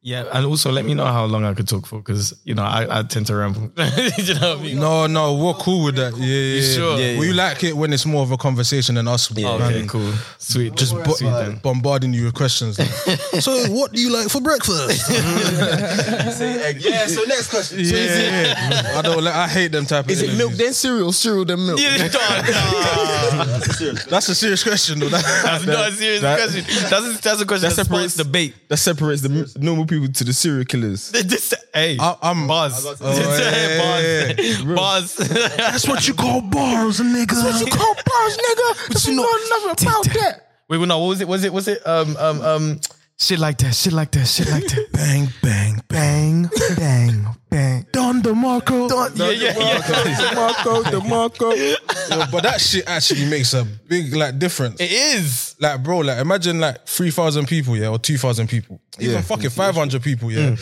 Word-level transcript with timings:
Yeah, 0.00 0.26
and 0.32 0.46
also 0.46 0.70
let 0.70 0.84
me 0.84 0.94
know 0.94 1.06
how 1.06 1.24
long 1.24 1.44
I 1.44 1.54
could 1.54 1.66
talk 1.66 1.84
for 1.84 1.98
because 1.98 2.32
you 2.44 2.54
know 2.54 2.62
I, 2.62 3.00
I 3.00 3.02
tend 3.02 3.26
to 3.26 3.34
ramble. 3.34 3.62
you 4.16 4.34
know 4.34 4.54
what 4.54 4.58
I 4.60 4.62
mean? 4.62 4.78
No, 4.78 5.08
no, 5.08 5.34
we're 5.34 5.54
cool 5.54 5.84
with 5.84 5.96
that. 5.96 6.16
Yeah, 6.16 6.24
yeah. 6.24 6.60
yeah. 6.60 6.74
sure? 6.74 6.98
Yeah, 7.00 7.18
We 7.18 7.32
like 7.32 7.64
it 7.64 7.76
when 7.76 7.92
it's 7.92 8.06
more 8.06 8.22
of 8.22 8.30
a 8.30 8.36
conversation 8.36 8.94
than 8.94 9.08
us. 9.08 9.28
Okay, 9.36 9.86
cool, 9.88 10.12
sweet. 10.38 10.76
Just 10.76 10.94
bo- 10.94 11.14
sweet 11.14 11.30
then. 11.30 11.56
bombarding 11.56 12.12
you 12.14 12.26
with 12.26 12.34
questions. 12.34 12.76
so, 13.44 13.72
what 13.72 13.92
do 13.92 14.00
you 14.00 14.12
like 14.12 14.28
for 14.28 14.40
breakfast? 14.40 15.10
Yeah. 16.78 17.06
So 17.06 17.22
next 17.24 17.50
question. 17.50 17.80
yeah, 17.80 17.92
yeah, 17.92 18.70
yeah. 18.70 18.98
I 18.98 19.02
don't. 19.02 19.22
Like, 19.24 19.34
I 19.34 19.48
hate 19.48 19.72
them 19.72 19.84
type 19.84 20.04
of. 20.04 20.10
Is 20.10 20.22
it 20.22 20.36
milk 20.36 20.52
then 20.52 20.72
cereal, 20.72 21.12
cereal 21.12 21.44
then 21.44 21.58
milk? 21.66 21.80
Yeah, 21.80 22.08
dog, 22.08 22.46
That's 24.08 24.28
a 24.28 24.34
serious 24.34 24.62
question, 24.62 25.00
though. 25.00 25.08
That- 25.08 25.24
That's 25.44 25.66
not 25.66 25.88
a 25.88 25.92
serious 25.92 26.22
that- 26.22 26.38
question. 26.38 26.64
That's 26.90 26.92
a, 27.18 27.22
that's 27.22 27.40
a 27.40 27.46
question 27.46 27.68
That 27.68 27.76
that 27.76 27.84
separates 27.84 28.14
the 28.14 28.24
debate. 28.24 28.54
That 28.68 28.76
separates 28.76 29.22
the 29.22 29.52
normal 29.58 29.86
people 29.88 30.08
to 30.08 30.24
the 30.24 30.32
serial 30.32 30.64
killers. 30.64 31.10
This, 31.10 31.52
hey, 31.74 31.96
I- 31.98 32.16
I'm- 32.22 32.46
bars, 32.46 32.84
Oh, 32.86 32.94
yeah, 33.40 34.62
bars, 34.64 35.16
bars. 35.18 35.28
That's 35.56 35.88
what 35.88 36.06
you 36.06 36.14
call 36.14 36.40
bars, 36.42 37.00
nigga. 37.00 37.26
That's 37.42 37.62
what 37.62 37.72
you 37.72 37.72
call 37.78 37.94
bars, 37.94 38.36
nigga. 38.36 38.88
But 38.88 39.04
you 39.06 39.14
know 39.16 39.22
nothing 39.50 39.86
about 39.86 40.04
that. 40.04 40.44
Wait, 40.68 40.78
well, 40.78 40.86
no, 40.86 40.98
what 41.00 41.08
was 41.08 41.20
it? 41.20 41.28
Was 41.28 41.44
it? 41.44 41.52
Was 41.52 41.66
it? 41.68 41.86
Um, 41.86 42.16
um, 42.18 42.42
um, 42.42 42.80
shit 43.18 43.38
like 43.38 43.58
that. 43.58 43.74
Shit 43.74 43.92
like 43.92 44.10
that. 44.12 44.26
Shit 44.26 44.50
like 44.50 44.64
that. 44.66 44.86
Bang, 44.92 45.28
bang, 45.42 45.67
bang, 45.88 46.48
bang, 46.76 47.26
bang. 47.50 47.86
Don 47.92 48.22
DeMarco. 48.22 48.88
Don, 48.88 49.12
yeah, 49.16 49.30
yeah, 49.30 49.58
yeah. 49.58 49.78
DeMarco, 49.80 50.82
DeMarco. 50.84 51.56
Yo, 52.10 52.24
but 52.30 52.42
that 52.42 52.60
shit 52.60 52.84
actually 52.86 53.26
makes 53.26 53.54
a 53.54 53.64
big 53.64 54.14
like 54.14 54.38
difference. 54.38 54.80
It 54.80 54.90
is. 54.92 55.56
Like, 55.60 55.82
bro, 55.82 55.98
like 55.98 56.18
imagine 56.18 56.60
like 56.60 56.86
three 56.86 57.10
thousand 57.10 57.46
people, 57.46 57.76
yeah, 57.76 57.88
or 57.88 57.98
two 57.98 58.16
thousand 58.18 58.48
people, 58.48 58.80
even 58.98 59.14
Yeah. 59.16 59.20
fucking 59.22 59.50
five 59.50 59.74
hundred 59.74 60.02
people, 60.02 60.30
yeah, 60.30 60.56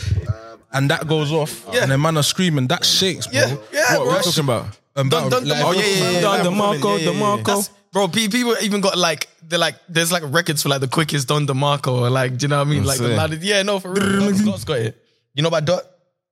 and 0.73 0.89
that 0.89 1.07
goes 1.07 1.31
off, 1.31 1.67
and 1.73 1.91
the 1.91 1.97
man 1.97 2.17
are 2.17 2.23
screaming, 2.23 2.67
that 2.67 2.83
shakes, 2.85 3.27
bro. 3.27 3.39
Yeah, 3.39 3.55
yeah, 3.71 3.97
What 3.97 4.03
bro. 4.05 4.13
we're 4.13 4.21
talking 4.21 4.43
about? 4.43 4.65
Um, 4.95 5.09
Dun, 5.09 5.29
dun, 5.29 5.47
like, 5.47 5.63
oh, 5.63 5.73
yeah, 5.73 5.85
yeah, 5.85 6.09
yeah, 6.11 6.21
Don. 6.21 6.39
DeMarco, 6.45 6.83
Yeah, 6.83 6.97
yeah, 6.97 7.11
yeah. 7.11 7.19
DeMarco. 7.19 7.43
That's- 7.45 7.69
Bro, 7.93 8.09
people 8.09 8.55
even 8.61 8.81
got 8.81 8.97
like 8.97 9.27
they're 9.47 9.57
like 9.57 9.75
there's 9.87 10.11
like 10.11 10.21
records 10.25 10.61
for 10.61 10.69
like 10.69 10.81
the 10.81 10.89
quickest 10.89 11.27
Don 11.29 11.47
DeMarco 11.47 12.01
or 12.01 12.09
like 12.09 12.37
do 12.37 12.43
you 12.43 12.47
know 12.49 12.57
what 12.59 12.67
I 12.67 12.69
mean? 12.69 12.83
Like 12.83 12.99
the 12.99 13.13
it. 13.13 13.15
loudest. 13.15 13.41
Yeah, 13.43 13.63
no, 13.63 13.79
for 13.79 13.91
real. 13.93 14.29
Dot- 14.31 14.45
Dot's 14.45 14.65
got 14.65 14.79
it. 14.79 15.01
You 15.37 15.43
know 15.43 15.49
about 15.49 15.65
Dot? 15.65 15.83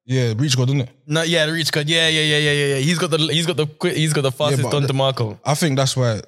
Yeah, 0.06 0.34
reach 0.36 0.58
God, 0.58 0.68
didn't 0.68 0.82
it? 0.82 0.90
No, 1.06 1.22
yeah, 1.22 1.46
the 1.46 1.52
reach 1.54 1.72
code. 1.72 1.88
Yeah, 1.88 2.08
yeah, 2.08 2.22
yeah, 2.22 2.38
yeah, 2.38 2.52
yeah, 2.52 2.66
yeah. 2.76 2.82
He's 2.82 2.98
got 2.98 3.12
the 3.12 3.18
he's 3.20 3.46
got 3.46 3.56
the 3.56 3.68
quick 3.68 3.96
he's 3.96 4.14
got 4.14 4.22
the 4.22 4.32
fastest 4.32 4.64
but 4.64 4.72
Don 4.72 4.82
the- 4.82 4.88
DeMarco. 4.94 5.38
I 5.46 5.54
think 5.54 5.78
that's 5.78 5.96
why 5.96 6.22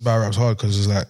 battle 0.00 0.22
rap's 0.22 0.36
hard 0.38 0.56
because 0.56 0.78
it's 0.78 0.88
like, 0.88 1.06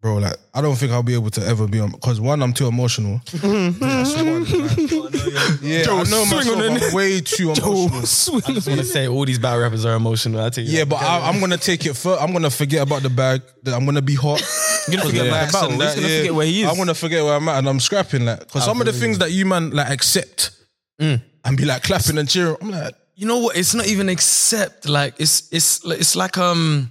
bro, 0.00 0.16
like 0.16 0.36
I 0.54 0.60
don't 0.60 0.76
think 0.76 0.92
I'll 0.92 1.02
be 1.02 1.14
able 1.14 1.30
to 1.30 1.46
ever 1.46 1.66
be 1.66 1.80
on 1.80 1.90
because 1.90 2.20
one, 2.20 2.42
I'm 2.42 2.52
too 2.52 2.66
emotional. 2.66 3.20
That's 3.32 4.14
one, 4.16 4.44
like- 4.44 4.76
yeah, 5.62 5.82
I 5.88 6.04
know 6.04 6.24
myself. 6.26 6.58
I'm 6.58 6.94
way 6.94 7.20
too 7.20 7.50
emotional. 7.52 7.98
I 7.98 8.52
just 8.52 8.68
want 8.68 8.80
to 8.80 8.84
say 8.84 9.08
all 9.08 9.24
these 9.24 9.38
battle 9.38 9.60
rappers 9.60 9.84
are 9.84 9.94
emotional. 9.96 10.44
I 10.44 10.50
tell 10.50 10.64
you. 10.64 10.76
Yeah, 10.78 10.84
but 10.84 10.96
I, 11.02 11.28
I'm 11.28 11.40
gonna 11.40 11.56
take 11.58 11.86
it 11.86 11.94
fur. 11.94 12.16
I'm 12.20 12.32
gonna 12.32 12.50
forget 12.50 12.82
about 12.82 13.02
the 13.02 13.10
bag. 13.10 13.42
that 13.64 13.74
I'm 13.74 13.84
gonna 13.84 14.02
be 14.02 14.14
hot. 14.14 14.40
You're 14.88 14.98
gonna 14.98 15.10
forget 15.10 15.26
about 15.26 15.46
the 15.46 15.52
battle. 15.52 15.70
He's 15.70 15.94
gonna 15.94 16.18
forget 16.18 16.34
where 16.34 16.46
he 16.46 16.62
is. 16.62 16.68
I'm 16.70 16.76
gonna 16.76 16.94
forget 16.94 17.24
where 17.24 17.34
I'm 17.34 17.48
at, 17.48 17.58
and 17.58 17.68
I'm 17.68 17.80
scrapping 17.80 18.24
like 18.24 18.40
because 18.40 18.64
some 18.64 18.80
of 18.80 18.86
the 18.86 18.92
things 18.92 19.18
that 19.18 19.32
you 19.32 19.46
man 19.46 19.70
like 19.70 19.90
accept 19.90 20.50
Mm. 21.00 21.20
and 21.44 21.56
be 21.58 21.66
like 21.66 21.82
clapping 21.82 22.16
and 22.16 22.26
cheering. 22.26 22.56
I'm 22.62 22.70
like, 22.70 22.94
you 23.16 23.26
know 23.26 23.38
what? 23.38 23.54
It's 23.56 23.74
not 23.74 23.86
even 23.86 24.08
accept. 24.08 24.88
Like 24.88 25.14
it's 25.18 25.48
it's 25.52 25.84
it's 25.84 26.16
like 26.16 26.38
um. 26.38 26.90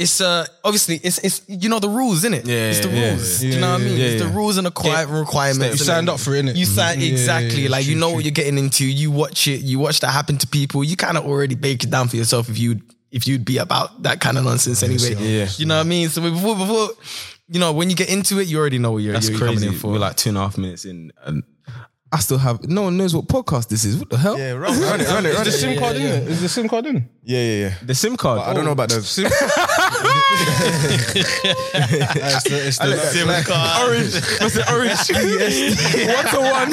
It's 0.00 0.20
uh 0.22 0.46
obviously 0.64 0.96
it's 1.02 1.18
it's 1.18 1.42
you 1.46 1.68
know 1.68 1.78
the 1.78 1.88
rules, 1.90 2.18
isn't 2.24 2.32
it? 2.32 2.46
Yeah, 2.46 2.70
it's 2.70 2.80
the 2.80 2.88
yeah, 2.88 3.10
rules. 3.10 3.42
yeah. 3.44 3.50
Do 3.50 3.54
you 3.54 3.60
know 3.60 3.72
what 3.72 3.80
I 3.80 3.84
mean? 3.84 3.96
Yeah, 3.98 4.04
it's 4.06 4.22
the 4.22 4.28
rules 4.28 4.56
and 4.56 4.66
the 4.66 4.70
quiet 4.70 5.08
requirements. 5.10 5.78
you 5.78 5.84
signed 5.84 6.08
up 6.08 6.18
for 6.18 6.34
it, 6.34 6.44
innit? 6.44 6.56
You 6.56 6.64
signed 6.64 7.02
Yeah, 7.02 7.08
yeah, 7.08 7.12
exactly. 7.12 7.62
yeah, 7.64 7.68
like 7.68 7.84
you 7.86 7.96
know 7.96 8.06
true. 8.08 8.14
what 8.16 8.24
you're 8.24 8.32
getting 8.32 8.56
into. 8.56 8.86
You 8.86 9.10
watch 9.10 9.46
it. 9.46 9.60
You 9.60 9.78
watch 9.78 10.00
that 10.00 10.12
happen 10.12 10.38
to 10.38 10.46
people. 10.46 10.82
You 10.82 10.96
kind 10.96 11.18
of 11.18 11.26
already 11.26 11.54
bake 11.54 11.84
it 11.84 11.90
down 11.90 12.08
for 12.08 12.16
yourself 12.16 12.48
if 12.48 12.58
you 12.58 12.80
if 13.12 13.26
you'd 13.28 13.44
be 13.44 13.58
about 13.58 14.02
that 14.04 14.20
kind 14.20 14.38
of 14.38 14.44
nonsense 14.44 14.82
anyway. 14.82 15.14
Yeah. 15.18 15.48
You 15.58 15.66
know 15.66 15.76
what 15.76 15.86
I 15.86 15.88
mean? 15.88 16.08
So 16.08 16.22
before 16.22 16.56
before 16.56 16.88
you 17.48 17.60
know 17.60 17.72
when 17.72 17.90
you 17.90 17.96
get 17.96 18.08
into 18.08 18.38
it, 18.40 18.46
you 18.48 18.58
already 18.58 18.78
know 18.78 18.92
what 18.92 19.02
you're, 19.02 19.12
That's 19.12 19.28
you're 19.28 19.38
crazy. 19.38 19.54
coming 19.56 19.72
in 19.74 19.78
for. 19.78 19.92
We're 19.92 19.98
like 19.98 20.16
two 20.16 20.30
and 20.30 20.38
a 20.38 20.40
half 20.40 20.56
minutes 20.56 20.86
in, 20.86 21.12
and 21.24 21.42
I 22.12 22.18
still 22.18 22.38
have 22.38 22.66
no 22.68 22.82
one 22.82 22.96
knows 22.96 23.14
what 23.14 23.26
podcast 23.28 23.68
this 23.68 23.84
is. 23.84 23.96
What 23.96 24.10
the 24.10 24.18
hell? 24.18 24.36
Yeah, 24.36 24.52
right. 24.52 24.70
run 24.70 25.00
it, 25.00 25.06
run 25.08 25.26
it, 25.26 25.30
is 25.30 25.36
run 25.36 25.44
the. 25.44 25.52
SIM 25.52 25.78
card 25.78 25.96
in 25.96 26.02
it? 26.06 26.28
Is 26.28 26.40
the 26.40 26.48
SIM 26.48 26.68
card 26.68 26.86
in? 26.86 27.08
Yeah, 27.22 27.38
yeah, 27.40 27.68
yeah. 27.68 27.74
The 27.84 27.94
SIM 27.94 28.16
card. 28.16 28.40
I 28.40 28.52
don't 28.52 28.64
know 28.64 28.72
about 28.72 28.88
the 28.88 29.00
SIM. 29.00 29.26
it's 31.12 32.44
the, 32.44 32.66
it's 32.66 32.78
the, 32.78 32.96
SIM 32.96 33.28
card. 33.44 33.88
Orange. 33.88 34.14
What's 34.40 34.56
it? 34.56 34.70
Orange. 34.70 34.90
What's 36.08 36.32
the 36.32 36.40
one? 36.40 36.72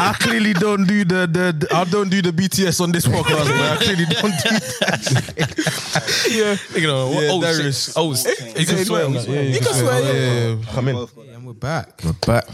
I 0.00 0.14
clearly 0.18 0.52
don't 0.52 0.86
do 0.86 1.04
the, 1.04 1.26
the, 1.26 1.52
the- 1.66 1.68
I 1.74 1.84
don't 1.84 2.08
do 2.08 2.22
the 2.22 2.30
BTS 2.32 2.80
on 2.80 2.92
this 2.92 3.06
podcast, 3.14 3.48
man. 3.48 3.72
I 3.72 3.76
clearly 3.76 4.04
don't 4.06 4.32
do 4.42 4.50
that. 4.80 6.22
Yeah. 6.30 6.56
You 6.78 6.86
know, 6.86 7.10
Yeah, 7.20 7.28
oh, 7.32 7.40
there 7.40 7.54
shit. 7.54 7.66
is. 7.66 7.92
oh, 7.96 8.14
shit. 8.14 8.58
you 8.58 8.66
can 8.66 8.84
swear 8.84 9.04
on. 9.06 9.14
Yeah, 9.14 9.40
You 9.42 9.60
can 9.60 9.74
swear. 9.74 10.02
Yeah, 10.02 10.54
yeah. 10.56 10.64
come 10.72 10.88
in. 10.88 10.96
And 11.34 11.46
we're 11.46 11.52
back. 11.52 12.00
We're 12.04 12.12
back. 12.12 12.46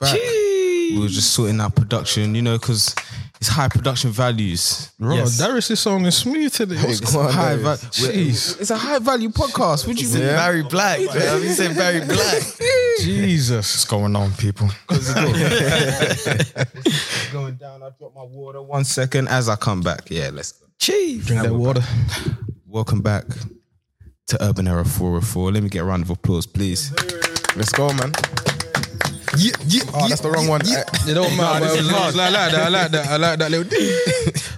Back. 0.00 0.12
We 0.14 0.98
were 1.00 1.08
just 1.08 1.32
sorting 1.32 1.60
out 1.60 1.74
production, 1.74 2.34
you 2.34 2.42
know, 2.42 2.58
because 2.58 2.94
it's 3.40 3.48
high 3.48 3.68
production 3.68 4.10
values. 4.10 4.90
Bro, 4.98 5.16
Yes. 5.16 5.38
Darius' 5.38 5.78
song 5.80 6.04
is 6.06 6.16
smooth 6.16 6.52
today. 6.52 6.76
What's 6.76 7.00
It's, 7.00 7.12
going 7.12 7.26
on? 7.26 7.32
high 7.32 7.56
va- 7.56 7.76
Jeez. 7.90 8.60
it's 8.60 8.70
a 8.70 8.76
high 8.78 8.98
value 8.98 9.28
podcast. 9.30 9.86
Would 9.86 10.00
you 10.00 10.06
Said 10.06 10.36
Barry 10.36 10.62
Black. 10.62 10.98
man. 11.14 11.42
He 11.42 11.48
said 11.48 11.76
Barry 11.76 12.00
Black. 12.06 12.42
Jesus. 13.00 13.56
What's 13.56 13.84
going 13.84 14.16
on, 14.16 14.32
people? 14.32 14.68
going 17.32 17.54
down? 17.56 17.82
I 17.82 17.90
drop 17.98 18.14
my 18.14 18.22
water. 18.22 18.62
One 18.62 18.84
second 18.84 19.28
as 19.28 19.48
I 19.48 19.56
come 19.56 19.80
back. 19.82 20.10
Yeah, 20.10 20.30
let's 20.32 20.52
go. 20.52 20.66
Cheese. 20.78 21.26
Drink 21.26 21.42
that 21.42 21.52
water. 21.54 21.82
Welcome 22.66 23.00
back 23.00 23.24
to 24.28 24.42
Urban 24.42 24.66
Era 24.68 24.84
404. 24.84 25.52
Let 25.52 25.62
me 25.62 25.68
get 25.68 25.80
a 25.80 25.84
round 25.84 26.02
of 26.02 26.10
applause, 26.10 26.46
please. 26.46 26.92
Let's 27.56 27.72
go, 27.72 27.92
man. 27.94 28.12
Yeah, 29.38 29.52
yeah, 29.66 29.82
Oh, 29.94 30.08
that's 30.08 30.20
the 30.20 30.30
wrong 30.30 30.48
one. 30.48 30.60
It 30.64 31.14
don't 31.14 31.36
matter. 31.36 31.64
this 31.66 31.80
is 31.80 31.88
it 31.88 31.94
I 31.94 32.10
like 32.10 32.32
that. 32.32 32.54
I 32.54 32.68
like 32.68 32.90
that. 32.90 33.06
I 33.08 33.16
like 33.16 33.38
that 33.38 33.50
little 33.50 33.66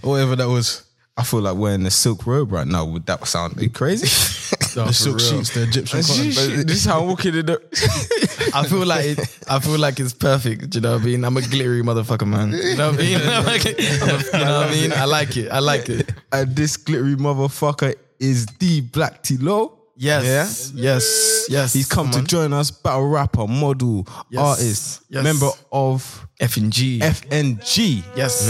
or 0.02 0.10
whatever 0.12 0.36
that 0.36 0.48
was. 0.48 0.84
I 1.16 1.24
feel 1.24 1.40
like 1.40 1.56
wearing 1.56 1.84
a 1.84 1.90
silk 1.90 2.26
robe 2.28 2.52
right 2.52 2.66
now. 2.66 2.84
Would 2.84 3.06
that 3.06 3.26
sound 3.26 3.58
are 3.58 3.62
you 3.62 3.70
crazy? 3.70 4.06
the 4.74 4.92
silk 4.92 5.18
sheets, 5.18 5.50
the 5.52 5.64
Egyptian 5.64 6.00
cotton. 6.02 6.26
this 6.66 6.76
is 6.76 6.84
how 6.84 7.00
I'm 7.00 7.08
walking 7.08 7.34
in 7.34 7.46
the. 7.46 8.50
I 8.54 8.64
feel 8.68 8.86
like 8.86 9.04
it, 9.04 9.38
I 9.48 9.58
feel 9.58 9.78
like 9.78 9.98
it's 9.98 10.12
perfect. 10.14 10.70
Do 10.70 10.78
you 10.78 10.82
know 10.82 10.92
what 10.92 11.02
I 11.02 11.06
mean? 11.06 11.24
I'm 11.24 11.36
a 11.36 11.42
glittery 11.42 11.82
motherfucker, 11.82 12.26
man. 12.26 12.52
You 12.52 12.76
know 12.76 12.92
what 12.92 13.00
I 13.00 13.02
mean? 13.02 13.20
I'm 13.20 13.44
like, 13.52 13.66
I'm 13.66 13.72
a, 13.74 14.38
you 14.38 14.44
know 14.44 14.58
what 14.60 14.68
I 14.68 14.70
mean? 14.70 14.92
I 14.92 15.04
like 15.06 15.36
it. 15.36 15.48
I 15.50 15.58
like 15.58 15.88
it. 15.88 16.12
and 16.32 16.54
this 16.54 16.76
glittery 16.76 17.16
motherfucker 17.16 17.96
is 18.20 18.46
the 18.60 18.82
Black 18.82 19.24
Tilo. 19.24 19.72
Yes. 20.00 20.72
Yes. 20.74 21.46
Yes. 21.48 21.72
He's 21.72 21.88
come 21.88 22.10
to 22.12 22.22
join 22.22 22.52
us, 22.52 22.70
battle 22.70 23.08
rapper, 23.08 23.46
model, 23.48 24.06
Yes. 24.30 24.40
artist, 24.40 25.00
Yes. 25.10 25.24
member 25.24 25.50
of 25.72 26.24
F 26.40 26.56
and 26.56 26.72
G. 26.72 27.00
FNG. 27.02 28.04
Yes. 28.16 28.46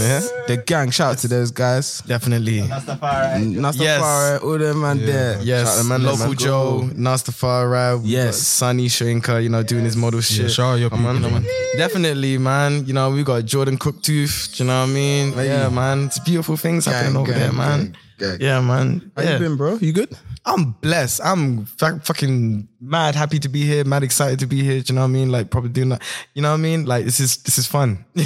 The 0.47 0.57
gang, 0.63 0.91
shout 0.91 1.13
out 1.13 1.17
to 1.19 1.27
those 1.27 1.49
guys. 1.49 2.03
Definitely. 2.05 2.61
Nastafari, 2.61 3.79
Yes. 3.79 4.41
all 4.43 4.57
them 4.59 4.81
man 4.81 5.03
there. 5.05 5.39
Yes. 5.41 5.67
Shout 5.67 5.77
out 5.77 5.81
to 5.81 5.87
man, 5.89 6.03
Local 6.03 6.27
man. 6.27 6.37
Joe, 6.37 6.89
Nastafari. 6.95 8.01
Yes. 8.03 8.37
Sunny 8.37 8.87
Shrinker, 8.87 9.41
you 9.41 9.49
know, 9.49 9.63
doing 9.63 9.85
his 9.85 9.95
model 9.95 10.21
shit. 10.21 10.51
shout 10.51 10.73
out 10.73 10.79
your 10.79 10.89
Come 10.91 11.05
on, 11.05 11.15
people, 11.17 11.31
man. 11.31 11.45
Definitely, 11.77 12.37
man. 12.37 12.85
You 12.85 12.93
know, 12.93 13.09
we 13.11 13.23
got 13.23 13.45
Jordan 13.45 13.77
Cooktooth. 13.77 14.55
Do 14.55 14.63
you 14.63 14.67
know 14.67 14.81
what 14.81 14.89
I 14.89 14.93
mean? 14.93 15.33
Yeah, 15.37 15.69
man. 15.69 16.05
It's 16.05 16.19
beautiful 16.19 16.57
things 16.57 16.85
happening 16.85 17.15
over 17.17 17.31
gang, 17.31 17.39
there, 17.41 17.51
man. 17.53 17.79
gang, 17.85 17.95
gang. 18.19 18.37
Yeah, 18.39 18.61
man. 18.61 19.11
How 19.15 19.23
yeah. 19.23 19.33
you 19.33 19.39
been, 19.39 19.57
bro? 19.57 19.77
You 19.77 19.93
good? 19.93 20.15
I'm 20.45 20.71
blessed. 20.81 21.21
I'm 21.23 21.65
fa- 21.65 21.99
fucking 22.03 22.67
mad 22.79 23.13
happy 23.15 23.39
to 23.39 23.49
be 23.49 23.65
here, 23.65 23.83
mad 23.83 24.03
excited 24.03 24.39
to 24.39 24.47
be 24.47 24.63
here. 24.63 24.79
Do 24.81 24.93
you 24.93 24.95
know 24.95 25.01
what 25.01 25.07
I 25.07 25.11
mean? 25.11 25.31
Like 25.31 25.49
probably 25.51 25.69
doing 25.71 25.89
that. 25.89 26.01
You 26.33 26.41
know 26.41 26.49
what 26.51 26.59
I 26.59 26.61
mean? 26.61 26.85
Like 26.85 27.05
this 27.05 27.19
is 27.19 27.37
this 27.43 27.57
is 27.57 27.67
fun. 27.67 28.05
I'm 28.17 28.23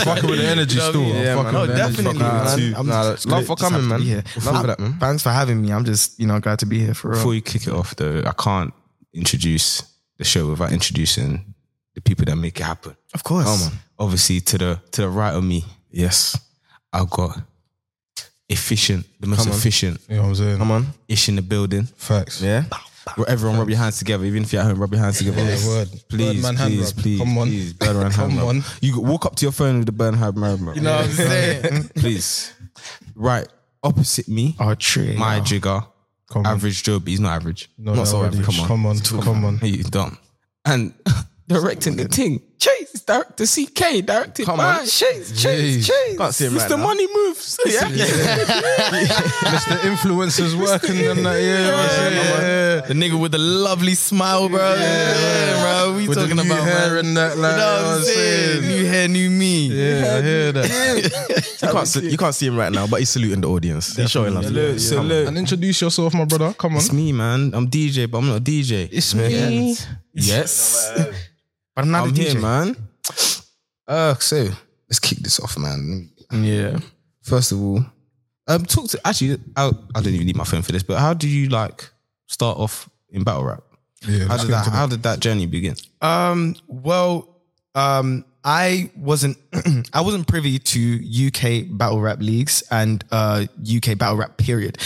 fucking 0.00 0.28
with 0.30 0.38
the 0.40 0.46
energy 0.46 0.74
You 0.76 0.80
know 0.80 0.86
I 0.86 0.90
still. 0.90 1.02
mean? 1.02 1.16
I'm 1.16 1.22
Yeah, 1.24 1.34
fucking 1.36 1.52
man. 1.52 1.54
Oh, 1.54 1.66
no, 1.66 1.76
definitely, 1.76 2.18
man. 2.18 2.74
I'm 2.76 2.86
Nah, 2.86 3.12
just 3.12 3.26
love 3.26 3.46
for 3.46 3.56
coming, 3.56 3.86
man. 3.88 4.00
here. 4.00 4.22
Love 4.44 4.60
for 4.60 4.66
that, 4.68 4.78
man. 4.80 4.98
Thanks 4.98 5.22
for 5.22 5.30
having 5.30 5.60
me. 5.62 5.72
I'm 5.72 5.84
just 5.84 6.18
you 6.18 6.26
know 6.26 6.40
glad 6.40 6.58
to 6.60 6.66
be 6.66 6.78
here 6.80 6.94
for 6.94 7.08
real. 7.08 7.18
Before 7.18 7.34
you 7.34 7.42
kick 7.42 7.66
it 7.66 7.72
off, 7.72 7.94
though, 7.96 8.22
I 8.24 8.32
can't 8.32 8.72
introduce 9.12 9.82
the 10.18 10.24
show 10.24 10.48
without 10.50 10.72
introducing 10.72 11.54
the 11.94 12.00
people 12.00 12.24
that 12.24 12.36
make 12.36 12.58
it 12.58 12.64
happen. 12.64 12.96
Of 13.12 13.22
course. 13.22 13.46
Oh 13.48 13.68
man. 13.70 13.78
Obviously, 13.98 14.40
to 14.40 14.58
the 14.58 14.80
to 14.92 15.02
the 15.02 15.08
right 15.08 15.34
of 15.34 15.44
me, 15.44 15.64
yes, 15.90 16.36
I've 16.92 17.10
got 17.10 17.38
efficient, 18.54 19.06
the 19.20 19.26
most 19.26 19.40
Come 19.44 19.52
on. 19.52 19.58
efficient 19.58 20.00
You 20.08 20.16
know 20.16 20.22
what 20.22 20.28
I'm 20.28 20.34
saying? 20.36 20.58
Come 20.58 20.70
on. 20.70 20.86
ish 21.08 21.28
in 21.28 21.36
the 21.36 21.42
building. 21.42 21.84
Facts. 21.96 22.40
Yeah. 22.40 22.64
Everyone 23.28 23.58
rub 23.58 23.68
your 23.68 23.78
hands 23.78 23.98
together, 23.98 24.24
even 24.24 24.44
if 24.44 24.52
you're 24.52 24.62
at 24.62 24.66
home, 24.68 24.80
rub 24.80 24.90
your 24.92 25.02
hands 25.02 25.18
together. 25.18 25.42
Yeah, 25.44 25.66
word. 25.68 25.88
Please, 26.08 26.32
Birdman 26.42 26.56
hand 26.56 26.72
please, 26.74 26.94
rub. 26.94 27.02
please, 27.02 27.18
Come 27.20 27.38
on. 27.38 27.48
please, 27.48 27.72
Birdman 27.74 28.10
hand 28.10 28.14
Come 28.32 28.38
rub. 28.38 28.48
on. 28.48 28.62
You 28.80 29.00
walk 29.00 29.26
up 29.26 29.36
to 29.36 29.44
your 29.44 29.52
phone 29.52 29.76
with 29.78 29.86
the 29.86 29.92
burn 29.92 30.14
hand 30.14 30.40
rub. 30.40 30.74
You 30.74 30.80
know 30.80 30.96
what 30.96 31.04
I'm 31.04 31.10
saying? 31.12 31.88
please. 31.96 32.54
Right, 33.14 33.46
opposite 33.82 34.26
me, 34.28 34.56
oh, 34.58 34.74
tree. 34.74 35.16
my 35.16 35.40
jigger, 35.40 35.82
Come 36.30 36.46
on. 36.46 36.52
average 36.54 36.82
Joe, 36.82 36.98
but 36.98 37.08
he's 37.08 37.20
not 37.20 37.34
average. 37.36 37.68
No, 37.76 37.92
not 37.92 37.98
no, 37.98 38.04
so 38.06 38.24
average. 38.24 38.46
Come 38.46 38.60
on, 38.60 38.68
Come 38.68 38.86
on. 38.86 39.22
Come 39.22 39.44
on. 39.44 39.58
Hey, 39.58 39.68
you 39.68 39.84
dumb. 39.84 40.16
And 40.64 40.94
directing 41.46 41.96
the 41.96 42.06
thing, 42.08 42.40
Chase. 42.58 42.73
It's 42.94 43.02
director 43.02 43.44
CK, 43.44 44.06
directed 44.06 44.46
Come 44.46 44.58
by 44.58 44.78
on. 44.78 44.86
Chase, 44.86 45.32
Jeez. 45.32 45.42
Chase, 45.42 45.86
Chase. 45.88 46.16
Can't 46.16 46.32
see 46.32 46.46
him 46.46 46.54
right 46.54 46.70
Mr. 46.70 46.76
now. 46.78 46.84
Money 46.84 47.06
Moves. 47.12 47.58
Yeah. 47.66 47.80
Mr. 49.54 49.78
Influencers 49.90 50.54
working 50.54 51.04
and 51.04 51.26
that, 51.26 51.42
yeah, 51.42 51.70
yeah, 51.70 52.40
yeah. 52.78 52.80
The 52.86 52.94
nigga 52.94 53.20
with 53.20 53.32
the 53.32 53.38
lovely 53.38 53.94
smile, 53.94 54.48
bro. 54.48 54.74
Yeah, 54.74 55.60
bro. 55.62 55.96
We 55.96 56.06
With 56.06 56.18
the 56.18 56.22
talking 56.28 56.36
new 56.36 56.52
about 56.52 56.62
hair 56.68 56.90
man. 56.94 57.04
and 57.06 57.16
that, 57.16 57.36
like, 57.36 57.52
You 57.52 57.58
know 57.58 57.82
what 57.82 57.96
I'm 57.98 58.02
saying? 58.04 58.60
New 58.62 58.86
hair, 58.86 59.08
new 59.08 59.30
me. 59.30 59.66
Yeah, 59.68 60.16
I 60.16 60.22
hear 60.22 60.52
that. 60.52 61.58
You 61.62 61.68
can't, 61.68 61.88
see, 61.88 62.08
you 62.10 62.16
can't 62.16 62.34
see 62.34 62.46
him 62.46 62.56
right 62.56 62.70
now, 62.70 62.86
but 62.86 63.00
he's 63.00 63.10
saluting 63.10 63.40
the 63.40 63.48
audience. 63.48 63.96
He's 63.96 64.08
showing 64.10 64.34
love. 64.34 64.44
Salute, 64.44 64.80
salute. 64.80 65.26
And 65.28 65.36
introduce 65.36 65.80
yourself, 65.82 66.14
my 66.14 66.26
brother. 66.26 66.54
Come 66.54 66.72
on. 66.74 66.78
It's 66.78 66.92
me, 66.92 67.10
man. 67.12 67.52
I'm 67.54 67.68
DJ, 67.68 68.08
but 68.08 68.18
I'm 68.18 68.28
not 68.28 68.36
a 68.36 68.40
DJ. 68.40 68.88
It's 68.92 69.12
me. 69.16 69.74
Yes. 70.12 70.94
But 71.74 71.84
I'm 71.84 71.90
not 71.90 72.04
I'm 72.04 72.10
a 72.10 72.12
DJ. 72.12 72.32
here, 72.32 72.40
man. 72.40 72.76
Uh, 73.86 74.14
so 74.14 74.48
let's 74.88 74.98
kick 74.98 75.18
this 75.18 75.40
off, 75.40 75.58
man. 75.58 76.10
Yeah. 76.32 76.78
First 77.22 77.52
of 77.52 77.60
all, 77.60 77.84
um, 78.46 78.64
talk 78.66 78.88
to 78.90 79.00
actually. 79.04 79.38
I, 79.56 79.68
I 79.94 80.00
don't 80.00 80.12
even 80.12 80.26
need 80.26 80.36
my 80.36 80.44
phone 80.44 80.62
for 80.62 80.72
this, 80.72 80.82
but 80.82 80.98
how 80.98 81.14
do 81.14 81.28
you 81.28 81.48
like 81.48 81.88
start 82.26 82.58
off 82.58 82.88
in 83.10 83.24
battle 83.24 83.44
rap? 83.44 83.62
Yeah, 84.06 84.26
How 84.26 84.36
did 84.36 84.48
that? 84.50 84.66
How 84.66 84.86
did 84.86 85.02
that 85.04 85.20
journey 85.20 85.46
begin? 85.46 85.76
Um. 86.00 86.56
Well. 86.66 87.40
Um. 87.74 88.24
I 88.46 88.90
wasn't. 88.94 89.38
I 89.94 90.02
wasn't 90.02 90.26
privy 90.28 90.58
to 90.58 91.28
UK 91.28 91.66
battle 91.78 92.00
rap 92.00 92.18
leagues 92.20 92.62
and 92.70 93.02
uh, 93.10 93.46
UK 93.64 93.96
battle 93.96 94.16
rap. 94.16 94.36
Period. 94.36 94.76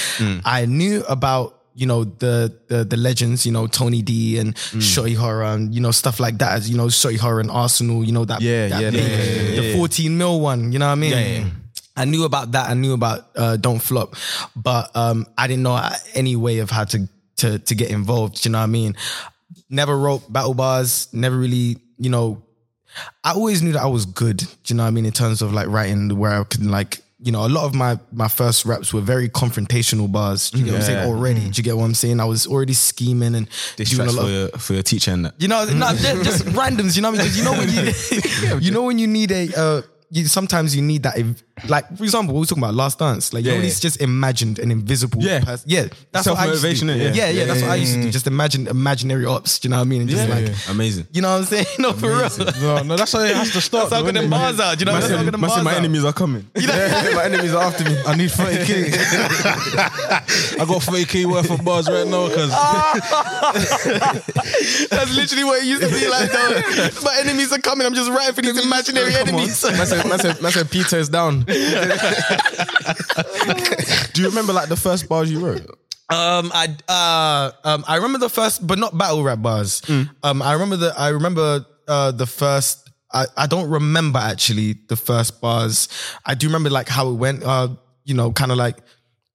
I 0.45 0.67
knew 0.67 1.03
about 1.09 1.58
you 1.79 1.87
know 1.87 2.03
the 2.05 2.53
the 2.67 2.85
the 2.85 2.97
legends. 2.97 3.47
You 3.47 3.53
know 3.53 3.67
Tony 3.69 4.03
D 4.03 4.39
and 4.39 4.55
Shotty 4.55 5.17
Horror 5.17 5.45
and 5.45 5.73
you 5.75 5.81
know 5.81 5.93
stuff 5.93 6.19
like 6.19 6.39
that. 6.39 6.53
As 6.53 6.69
you 6.69 6.77
know 6.77 6.89
Horror 7.21 7.41
and 7.41 7.51
Arsenal. 7.51 8.05
You 8.05 8.13
know 8.13 8.25
that. 8.25 8.41
Yeah, 8.41 8.69
that 8.69 8.83
yeah, 8.83 8.91
big- 8.91 9.01
yeah, 9.01 9.63
yeah, 9.63 9.73
the 9.73 9.77
14 9.77 10.19
mil 10.19 10.41
one. 10.41 10.73
You 10.73 10.81
know 10.81 10.87
what 10.87 10.93
I 10.93 10.97
mean? 10.97 11.53
I 11.97 12.05
knew 12.05 12.25
about 12.25 12.53
that. 12.53 12.71
I 12.71 12.75
knew 12.75 12.93
about 12.95 13.29
uh, 13.37 13.57
Don't 13.57 13.81
Flop, 13.81 14.15
but 14.55 14.95
um, 14.95 15.27
I 15.37 15.47
didn't 15.47 15.63
know 15.65 15.81
any 16.15 16.37
way 16.37 16.59
of 16.59 16.71
how 16.71 16.85
to 16.85 17.09
to 17.39 17.59
to 17.59 17.75
get 17.75 17.91
involved. 17.91 18.45
You 18.45 18.53
know 18.53 18.59
what 18.59 18.65
I 18.65 18.67
mean? 18.67 18.97
Never 19.71 19.97
wrote 19.97 20.33
battle 20.33 20.55
bars. 20.55 21.09
Never 21.13 21.37
really, 21.37 21.79
you 21.99 22.11
know. 22.11 22.43
I 23.23 23.33
always 23.33 23.63
knew 23.63 23.73
that 23.73 23.83
I 23.83 23.87
was 23.87 24.07
good. 24.07 24.43
You 24.67 24.75
know 24.77 24.83
what 24.83 24.89
I 24.89 24.91
mean? 24.91 25.07
In 25.07 25.13
terms 25.13 25.43
of 25.43 25.53
like 25.53 25.69
writing, 25.69 26.17
where 26.19 26.41
I 26.41 26.43
could 26.45 26.65
like, 26.67 27.01
you 27.21 27.33
know, 27.33 27.45
a 27.45 27.49
lot 27.49 27.65
of 27.65 27.75
my 27.75 27.99
my 28.13 28.29
first 28.29 28.65
raps 28.65 28.93
were 28.95 29.01
very 29.01 29.29
confrontational 29.29 30.11
bars. 30.11 30.51
Do 30.51 30.59
you 30.59 30.65
get 30.67 30.71
what 30.73 30.77
I'm 30.81 30.87
saying? 30.87 31.09
Already, 31.09 31.41
do 31.41 31.47
you 31.59 31.63
get 31.65 31.77
what 31.77 31.85
I'm 31.85 31.95
saying? 31.95 32.21
I 32.21 32.25
was 32.27 32.47
already 32.47 32.75
scheming 32.75 33.35
and 33.35 33.49
This 33.77 33.91
doing 33.91 34.09
a 34.09 34.13
lot. 34.13 34.25
for 34.25 34.31
your 34.31 34.49
for 34.51 34.75
your 34.75 34.83
teacher 34.85 35.11
and 35.11 35.25
that. 35.25 35.35
you 35.39 35.49
know, 35.49 35.65
not 35.67 35.97
just, 35.97 36.23
just 36.25 36.45
randoms. 36.59 36.95
You 36.97 37.03
know, 37.03 37.11
what 37.11 37.21
I 37.21 37.25
mean? 37.25 37.27
'Cause 37.27 37.37
you 37.39 37.45
know 37.45 37.53
when 37.53 37.69
you, 37.71 38.59
you 38.67 38.71
know 38.71 38.83
when 38.85 38.99
you 39.01 39.07
need 39.09 39.33
a, 39.33 39.49
uh, 39.57 39.83
you 40.11 40.27
sometimes 40.27 40.77
you 40.77 40.83
need 40.83 41.03
that. 41.03 41.19
ev- 41.19 41.43
Like 41.67 41.97
for 41.97 42.05
example, 42.05 42.35
we 42.35 42.41
were 42.41 42.47
talking 42.47 42.63
about 42.63 42.75
last 42.75 42.99
dance. 42.99 43.33
Like 43.33 43.45
you 43.45 43.51
Yeah, 43.53 43.59
know, 43.59 43.65
yeah. 43.65 43.71
just 43.79 44.01
imagined 44.01 44.59
an 44.59 44.71
invisible. 44.71 45.23
Yeah. 45.23 45.41
person. 45.45 45.65
yeah. 45.69 45.89
That's 46.13 46.27
what 46.27 46.39
I 46.39 46.47
used 46.47 46.63
to 46.63 46.69
do. 46.71 46.73
Self-motivation, 46.79 46.89
Yeah, 46.89 46.95
yeah, 47.13 47.29
Yeah. 47.31 47.45
That's 47.47 47.63
what 47.63 47.71
I 47.71 47.75
used 47.77 47.95
to 47.95 48.03
do. 48.03 48.09
Mm. 48.09 48.13
Just 48.13 48.27
imagine 48.27 48.67
imaginary 48.69 49.25
ops. 49.27 49.59
Do 49.59 49.67
you 49.67 49.71
know 49.71 49.77
what 49.79 49.83
I 49.83 49.85
mean? 49.87 50.01
And 50.03 50.11
just 50.11 50.29
like, 50.29 50.53
Amazing. 50.69 51.07
you 51.13 51.23
know 51.23 51.31
what 51.33 51.39
I'm 51.41 51.45
saying? 51.45 51.67
No, 51.79 51.93
for 51.93 52.09
real. 52.09 52.29
No, 52.61 52.83
no, 52.83 52.97
that's 52.97 53.13
how 53.13 53.21
it 53.21 53.35
has 53.35 53.53
to 53.53 53.61
start. 53.61 53.91
That's 53.91 53.95
how 53.95 54.01
though, 54.01 54.07
good 54.13 54.17
them 54.23 54.31
bars 54.31 54.59
out. 54.61 54.77
Do 54.79 54.83
you 54.83 54.87
know? 54.87 54.93
Man 54.93 55.01
That's 55.01 55.11
how 55.13 55.19
said, 55.19 55.25
good 55.25 55.35
them 55.35 55.41
man 55.41 55.51
said 55.51 55.57
bars 55.57 55.65
my 55.65 55.75
enemies 55.77 56.05
are 56.05 56.13
coming. 56.13 56.47
my 56.57 57.25
enemies 57.25 57.55
are 57.55 57.63
after 57.63 57.85
me. 57.85 57.97
I 58.07 58.15
need 58.17 58.31
30k. 58.31 58.93
I 60.61 60.65
got 60.65 60.83
30k 60.83 61.25
worth 61.27 61.51
of 61.51 61.65
bars 61.65 61.89
right 61.89 62.07
now 62.07 62.29
because 62.29 62.51
That's 64.91 65.15
literally 65.15 65.45
what 65.45 65.63
it 65.63 65.67
used 65.67 65.83
to 65.83 65.89
be 65.89 66.09
like. 66.09 66.31
Though. 66.31 67.03
My 67.05 67.17
enemies 67.21 67.53
are 67.53 67.59
coming. 67.59 67.87
I'm 67.87 67.95
just 67.95 68.11
writing 68.11 68.35
for 68.35 68.43
these 68.43 68.65
imaginary 68.65 69.15
enemies. 69.15 69.63
Man 69.65 69.87
said, 69.87 70.07
man 70.07 70.19
said, 70.19 70.41
man 70.43 70.53
said 70.53 70.71
Peter 70.71 70.99
is 70.99 71.09
down. 71.09 71.45
Do 74.13 74.23
you 74.23 74.29
remember 74.29 74.53
like 74.53 74.69
the 74.69 74.77
first 74.77 75.09
bars 75.09 75.33
you 75.33 75.41
wrote? 75.41 75.63
Um, 76.11 76.51
I 76.55 76.75
uh, 76.89 77.69
um, 77.69 77.85
I 77.87 77.97
remember 77.97 78.19
the 78.19 78.29
first, 78.29 78.67
but 78.67 78.79
not 78.79 78.97
battle 78.97 79.23
rap 79.23 79.43
bars. 79.43 79.83
Um, 80.23 80.43
I 80.43 80.53
remember 80.55 80.77
the, 80.77 80.95
I 80.97 81.09
remember 81.09 81.67
uh, 81.87 82.11
the 82.13 82.27
first. 82.27 82.91
I, 83.13 83.27
I 83.37 83.47
don't 83.47 83.71
remember 83.71 84.19
actually 84.19 84.75
the 84.89 84.97
first 84.97 85.41
bars. 85.41 85.89
I 86.27 86.35
do 86.35 86.47
remember 86.47 86.71
like 86.71 86.89
how 86.89 87.09
it 87.09 87.15
went. 87.15 87.43
Uh, 87.43 87.69
you 88.05 88.15
know, 88.15 88.33
kind 88.33 88.51
of 88.53 88.59
like 88.59 88.77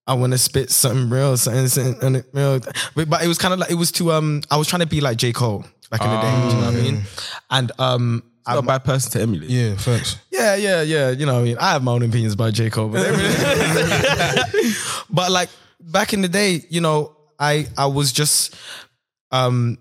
I 0.06 0.14
want 0.14 0.32
to 0.32 0.38
spit 0.38 0.70
something 0.70 1.10
real, 1.10 1.36
something, 1.36 1.66
something 1.68 2.24
real. 2.32 2.60
But, 2.94 3.10
but 3.10 3.24
it 3.24 3.28
was 3.28 3.38
kind 3.38 3.52
of 3.54 3.60
like 3.60 3.70
it 3.70 3.76
was 3.76 3.92
to 3.92 4.12
um. 4.12 4.42
I 4.50 4.56
was 4.56 4.68
trying 4.68 4.80
to 4.80 4.86
be 4.86 5.00
like 5.00 5.16
J 5.16 5.32
Cole 5.32 5.64
back 5.90 6.02
in 6.02 6.10
the 6.10 6.20
day. 6.20 6.30
Do 6.30 6.54
you 6.54 6.60
know 6.60 6.66
what 6.66 6.74
I 6.74 6.80
mean? 6.80 7.02
And 7.50 7.72
um. 7.78 8.22
Not 8.46 8.58
a 8.58 8.62
bad 8.62 8.84
person 8.84 9.10
to 9.12 9.22
emulate. 9.22 9.50
yeah, 9.50 9.74
thanks. 9.76 10.16
Yeah, 10.30 10.56
yeah, 10.56 10.82
yeah. 10.82 11.10
You 11.10 11.26
know, 11.26 11.34
what 11.34 11.40
I 11.40 11.44
mean, 11.44 11.56
I 11.58 11.72
have 11.72 11.82
my 11.82 11.92
own 11.92 12.02
opinions 12.02 12.34
about 12.34 12.52
J. 12.52 12.70
Cole, 12.70 12.88
but, 12.88 13.02
but 15.10 15.30
like 15.30 15.48
back 15.80 16.12
in 16.12 16.20
the 16.20 16.28
day, 16.28 16.64
you 16.68 16.80
know, 16.80 17.16
I 17.38 17.66
I 17.76 17.86
was 17.86 18.12
just 18.12 18.54
um 19.30 19.78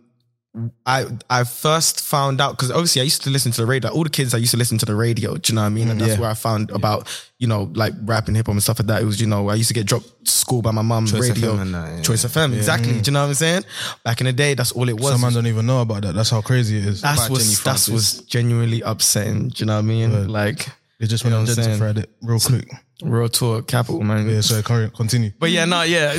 I 0.86 1.08
I 1.32 1.46
first 1.46 2.02
found 2.04 2.40
out 2.40 2.52
because 2.52 2.70
obviously 2.70 3.02
I 3.02 3.06
used 3.06 3.24
to 3.24 3.32
listen 3.32 3.52
to 3.54 3.62
the 3.62 3.66
radio. 3.66 3.90
All 3.90 4.04
the 4.04 4.10
kids 4.12 4.36
I 4.36 4.38
used 4.38 4.52
to 4.52 4.58
listen 4.58 4.78
to 4.78 4.86
the 4.86 4.94
radio. 4.96 5.36
Do 5.36 5.52
you 5.52 5.56
know 5.56 5.62
what 5.62 5.68
I 5.68 5.70
mean? 5.70 5.90
And 5.90 6.00
mm, 6.00 6.04
that's 6.04 6.16
Yeah. 6.16 6.22
where 6.22 6.30
I 6.30 6.36
found 6.36 6.70
about 6.70 7.08
you 7.40 7.48
know 7.48 7.72
like 7.74 7.94
rap 8.04 8.28
and 8.28 8.38
hip 8.38 8.46
hop 8.46 8.54
and 8.54 8.62
stuff 8.62 8.78
like 8.78 8.86
that. 8.88 9.02
It 9.02 9.06
was 9.06 9.20
you 9.20 9.26
know 9.26 9.50
I 9.50 9.56
used 9.56 9.70
to 9.70 9.74
get 9.74 9.88
dropped 9.88 10.26
to 10.26 10.32
school 10.32 10.62
by 10.62 10.70
my 10.70 10.84
mum. 10.84 11.06
Radio, 11.08 11.56
FM 11.56 11.62
and 11.62 11.74
that, 11.74 11.96
yeah. 11.96 12.02
Choice 12.04 12.24
FM, 12.24 12.56
exactly. 12.56 12.94
Do 13.02 13.10
you 13.10 13.14
know 13.14 13.24
what 13.24 13.30
I'm 13.30 13.34
saying? 13.34 13.64
Back 14.04 14.22
in 14.22 14.26
the 14.26 14.34
day, 14.34 14.54
that's 14.54 14.72
all 14.74 14.88
it 14.90 14.94
was. 15.00 15.10
Some 15.14 15.22
man 15.22 15.34
don't 15.34 15.48
even 15.48 15.66
know 15.66 15.82
about 15.82 16.04
that. 16.04 16.14
That's 16.14 16.30
how 16.30 16.42
crazy 16.42 16.78
it 16.78 16.86
is. 16.86 17.02
that's 17.02 17.22
About 17.22 17.32
was 17.32 17.48
that's 17.64 17.88
Francis. 17.88 17.94
was 17.94 18.18
genuinely 18.28 18.82
upsetting. 18.82 19.48
Do 19.50 19.56
you 19.58 19.66
know 19.66 19.74
what 19.74 19.80
I 19.80 19.82
mean? 19.82 20.28
Like 20.28 20.68
They 21.04 21.08
just 21.08 21.26
You 21.26 21.32
know 21.32 21.40
want 21.40 21.50
what 21.50 21.56
to 21.56 21.62
I'm 21.70 21.78
saying? 21.80 21.98
it 21.98 22.10
real 22.22 22.40
quick. 22.40 22.72
real 23.04 23.28
talk, 23.28 23.68
capital 23.68 24.02
man. 24.04 24.30
Yeah, 24.30 24.40
so 24.40 24.62
continue. 24.62 25.32
But 25.38 25.50
yeah, 25.50 25.66
no, 25.66 25.82
yeah. 25.82 26.14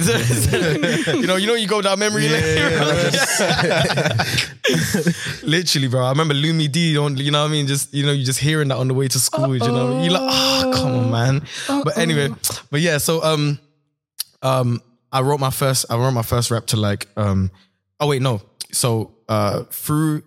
you 1.15 1.27
know, 1.27 1.37
you 1.37 1.47
know, 1.47 1.55
you 1.55 1.67
go 1.67 1.81
down 1.81 1.99
memory 1.99 2.29
lane. 2.29 2.45
Literally, 5.43 5.89
bro. 5.89 6.05
I 6.05 6.11
remember 6.11 6.35
Lumi 6.35 6.71
D 6.71 6.99
on, 6.99 7.17
you 7.17 7.31
know 7.31 7.41
what 7.45 7.49
I 7.49 7.53
mean? 7.53 7.67
Just, 7.67 7.95
you 7.95 8.05
know, 8.05 8.13
you 8.13 8.27
just 8.27 8.39
hearing 8.39 8.69
that 8.69 8.77
on 8.77 8.89
the 8.89 8.93
way 8.93 9.09
to 9.09 9.19
school, 9.19 9.55
you 9.57 9.61
know. 9.61 10.03
You're 10.03 10.13
like, 10.13 10.21
oh, 10.23 10.73
come 10.75 10.93
on, 10.95 11.11
man. 11.11 11.47
But 11.67 11.97
anyway, 11.97 12.29
but 12.71 12.83
yeah, 12.83 12.99
so 12.99 13.25
um 13.25 13.59
um 14.43 14.83
I 15.11 15.23
wrote 15.23 15.41
my 15.41 15.49
first 15.49 15.87
I 15.89 15.97
wrote 15.97 16.11
my 16.11 16.21
first 16.21 16.51
rap 16.51 16.67
to 16.67 16.77
like 16.77 17.09
um 17.17 17.51
oh 18.01 18.09
wait, 18.09 18.21
no. 18.21 18.43
So 18.71 19.15
uh 19.31 19.63
through, 19.71 20.25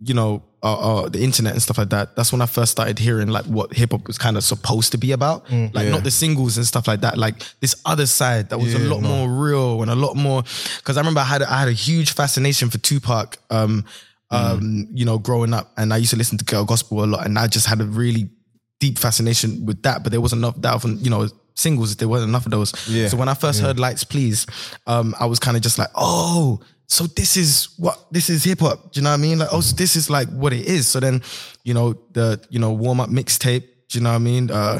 you 0.00 0.14
know, 0.14 0.42
uh, 0.62 1.02
uh, 1.04 1.08
the 1.08 1.22
internet 1.22 1.54
and 1.54 1.62
stuff 1.62 1.78
like 1.78 1.88
that. 1.90 2.14
That's 2.16 2.32
when 2.32 2.42
I 2.42 2.46
first 2.46 2.72
started 2.72 2.98
hearing 2.98 3.28
like 3.28 3.46
what 3.46 3.72
hip 3.72 3.92
hop 3.92 4.06
was 4.06 4.18
kind 4.18 4.36
of 4.36 4.44
supposed 4.44 4.92
to 4.92 4.98
be 4.98 5.12
about, 5.12 5.50
like 5.50 5.88
not 5.88 6.04
the 6.04 6.10
singles 6.10 6.56
and 6.56 6.66
stuff 6.66 6.86
like 6.86 7.00
that. 7.00 7.16
Like 7.16 7.42
this 7.60 7.74
other 7.86 8.06
side 8.06 8.50
that 8.50 8.58
was 8.58 8.74
a 8.74 8.78
lot 8.78 9.00
no. 9.00 9.08
more 9.08 9.28
real 9.28 9.82
and 9.82 9.90
a 9.90 9.94
lot 9.94 10.16
more. 10.16 10.42
Because 10.76 10.96
I 10.96 11.00
remember 11.00 11.20
I 11.20 11.24
had 11.24 11.42
I 11.42 11.60
had 11.60 11.68
a 11.68 11.72
huge 11.72 12.12
fascination 12.12 12.68
for 12.70 12.78
Tupac. 12.78 13.38
Um, 13.50 13.84
um, 14.32 14.86
you 14.92 15.04
know, 15.04 15.18
growing 15.18 15.52
up, 15.52 15.72
and 15.76 15.92
I 15.92 15.96
used 15.96 16.10
to 16.10 16.16
listen 16.16 16.38
to 16.38 16.44
girl 16.44 16.64
gospel 16.64 17.02
a 17.02 17.06
lot, 17.06 17.26
and 17.26 17.36
I 17.36 17.48
just 17.48 17.66
had 17.66 17.80
a 17.80 17.84
really 17.84 18.30
deep 18.78 18.98
fascination 18.98 19.66
with 19.66 19.82
that. 19.82 20.04
But 20.04 20.12
there 20.12 20.20
wasn't 20.20 20.40
enough 20.40 20.60
that 20.60 20.74
often, 20.74 20.98
you 21.00 21.10
know. 21.10 21.28
Singles, 21.56 21.94
there 21.96 22.08
wasn't 22.08 22.30
enough 22.30 22.46
of 22.46 22.52
those. 22.52 22.72
Yeah. 22.88 23.08
So 23.08 23.18
when 23.18 23.28
I 23.28 23.34
first 23.34 23.60
heard 23.60 23.78
"Lights 23.78 24.02
Please," 24.02 24.46
um, 24.86 25.14
I 25.20 25.26
was 25.26 25.38
kind 25.38 25.58
of 25.58 25.62
just 25.62 25.78
like, 25.78 25.88
"Oh, 25.94 26.60
so 26.90 27.06
this 27.06 27.36
is 27.36 27.68
what 27.78 27.96
this 28.10 28.28
is 28.28 28.42
hip 28.44 28.60
hop." 28.60 28.92
Do 28.92 28.98
you 29.00 29.04
know 29.04 29.10
what 29.10 29.18
I 29.20 29.22
mean? 29.22 29.38
Like, 29.38 29.48
oh, 29.52 29.60
so 29.62 29.74
this 29.76 29.94
is 29.96 30.10
like 30.10 30.28
what 30.28 30.52
it 30.52 30.66
is. 30.66 30.86
So 30.88 30.98
then, 31.00 31.22
you 31.64 31.72
know, 31.74 31.94
the 32.12 32.40
you 32.50 32.58
know 32.58 32.72
warm 32.72 33.00
up 33.00 33.08
mixtape. 33.10 33.64
Do 33.88 33.98
you 33.98 34.02
know 34.04 34.10
what 34.10 34.16
I 34.16 34.18
mean? 34.30 34.50
Uh, 34.50 34.78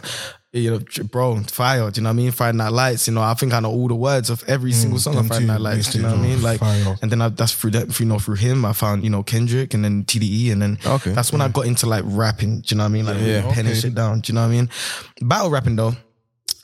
you 0.53 0.71
know, 0.71 0.81
bro, 1.13 1.37
fire. 1.45 1.89
Do 1.93 2.01
you 2.01 2.03
know 2.03 2.11
what 2.11 2.15
I 2.15 2.17
mean? 2.17 2.33
Friday 2.33 2.59
Night 2.59 2.73
Lights. 2.73 3.07
You 3.07 3.15
know, 3.15 3.23
I 3.23 3.35
think 3.35 3.53
I 3.55 3.61
know 3.61 3.71
all 3.71 3.87
the 3.87 3.95
words 3.95 4.31
of 4.31 4.43
every 4.49 4.73
single 4.73 4.99
song 4.99 5.15
them 5.15 5.25
on 5.25 5.29
Friday 5.29 5.47
Night 5.47 5.61
Lights. 5.61 5.93
Do 5.93 5.99
you 5.99 6.05
know 6.05 6.11
what 6.17 6.19
I 6.19 6.29
mean? 6.29 6.43
Like, 6.43 6.59
fire. 6.61 6.97
and 7.03 7.11
then 7.11 7.23
I, 7.23 7.29
that's 7.29 7.53
through 7.55 7.71
that, 7.73 8.01
you 8.01 8.07
know, 8.07 8.19
through 8.19 8.35
him, 8.37 8.65
I 8.65 8.73
found 8.73 9.05
you 9.05 9.11
know 9.11 9.23
Kendrick 9.23 9.75
and 9.75 9.85
then 9.85 10.03
TDE, 10.05 10.51
and 10.51 10.61
then 10.61 10.79
Okay. 10.85 11.13
that's 11.13 11.31
when 11.33 11.41
I 11.41 11.49
got 11.49 11.67
into 11.67 11.87
like 11.87 12.03
rapping. 12.07 12.61
Do 12.63 12.75
you 12.75 12.79
know 12.79 12.85
what 12.85 12.89
I 12.91 12.93
mean? 12.93 13.07
Like 13.07 13.19
Yeah. 13.21 13.43
penning 13.55 13.73
Okay. 13.73 13.81
shit 13.81 13.95
down. 13.95 14.21
Do 14.21 14.33
you 14.33 14.35
know 14.35 14.43
what 14.43 14.49
I 14.53 14.57
mean? 14.57 14.69
Battle 15.23 15.51
rapping 15.51 15.77
though. 15.77 15.95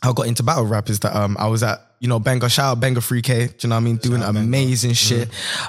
I 0.02 0.12
got 0.12 0.26
into 0.26 0.42
battle 0.42 0.66
rap 0.66 0.88
is 0.90 1.00
that 1.00 1.16
um 1.16 1.36
I 1.38 1.48
was 1.48 1.62
at 1.62 1.80
you 2.00 2.08
know 2.08 2.18
Benga 2.18 2.48
shout 2.48 2.72
out 2.72 2.80
Benga 2.80 3.00
3K, 3.00 3.24
do 3.58 3.66
you 3.66 3.68
know 3.70 3.76
what 3.76 3.80
I 3.80 3.84
mean? 3.84 3.96
Doing 3.96 4.22
amazing 4.22 4.92
shit. 4.92 5.28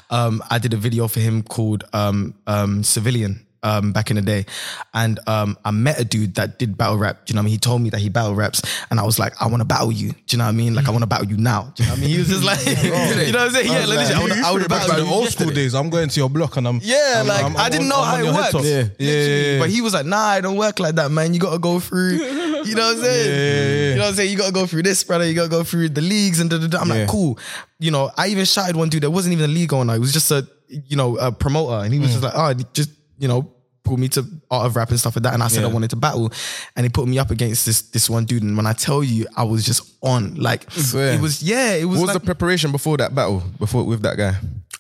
Um 0.10 0.44
I 0.50 0.60
did 0.60 0.74
a 0.74 0.78
video 0.78 1.08
for 1.08 1.20
him 1.20 1.42
called 1.44 1.86
um 1.94 2.36
um 2.46 2.84
Civilian 2.84 3.47
um 3.64 3.92
back 3.92 4.10
in 4.10 4.16
the 4.16 4.22
day. 4.22 4.46
And 4.94 5.20
um 5.28 5.58
I 5.66 5.72
met 5.72 6.00
a 6.00 6.06
dude 6.06 6.36
that 6.36 6.60
did 6.60 6.78
battle 6.78 6.98
rap. 6.98 7.26
Do 7.26 7.32
you 7.32 7.36
know 7.36 7.40
what 7.40 7.44
I 7.44 7.46
mean? 7.46 7.52
He 7.54 7.58
told 7.58 7.82
me 7.82 7.90
that 7.92 8.00
he 8.00 8.10
battle 8.10 8.36
raps 8.36 8.62
and 8.90 9.00
I 9.00 9.04
was 9.04 9.18
like, 9.20 9.34
I 9.42 9.48
want 9.48 9.62
to 9.62 9.66
battle 9.66 9.92
you. 9.92 10.12
Do 10.12 10.18
you 10.30 10.38
know 10.38 10.44
what 10.46 10.50
I 10.50 10.54
mean? 10.54 10.76
Like 10.76 10.88
I 10.88 10.92
want 10.92 11.02
to 11.04 11.08
battle 11.08 11.28
you 11.28 11.38
now. 11.38 11.72
Do 11.76 11.84
you 11.84 11.90
know 11.90 11.94
what 11.94 11.98
I 12.00 12.02
mean? 12.02 12.10
He 12.12 12.18
was 12.20 12.28
just 12.28 12.44
like 12.44 12.60
you 12.66 12.90
know 12.92 13.40
what 13.40 13.48
I'm 13.48 13.52
saying? 13.52 13.72
Yeah, 13.72 13.86
like, 13.86 14.00
I 14.00 14.06
to 14.10 14.16
I 14.48 14.52
wanna 14.52 14.68
Back 14.68 14.88
battle 14.88 15.00
you. 15.00 15.06
the 15.06 15.12
old 15.12 15.30
school 15.30 15.50
days, 15.52 15.74
I'm 15.76 15.90
going 15.90 16.10
to 16.10 16.20
your 16.20 16.30
block 16.30 16.58
and 16.58 16.68
I'm 16.68 16.80
Yeah, 16.84 17.14
I'm- 17.18 17.28
like 17.28 17.44
I'm- 17.44 17.58
I 17.58 17.66
I'm 17.66 17.72
didn't 17.72 17.88
know 17.90 18.02
I'm 18.02 18.06
how 18.06 18.16
it 18.22 18.26
head 18.26 18.36
works. 18.36 18.52
top. 18.52 18.64
Yeah, 18.64 18.84
yeah, 19.00 19.60
But 19.60 19.70
he 19.70 19.82
was 19.82 19.94
like, 19.94 20.06
"Nah, 20.06 20.36
it 20.36 20.42
don't 20.42 20.58
work 20.58 20.80
like 20.80 20.96
that, 20.96 21.10
man. 21.12 21.34
You 21.34 21.40
gotta 21.40 21.60
go 21.60 21.80
through. 21.80 22.18
You 22.68 22.76
know 22.76 22.88
what 22.88 22.98
I'm 22.98 23.04
saying? 23.04 23.30
Yeah. 23.30 23.90
You 23.92 23.96
know 23.96 24.02
what 24.02 24.10
I'm 24.10 24.16
saying? 24.16 24.32
You 24.32 24.38
gotta 24.38 24.52
go 24.52 24.66
through 24.66 24.84
this, 24.84 25.02
brother. 25.04 25.26
You 25.26 25.34
gotta 25.36 25.48
go 25.48 25.64
through 25.64 25.88
the 25.90 26.02
leagues 26.02 26.42
and 26.42 26.50
da, 26.50 26.58
da, 26.58 26.68
da. 26.68 26.80
I'm 26.80 26.90
Yeah. 26.90 26.96
like, 26.96 27.08
cool. 27.08 27.40
You 27.80 27.92
know, 27.92 28.12
I 28.18 28.28
even 28.28 28.44
shouted 28.44 28.76
one 28.76 28.90
dude 28.90 29.04
that 29.04 29.12
wasn't 29.12 29.34
even 29.34 29.46
a 29.50 29.54
league 29.54 29.72
owner. 29.72 29.96
It 29.96 30.00
was 30.00 30.12
just 30.12 30.32
a 30.32 30.46
you 30.68 30.98
know 30.98 31.16
a 31.18 31.32
promoter, 31.32 31.86
and 31.86 31.94
he 31.94 32.00
was 32.00 32.10
just 32.12 32.24
like, 32.24 32.34
oh, 32.36 32.54
just 32.74 32.90
you 33.18 33.28
know, 33.28 33.52
pulled 33.84 34.00
me 34.00 34.10
to 34.10 34.26
art 34.52 34.66
of 34.66 34.76
rap 34.76 34.90
and 34.90 35.00
stuff 35.00 35.16
like 35.16 35.24
that, 35.24 35.34
and 35.34 35.42
I 35.42 35.48
said 35.48 35.64
I 35.64 35.68
wanted 35.68 35.90
to 35.92 35.96
battle, 35.96 36.32
and 36.76 36.86
he 36.86 36.90
put 36.90 37.08
me 37.08 37.20
up 37.20 37.32
against 37.32 37.66
this 37.66 37.82
this 37.84 38.10
one 38.10 38.26
dude, 38.26 38.44
and 38.44 38.56
when 38.58 38.68
I 38.68 38.74
tell 38.74 39.04
you, 39.04 39.28
I 39.36 39.44
was 39.44 39.66
just 39.66 39.94
on, 40.02 40.36
like 40.36 40.70
Swear. 40.72 41.14
it 41.14 41.22
was, 41.22 41.42
yeah, 41.42 41.74
it 41.74 41.86
was. 41.86 42.00
What 42.00 42.08
was 42.08 42.14
like, 42.16 42.22
the 42.22 42.26
preparation 42.26 42.72
before 42.72 42.98
that 42.98 43.16
battle? 43.16 43.44
Before 43.60 43.84
with 43.84 44.02
that 44.04 44.18
guy? 44.18 44.36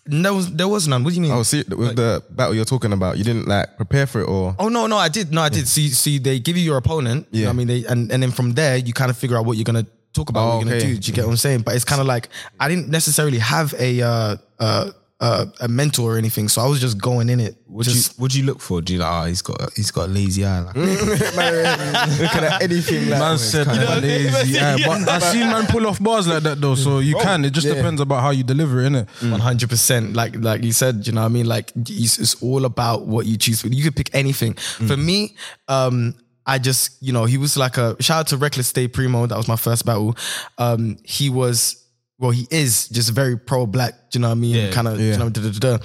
there 0.07 0.33
was 0.33 0.51
there 0.53 0.67
was 0.67 0.87
none. 0.87 1.03
What 1.03 1.11
do 1.11 1.15
you 1.15 1.21
mean? 1.21 1.31
Oh, 1.31 1.43
see, 1.43 1.63
with 1.67 1.95
the 1.95 2.23
battle 2.29 2.55
you're 2.55 2.65
talking 2.65 2.93
about, 2.93 3.17
you 3.17 3.23
didn't 3.23 3.47
like 3.47 3.75
prepare 3.77 4.07
for 4.07 4.21
it, 4.21 4.25
or 4.25 4.55
Oh 4.57 4.69
no, 4.69 4.87
no, 4.87 4.97
I 4.97 5.09
did. 5.09 5.31
No, 5.31 5.41
I 5.41 5.49
did. 5.49 5.67
See, 5.67 5.89
see, 5.89 6.17
they 6.17 6.39
give 6.39 6.57
you 6.57 6.63
your 6.63 6.77
opponent. 6.77 7.27
You 7.31 7.41
know 7.41 7.45
Yeah. 7.45 7.49
I 7.49 7.53
mean, 7.53 7.67
they 7.67 7.85
and, 7.85 8.11
and 8.11 8.23
then 8.23 8.31
from 8.31 8.53
there 8.53 8.77
you 8.77 8.93
kind 8.93 9.09
of 9.11 9.17
figure 9.17 9.37
out 9.37 9.45
what 9.45 9.57
you're 9.57 9.65
gonna 9.65 9.85
talk 10.13 10.29
about, 10.29 10.41
Oh, 10.41 10.47
what 10.57 10.65
you're 10.65 10.79
gonna 10.79 10.93
do. 10.93 10.97
Do 10.97 11.07
you 11.07 11.13
get 11.13 11.25
what 11.25 11.31
I'm 11.31 11.37
saying? 11.37 11.61
But 11.61 11.75
it's 11.75 11.85
kind 11.85 12.01
of 12.01 12.07
like 12.07 12.29
I 12.59 12.69
didn't 12.69 12.89
necessarily 12.89 13.39
have 13.39 13.73
a 13.77 14.01
uh, 14.01 14.37
uh, 14.59 14.91
uh, 15.19 15.45
a 15.59 15.67
mentor 15.67 16.13
or 16.13 16.17
anything, 16.17 16.47
so 16.47 16.61
I 16.61 16.67
was 16.67 16.79
just 16.79 17.01
going 17.01 17.29
in 17.29 17.39
it. 17.39 17.55
What 17.65 17.85
just, 17.85 18.11
do 18.11 18.15
you 18.15 18.21
what 18.21 18.31
do 18.31 18.39
you 18.39 18.45
look 18.45 18.61
for? 18.61 18.81
Do 18.81 18.93
you 18.93 18.99
like? 18.99 19.09
Oh, 19.11 19.25
he's 19.25 19.41
got 19.41 19.61
a, 19.61 19.71
he's 19.75 19.89
got 19.89 20.09
a 20.09 20.11
lazy 20.11 20.45
eye. 20.45 20.59
Like, 20.59 20.75
looking 20.75 22.43
at 22.43 22.61
anything 22.61 23.09
like 23.09 23.19
Man 23.19 23.37
said 23.39 23.65
that 23.65 24.03
lazy. 24.03 24.53
Yeah, 24.57 24.77
but 24.85 25.09
I've 25.09 25.23
seen 25.23 25.47
man 25.47 25.65
pull 25.65 25.87
off 25.87 26.01
bars 26.01 26.27
like 26.27 26.43
that 26.43 26.61
though, 26.61 26.75
so 26.75 26.99
you 26.99 27.15
can. 27.15 27.45
It 27.45 27.51
just 27.51 27.67
depends 27.67 27.99
about 27.99 28.21
how 28.21 28.29
you 28.29 28.43
deliver 28.43 28.79
it, 28.81 28.91
innit? 28.91 29.31
One 29.31 29.39
hundred 29.39 29.69
percent, 29.69 30.13
like 30.13 30.35
like 30.35 30.63
you 30.63 30.71
said, 30.71 31.07
you 31.07 31.13
know 31.13 31.21
what 31.21 31.27
I 31.27 31.29
mean. 31.29 31.47
Like 31.47 31.71
it's, 31.75 32.19
it's 32.19 32.41
all 32.43 32.65
about 32.65 33.07
what 33.07 33.25
you 33.25 33.37
choose. 33.37 33.63
You 33.63 33.83
could 33.83 33.95
pick 33.95 34.13
anything. 34.13 34.53
For 34.53 34.97
me, 34.97 35.35
um, 35.67 36.13
I 36.45 36.59
just 36.59 37.01
you 37.01 37.11
know 37.11 37.25
he 37.25 37.37
was 37.37 37.57
like 37.57 37.77
a 37.77 38.01
shout 38.01 38.19
out 38.19 38.27
to 38.27 38.37
Reckless 38.37 38.67
Stay 38.67 38.87
Primo. 38.87 39.25
That 39.25 39.37
was 39.37 39.47
my 39.47 39.55
first 39.55 39.83
battle. 39.83 40.15
Um, 40.59 40.97
he 41.03 41.31
was 41.31 41.86
well, 42.19 42.31
he 42.31 42.47
is 42.49 42.87
just 42.89 43.11
very 43.11 43.37
pro 43.37 43.65
black. 43.65 43.93
Do 44.11 44.17
you 44.17 44.21
know 44.21 44.29
what 44.29 44.33
I 44.33 44.35
mean? 44.35 44.55
Yeah, 44.55 44.71
kind 44.71 44.87
of, 44.87 44.99
you 44.99 45.17
know, 45.17 45.29
da, 45.29 45.41
da, 45.41 45.51
da, 45.51 45.77
da. 45.77 45.83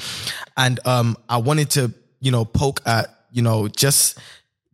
and 0.57 0.81
um, 0.87 1.17
I 1.29 1.37
wanted 1.39 1.71
to 1.71 1.93
you 2.21 2.31
know 2.31 2.45
poke 2.45 2.81
at 2.87 3.07
you 3.31 3.43
know 3.43 3.69
just 3.69 4.19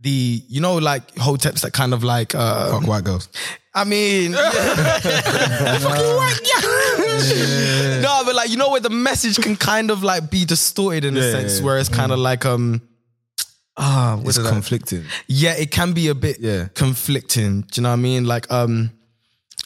the 0.00 0.42
you 0.48 0.60
know 0.60 0.76
like 0.76 1.14
hoteps 1.16 1.62
that 1.62 1.72
kind 1.72 1.92
of 1.94 2.04
like 2.04 2.34
uh, 2.34 2.70
fuck 2.78 2.86
white 2.86 3.04
girls. 3.04 3.28
I 3.74 3.84
mean, 3.84 4.32
fucking 4.32 6.16
white, 6.16 6.40
yeah. 6.44 8.00
No, 8.00 8.22
but 8.24 8.34
like 8.34 8.50
you 8.50 8.56
know 8.56 8.70
where 8.70 8.80
the 8.80 8.90
message 8.90 9.38
can 9.38 9.56
kind 9.56 9.90
of 9.90 10.02
like 10.02 10.30
be 10.30 10.44
distorted 10.44 11.04
in 11.04 11.16
a 11.16 11.22
sense, 11.32 11.58
yeah, 11.58 11.64
where 11.64 11.78
it's 11.78 11.88
kind 11.88 12.12
of 12.12 12.18
like 12.18 12.44
um. 12.44 12.82
Ah, 13.80 14.16
what 14.16 14.26
It's 14.28 14.38
is 14.38 14.42
that? 14.44 14.50
conflicting. 14.50 15.04
Yeah, 15.28 15.52
it 15.52 15.70
can 15.70 15.92
be 15.92 16.08
a 16.08 16.14
bit 16.14 16.38
Yeah. 16.40 16.66
conflicting. 16.74 17.60
Do 17.60 17.68
you 17.78 17.82
know 17.84 17.90
what 17.90 17.92
I 17.92 17.96
mean? 17.96 18.24
Like, 18.24 18.50
um, 18.50 18.90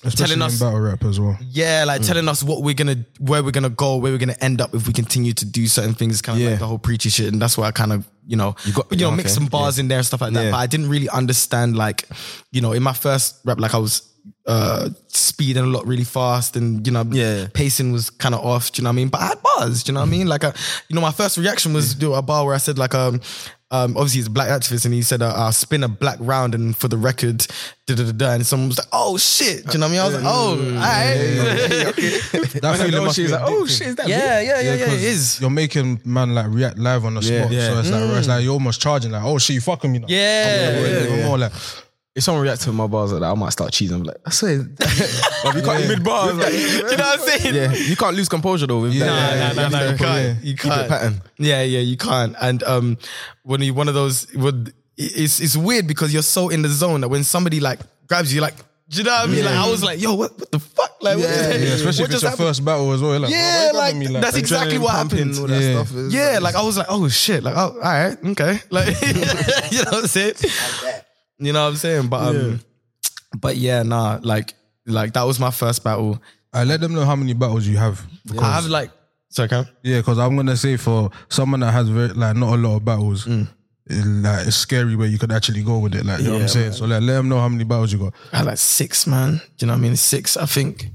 Especially 0.05 0.35
Telling 0.35 0.43
us- 0.53 0.59
battle 0.59 0.81
rap 0.81 1.05
as 1.05 1.21
well. 1.21 1.39
yeah, 1.49 1.85
like 1.87 2.03
telling 2.03 2.29
us 2.29 2.43
what 2.43 2.63
we're 2.63 2.75
gonna, 2.75 3.05
where 3.21 3.43
we're 3.43 3.53
gonna 3.53 3.69
go, 3.71 3.97
where 3.97 4.11
we're 4.11 4.19
gonna 4.19 4.37
end 4.41 4.61
up 4.61 4.75
if 4.75 4.87
we 4.87 4.93
continue 4.93 5.33
to 5.33 5.45
do 5.45 5.67
certain 5.69 5.95
things. 5.95 6.21
Kind 6.21 6.39
of 6.39 6.43
Yeah. 6.43 6.51
like 6.51 6.59
the 6.59 6.67
whole 6.67 6.79
preachy 6.79 7.09
shit, 7.09 7.33
and 7.33 7.41
that's 7.41 7.57
why 7.57 7.69
I 7.69 7.71
kind 7.71 7.93
of, 7.93 8.05
you 8.27 8.37
know, 8.37 8.57
you 8.65 8.73
got- 8.73 8.91
you 8.91 8.99
know, 8.99 9.09
okay, 9.09 9.17
mix 9.19 9.33
some 9.35 9.47
bars 9.47 9.79
in 9.79 9.87
there 9.89 9.99
and 9.99 10.07
stuff 10.07 10.21
like 10.21 10.33
that. 10.33 10.45
Yeah. 10.47 10.51
But 10.51 10.57
I 10.59 10.67
didn't 10.67 10.89
really 10.89 11.09
understand, 11.09 11.77
like, 11.77 12.09
you 12.51 12.61
know, 12.61 12.73
in 12.73 12.83
my 12.83 12.93
first 12.95 13.37
rap, 13.45 13.61
like 13.61 13.75
I 13.75 13.79
was 13.79 14.03
uh 14.47 14.89
speeding 15.07 15.63
a 15.63 15.67
lot 15.67 15.87
really 15.87 16.03
fast, 16.05 16.57
and 16.57 16.85
you 16.87 16.93
know, 16.93 17.05
Yeah. 17.13 17.47
pacing 17.55 17.93
was 17.93 18.11
kind 18.11 18.35
of 18.35 18.41
off. 18.45 18.73
Do 18.73 18.81
you 18.81 18.85
know 18.85 18.89
what 18.91 18.95
I 18.95 18.97
mean? 18.97 19.09
But 19.09 19.21
I 19.21 19.27
had 19.29 19.43
bars. 19.43 19.85
Do 19.85 19.91
you 19.91 19.95
know 19.95 20.01
what 20.01 20.07
I 20.09 20.11
mean? 20.11 20.27
Like, 20.27 20.43
uh, 20.43 20.53
you 20.89 20.97
know, 20.97 21.01
my 21.01 21.13
first 21.13 21.39
reaction 21.39 21.73
was 21.73 21.95
do 21.95 22.15
a 22.15 22.23
bar 22.23 22.45
where 22.45 22.55
I 22.55 22.59
said 22.59 22.77
like, 22.77 22.95
um. 22.95 23.21
Um, 23.73 23.97
obviously 23.97 24.19
he's 24.19 24.27
a 24.27 24.31
black 24.31 24.49
activist 24.51 24.85
and 24.85 24.93
he 24.93 25.01
said 25.01 25.23
uh, 25.23 25.33
I'll 25.35 25.51
spin 25.51 25.83
a 25.83 25.89
black 25.89 26.19
round 26.21 26.55
and 26.55 26.77
for 26.77 26.89
the 26.89 26.99
record 26.99 27.47
da, 27.87 27.95
da, 27.95 28.05
da, 28.05 28.13
da. 28.13 28.33
and 28.35 28.47
someone 28.47 28.69
was 28.69 28.77
like 28.79 28.87
oh 28.93 29.17
shit. 29.17 29.65
Do 29.67 29.73
you 29.73 29.79
know 29.79 29.87
what 29.87 29.89
I 29.89 29.93
mean? 29.93 30.01
I 30.01 30.05
was 30.05 30.15
like 30.15 30.25
oh 30.27 30.51
all 30.51 30.57
right. 30.57 31.95
That 32.61 32.79
feeling 32.85 33.05
must 33.05 33.17
be 33.17 33.23
she's 33.25 33.33
like, 33.33 33.41
oh 33.45 33.67
shit, 33.67 33.87
is 33.89 33.97
that 33.97 34.09
yeah, 34.09 34.41
yeah, 34.41 34.61
yeah, 34.61 34.75
yeah, 34.75 34.85
'cause 34.85 34.95
it 34.95 35.03
is. 35.03 35.41
You're 35.41 35.51
making 35.51 36.01
man 36.05 36.35
like 36.35 36.47
react 36.51 36.79
live 36.79 37.05
on 37.07 37.15
the 37.15 37.23
spot, 37.23 37.51
Yeah. 37.51 37.69
so 37.69 37.79
it's 37.81 37.91
like 37.91 38.03
it's 38.19 38.29
like 38.29 38.45
you're 38.45 38.53
almost 38.53 38.81
charging 38.83 39.11
like, 39.11 39.25
oh 39.25 39.39
shit, 39.39 39.55
you 39.55 39.61
fucking 39.61 39.91
me 39.91 39.99
now. 40.01 40.07
Yeah, 40.09 40.69
I'm 40.69 40.75
gonna 40.75 40.89
yeah, 40.89 40.99
do 40.99 41.05
it 41.05 41.13
even 41.15 41.25
more 41.27 41.39
like, 41.39 41.53
If 42.15 42.25
someone 42.25 42.43
reacts 42.43 42.65
to 42.65 42.73
my 42.73 42.87
bars 42.87 43.11
like 43.11 43.23
that, 43.23 43.31
I 43.31 43.35
might 43.35 43.51
start 43.51 43.73
cheesing. 43.73 43.95
I'm 43.95 44.03
like, 44.03 44.19
I 44.27 44.31
swear, 44.31 44.59
like, 44.59 44.69
you 45.57 45.63
can't 45.63 45.89
mid 45.89 46.05
bars. 46.05 46.35
Like, 46.37 46.53
Do 46.53 46.59
you 46.59 46.83
know 46.83 46.89
what 46.89 47.21
I'm 47.21 47.27
saying? 47.39 47.55
yeah, 47.55 47.73
you 47.73 47.97
can't 47.97 48.15
lose 48.15 48.29
composure 48.29 48.67
though. 48.67 48.81
With 48.83 48.93
Yeah, 48.93 49.07
that. 49.07 49.57
No, 49.57 49.63
no, 49.63 49.69
no, 49.71 49.79
no, 49.87 49.91
you 49.93 49.97
can't. 49.97 50.45
You 50.45 50.55
Keep 50.57 50.67
it 50.67 50.75
can't. 50.75 50.89
pattern. 50.91 51.23
Yeah, 51.39 51.63
yeah, 51.63 51.81
you 51.81 51.97
can't. 51.97 52.37
And 52.41 52.63
um, 52.65 52.99
when 53.45 53.63
you 53.63 53.73
one 53.73 53.89
of 53.89 53.95
those, 53.95 54.31
would 54.35 54.75
it's 54.99 55.41
it's 55.41 55.57
weird 55.57 55.87
because 55.87 56.13
you're 56.13 56.23
so 56.23 56.51
in 56.51 56.61
the 56.61 56.69
zone 56.69 57.01
that 57.01 57.09
when 57.09 57.25
somebody 57.25 57.61
like 57.61 57.81
grabs 58.09 58.35
you, 58.35 58.43
like, 58.43 58.57
do 58.91 58.99
you 58.99 59.05
know 59.05 59.11
what 59.13 59.31
I 59.31 59.33
mean? 59.33 59.45
Like, 59.47 59.55
I 59.55 59.71
was 59.71 59.83
like, 59.83 59.99
yo, 59.99 60.13
what, 60.13 60.39
what 60.39 60.51
the 60.51 60.59
fuck? 60.59 60.91
Like, 61.03 61.17
what, 61.17 61.25
yeah, 61.25 61.31
especially 61.31 61.85
what 61.85 61.87
if 61.87 62.01
it's 62.01 62.11
just 62.11 62.23
your 62.23 62.31
happened? 62.33 62.49
first 62.49 62.63
battle 62.65 62.93
as 62.93 63.01
well. 63.01 63.19
Like, 63.21 63.31
Yeah, 63.31 63.73
why 63.73 63.79
like, 63.79 63.95
you 63.95 64.01
grabbing 64.03 64.15
me 64.17 64.21
that's 64.21 64.37
exactly 64.37 64.77
what 64.79 64.91
happened. 64.93 65.39
all 65.39 65.47
that 65.47 65.63
Yeah. 65.63 65.83
stuff. 65.83 65.97
is- 65.97 66.13
Yeah, 66.13 66.39
like 66.43 66.55
I 66.57 66.63
was 66.63 66.77
like, 66.77 66.89
oh 66.91 67.09
shit, 67.09 67.43
like, 67.43 67.55
oh, 67.57 67.71
all 67.73 67.79
right, 67.81 68.19
okay, 68.23 68.59
like, 68.69 69.01
you 69.73 69.79
know 69.83 69.93
what 69.93 69.95
I'm 69.95 70.07
saying? 70.09 70.35
You 71.45 71.53
know 71.53 71.63
what 71.65 71.71
I'm 71.71 71.77
saying? 71.77 72.09
But 72.09 72.35
um, 72.37 72.61
but 73.39 73.57
yeah, 73.57 73.83
nah, 73.83 74.21
like, 74.23 74.55
like 74.87 75.13
that 75.15 75.25
was 75.25 75.41
my 75.41 75.51
first 75.51 75.83
battle. 75.83 76.23
I 76.53 76.65
let 76.65 76.81
them 76.81 76.95
know 76.95 77.05
how 77.05 77.17
many 77.17 77.33
battles 77.35 77.67
you 77.67 77.77
have. 77.79 78.05
Because, 78.27 78.43
I 78.43 78.53
have 78.55 78.67
like, 78.67 78.91
sorry, 79.31 79.49
Cam? 79.49 79.67
yeah, 79.83 79.99
because 79.99 80.19
I'm 80.19 80.37
gonna 80.37 80.57
say 80.57 80.77
for 80.77 81.11
someone 81.29 81.61
that 81.61 81.73
has 81.73 81.89
very 81.89 82.09
like 82.09 82.37
not 82.37 82.55
a 82.55 82.57
lot 82.57 82.77
of 82.77 82.85
battles, 82.85 83.27
Mm. 83.27 83.49
it, 83.87 84.05
like 84.07 84.47
it's 84.47 84.57
scary 84.57 84.95
where 84.97 85.09
you 85.09 85.19
could 85.19 85.33
actually 85.33 85.63
go 85.63 85.79
with 85.79 85.95
it. 85.95 86.05
Like 86.07 86.21
you 86.21 86.27
know 86.27 86.35
what 86.35 86.43
I'm 86.43 86.49
saying. 86.49 86.73
So 86.73 86.85
like, 86.85 87.01
let 87.03 87.15
them 87.15 87.29
know 87.29 87.39
how 87.41 87.49
many 87.49 87.65
battles 87.65 87.93
you 87.93 87.99
got. 87.99 88.15
I 88.33 88.37
had 88.39 88.47
like 88.47 88.59
six, 88.59 89.07
man. 89.07 89.37
Do 89.37 89.41
you 89.61 89.67
know 89.67 89.73
what 89.73 89.79
I 89.79 89.83
mean? 89.83 89.97
Six, 89.97 90.37
I 90.37 90.47
think. 90.47 90.89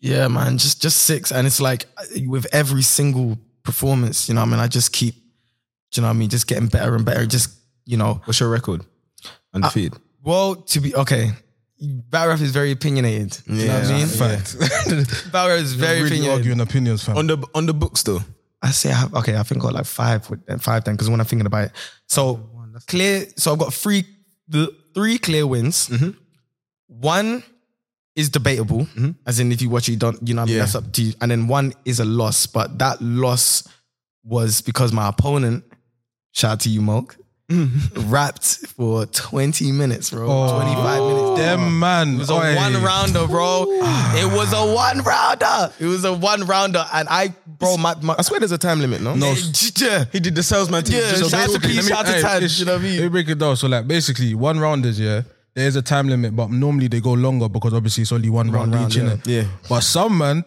Yeah, 0.00 0.28
man, 0.28 0.58
just 0.58 0.82
just 0.82 0.98
six, 1.02 1.32
and 1.32 1.46
it's 1.46 1.60
like 1.60 1.86
with 2.26 2.46
every 2.52 2.82
single 2.82 3.38
performance, 3.62 4.28
you 4.28 4.34
know 4.34 4.42
what 4.42 4.48
I 4.48 4.50
mean. 4.50 4.60
I 4.60 4.68
just 4.68 4.92
keep, 4.92 5.14
do 5.14 5.20
you 5.94 6.02
know 6.02 6.08
what 6.08 6.14
I 6.14 6.18
mean? 6.18 6.28
Just 6.28 6.46
getting 6.46 6.68
better 6.68 6.94
and 6.94 7.04
better. 7.06 7.24
Just 7.26 7.48
you 7.86 7.96
know, 7.96 8.20
What's 8.26 8.38
your 8.40 8.50
record? 8.50 8.82
Undefeated. 9.54 9.94
Uh, 9.94 9.98
well, 10.22 10.54
to 10.56 10.80
be 10.80 10.94
okay. 10.94 11.30
Battle 11.80 12.30
rap 12.30 12.40
is 12.40 12.50
very 12.50 12.70
opinionated. 12.70 13.38
Do 13.46 13.54
you 13.54 13.66
know 13.66 13.74
what 13.74 13.90
I 13.90 13.98
mean? 13.98 14.06
Fact. 14.06 14.58
Battle 15.32 15.50
rap 15.50 15.60
is 15.60 15.74
very 15.74 16.02
really 16.02 16.06
opinionated. 16.06 16.38
arguing 16.38 16.60
opinions, 16.60 17.04
fam. 17.04 17.16
on 17.16 17.26
the 17.26 17.46
on 17.54 17.66
the 17.66 17.74
books 17.74 18.02
though. 18.02 18.20
I 18.62 18.70
say 18.70 18.90
I 18.90 18.94
have 18.94 19.14
okay. 19.14 19.36
I 19.36 19.42
think 19.42 19.60
I 19.60 19.66
got 19.66 19.74
like 19.74 19.86
five 19.86 20.28
with 20.30 20.40
uh, 20.48 20.56
five 20.58 20.84
then 20.84 20.94
because 20.94 21.10
when 21.10 21.20
I'm 21.20 21.26
thinking 21.26 21.46
about 21.46 21.66
it, 21.66 21.72
so 22.06 22.48
clear. 22.86 23.26
So 23.36 23.52
I've 23.52 23.58
got 23.58 23.74
three, 23.74 24.04
the 24.48 24.74
three 24.94 25.18
clear 25.18 25.46
wins. 25.46 25.88
Mm-hmm. 25.88 26.10
One 26.86 27.42
is 28.16 28.30
debatable, 28.30 28.80
mm-hmm. 28.80 29.10
as 29.26 29.40
in 29.40 29.50
if 29.52 29.60
you 29.60 29.68
watch 29.68 29.88
it, 29.88 29.92
you 29.92 29.98
don't. 29.98 30.26
You 30.26 30.34
know, 30.34 30.42
I 30.42 30.44
mean? 30.46 30.54
Yeah. 30.54 30.60
that's 30.60 30.74
up 30.74 30.92
to 30.92 31.02
you. 31.02 31.14
And 31.20 31.30
then 31.30 31.48
one 31.48 31.74
is 31.84 32.00
a 32.00 32.04
loss, 32.04 32.46
but 32.46 32.78
that 32.78 33.00
loss 33.00 33.68
was 34.22 34.62
because 34.62 34.92
my 34.92 35.08
opponent, 35.08 35.64
shout 36.32 36.52
out 36.52 36.60
to 36.60 36.70
you, 36.70 36.80
Moke, 36.80 37.16
rapped 37.96 38.44
for 38.68 39.06
20 39.06 39.72
minutes, 39.72 40.10
bro. 40.10 40.26
25 40.26 41.02
minutes. 41.02 41.40
Them 41.40 41.78
man. 41.78 42.14
It 42.14 42.18
was 42.18 42.30
a 42.30 42.34
one 42.34 42.82
rounder, 42.82 43.26
bro. 43.26 43.66
Ah. 43.82 44.16
it 44.16 44.36
was 44.36 44.52
a 44.52 44.74
one 44.74 45.02
rounder. 45.02 45.72
It 45.78 45.86
was 45.86 46.04
a 46.04 46.12
one 46.12 46.46
rounder, 46.46 46.84
and 46.92 47.08
I, 47.08 47.34
bro, 47.46 47.76
my, 47.76 47.94
my 48.02 48.14
I 48.18 48.22
swear 48.22 48.40
there's 48.40 48.52
a 48.52 48.58
time 48.58 48.80
limit, 48.80 49.00
no? 49.00 49.14
No, 49.14 49.34
yeah. 49.76 50.04
He 50.12 50.20
did 50.20 50.34
the 50.34 50.42
salesman 50.42 50.84
thing. 50.84 50.96
Yeah, 50.96 51.10
Just 51.10 51.30
shout 51.30 51.48
out 51.48 51.54
to 51.54 51.60
P, 51.60 51.80
shout 51.82 52.00
out 52.00 52.06
to 52.06 52.12
Hey, 52.12 52.22
Tad. 52.22 52.50
You 52.50 52.64
know 52.64 52.72
what 52.72 52.80
I 52.80 52.84
mean? 52.84 52.96
Let 52.96 53.02
me 53.02 53.08
break 53.08 53.28
it 53.28 53.38
down. 53.38 53.56
So 53.56 53.68
like 53.68 53.86
basically 53.86 54.34
one 54.34 54.58
rounders, 54.58 54.98
yeah. 54.98 55.22
There 55.54 55.68
is 55.68 55.76
a 55.76 55.82
time 55.82 56.08
limit, 56.08 56.34
but 56.34 56.50
normally 56.50 56.88
they 56.88 57.00
go 57.00 57.12
longer 57.12 57.48
because 57.48 57.72
obviously 57.74 58.02
it's 58.02 58.10
only 58.10 58.28
one, 58.28 58.50
round, 58.50 58.74
round, 58.74 58.90
each, 58.90 58.96
yeah. 58.96 59.04
innit? 59.04 59.26
Yeah. 59.26 59.44
But 59.68 59.82
some 59.82 60.18
man, 60.18 60.44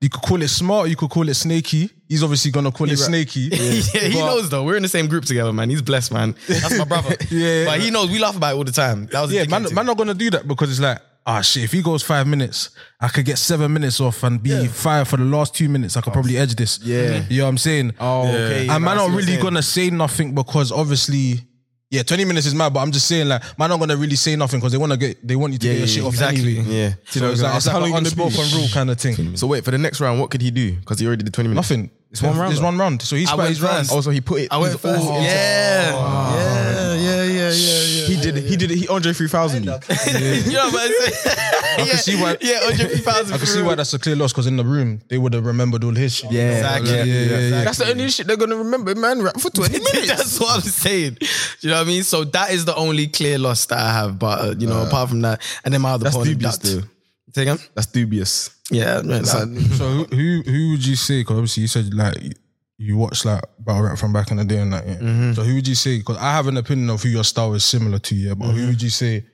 you 0.00 0.10
could 0.10 0.22
call 0.22 0.42
it 0.42 0.48
smart, 0.48 0.88
you 0.90 0.96
could 0.96 1.08
call 1.10 1.28
it 1.28 1.34
snaky. 1.34 1.88
He's 2.08 2.22
obviously 2.22 2.50
gonna 2.50 2.70
call 2.70 2.90
it 2.90 2.96
snaky. 2.98 3.48
Yeah, 3.52 4.00
he 4.08 4.14
But- 4.14 4.26
knows 4.26 4.50
though. 4.50 4.62
We're 4.64 4.76
in 4.76 4.82
the 4.82 4.88
same 4.88 5.06
group 5.08 5.24
together, 5.24 5.52
man. 5.52 5.70
He's 5.70 5.82
blessed, 5.82 6.12
man. 6.12 6.34
That's 6.46 6.78
my 6.78 6.84
brother. 6.84 7.16
Yeah. 7.30 7.64
but 7.66 7.80
he 7.80 7.90
knows. 7.90 8.10
We 8.10 8.18
laugh 8.18 8.36
about 8.36 8.54
it 8.54 8.56
all 8.58 8.64
the 8.64 8.72
time. 8.72 9.06
That 9.12 9.22
was 9.22 9.30
a 9.32 9.34
Yeah, 9.34 9.44
dickhead 9.44 9.50
man, 9.50 9.64
thing. 9.64 9.74
man 9.74 9.86
not 9.86 9.96
gonna 9.96 10.14
do 10.14 10.30
that 10.30 10.46
because 10.46 10.70
it's 10.70 10.80
like, 10.80 10.98
ah 11.26 11.40
shit, 11.40 11.64
if 11.64 11.72
he 11.72 11.80
goes 11.80 12.02
five 12.02 12.26
minutes, 12.26 12.70
I 13.00 13.08
could 13.08 13.24
get 13.24 13.38
seven 13.38 13.72
minutes 13.72 13.98
off 14.00 14.22
and 14.24 14.42
be 14.42 14.66
fired 14.66 15.08
for 15.08 15.16
the 15.16 15.24
last 15.24 15.54
two 15.54 15.70
minutes. 15.70 15.96
I 15.96 16.02
could 16.02 16.12
probably 16.12 16.36
edge 16.36 16.54
this. 16.54 16.78
Yeah. 16.82 17.24
You 17.30 17.38
know 17.38 17.44
what 17.44 17.48
I'm 17.50 17.58
saying? 17.58 17.94
Oh, 17.98 18.28
okay. 18.28 18.68
and 18.68 18.84
man 18.84 18.88
I 18.88 18.90
see 18.90 18.96
not 18.96 18.96
what 18.96 19.06
you're 19.08 19.16
really 19.16 19.26
saying. 19.32 19.42
gonna 19.42 19.62
say 19.62 19.90
nothing 19.90 20.34
because 20.34 20.70
obviously, 20.70 21.46
yeah, 21.94 22.02
20 22.02 22.24
minutes 22.24 22.46
is 22.46 22.54
mad, 22.54 22.74
but 22.74 22.80
I'm 22.80 22.90
just 22.90 23.06
saying 23.06 23.28
like, 23.28 23.42
man 23.58 23.70
not 23.70 23.78
gonna 23.78 23.96
really 23.96 24.16
say 24.16 24.34
nothing 24.36 24.58
because 24.58 24.72
they 24.72 24.78
wanna 24.78 24.96
get, 24.96 25.26
they 25.26 25.36
want 25.36 25.52
you 25.52 25.58
to 25.60 25.66
get 25.66 25.72
your 25.72 25.80
yeah, 25.80 25.86
shit 25.86 26.02
off 26.04 26.12
exactly. 26.14 26.58
anyway. 26.58 26.74
Yeah. 26.74 26.94
So 27.06 27.30
it's 27.30 27.42
like, 27.42 27.56
it's 27.56 27.66
like 27.66 27.76
an 27.76 27.88
you 27.88 27.96
unspoken 27.96 28.44
rule 28.52 28.68
kind 28.72 28.90
of 28.90 29.00
thing. 29.00 29.36
So 29.36 29.46
wait 29.46 29.64
for 29.64 29.70
the 29.70 29.78
next 29.78 30.00
round. 30.00 30.20
What 30.20 30.30
could 30.30 30.42
he 30.42 30.50
do? 30.50 30.72
Because 30.72 30.98
he 30.98 31.06
already 31.06 31.22
did 31.22 31.32
20 31.32 31.48
minutes. 31.48 31.70
Nothing. 31.70 31.90
It's 32.10 32.22
one 32.22 32.38
round. 32.38 32.52
It's 32.52 32.62
one 32.62 32.78
round. 32.78 33.02
So 33.02 33.16
he's 33.16 33.28
I 33.28 33.48
his 33.48 33.60
round. 33.60 33.78
first. 33.78 33.92
Oh, 33.92 33.96
also, 33.96 34.10
he 34.10 34.20
put 34.20 34.42
it. 34.42 34.48
I 34.52 34.58
went 34.58 34.78
first. 34.78 35.02
all 35.04 35.16
into- 35.16 35.28
yeah. 35.28 35.90
yeah, 35.90 36.94
yeah, 36.94 37.24
yeah, 37.24 37.24
yeah, 37.24 37.50
yeah. 37.50 37.83
He 38.06 38.16
did 38.20 38.36
it. 38.36 38.44
He 38.44 38.56
did 38.56 38.70
it. 38.70 38.78
He 38.78 38.88
Andre 38.88 39.12
3000. 39.12 39.64
you 39.64 39.70
know 39.70 39.76
what 39.76 39.84
I'm 39.94 40.70
saying? 40.70 41.36
I 41.76 41.86
can 41.88 41.98
see 41.98 42.20
why- 42.20 42.36
Yeah, 42.40 42.60
Andre 42.70 42.86
3000. 42.88 43.34
I 43.34 43.38
can 43.38 43.46
see 43.46 43.62
why 43.62 43.74
that's 43.74 43.92
a 43.94 43.98
clear 43.98 44.16
loss 44.16 44.32
because 44.32 44.46
in 44.46 44.56
the 44.56 44.64
room 44.64 45.00
they 45.08 45.18
would 45.18 45.32
have 45.34 45.44
remembered 45.46 45.84
all 45.84 45.94
his 45.94 46.14
shit. 46.16 46.30
Yeah. 46.32 46.52
Exactly. 46.78 46.96
Yeah, 46.96 47.04
yeah, 47.04 47.38
yeah. 47.38 47.64
That's 47.64 47.78
the 47.78 47.88
only 47.90 48.08
shit 48.10 48.26
they're 48.26 48.36
gonna 48.36 48.56
remember, 48.56 48.94
man. 48.94 49.22
Rap 49.22 49.38
for 49.40 49.50
20 49.50 49.72
minutes. 49.78 50.06
That's 50.08 50.40
what 50.40 50.56
I'm 50.56 50.60
saying. 50.62 51.18
You 51.60 51.70
know 51.70 51.76
what 51.76 51.82
I 51.86 51.90
mean? 51.90 52.02
So 52.04 52.24
that 52.24 52.50
is 52.50 52.64
the 52.64 52.74
only 52.76 53.06
clear 53.08 53.38
loss 53.38 53.66
that 53.66 53.78
I 53.78 53.92
have. 53.92 54.18
But 54.18 54.40
uh, 54.40 54.54
you 54.58 54.66
know, 54.66 54.82
apart 54.82 55.08
from 55.10 55.22
that, 55.22 55.40
and 55.64 55.72
then 55.74 55.80
my 55.80 55.90
other 55.92 56.04
That's 56.04 56.16
opponent 56.16 56.38
dubious, 56.38 56.58
ducked. 56.58 56.82
though. 56.82 56.88
Say 57.34 57.42
again? 57.42 57.58
That's 57.74 57.86
dubious. 57.88 58.50
Yeah, 58.70 59.02
man, 59.02 59.22
that- 59.22 59.74
So 59.76 59.86
who, 59.86 60.04
who 60.04 60.42
who 60.42 60.70
would 60.70 60.86
you 60.86 60.94
say? 60.96 61.20
Because 61.20 61.36
obviously 61.36 61.62
you 61.62 61.68
said 61.68 61.92
like 61.92 62.16
you 62.84 62.96
watch 62.96 63.24
like 63.24 63.42
battle 63.58 63.82
rap 63.82 63.98
from 63.98 64.12
back 64.12 64.30
in 64.30 64.36
the 64.36 64.44
day 64.44 64.58
and 64.58 64.72
that. 64.72 64.86
Yeah. 64.86 64.94
Mm-hmm. 64.96 65.32
So 65.34 65.42
who 65.42 65.54
would 65.54 65.66
you 65.68 65.74
say? 65.74 65.98
Because 65.98 66.16
I 66.18 66.32
have 66.32 66.46
an 66.46 66.56
opinion 66.56 66.90
of 66.90 67.02
who 67.02 67.08
your 67.08 67.24
style 67.24 67.54
is 67.54 67.64
similar 67.64 67.98
to, 67.98 68.14
yeah. 68.14 68.34
But 68.34 68.48
Mm-hmm. 68.48 68.58
who 68.58 68.66
would 68.68 68.82
you 68.82 68.90
say 68.90 69.24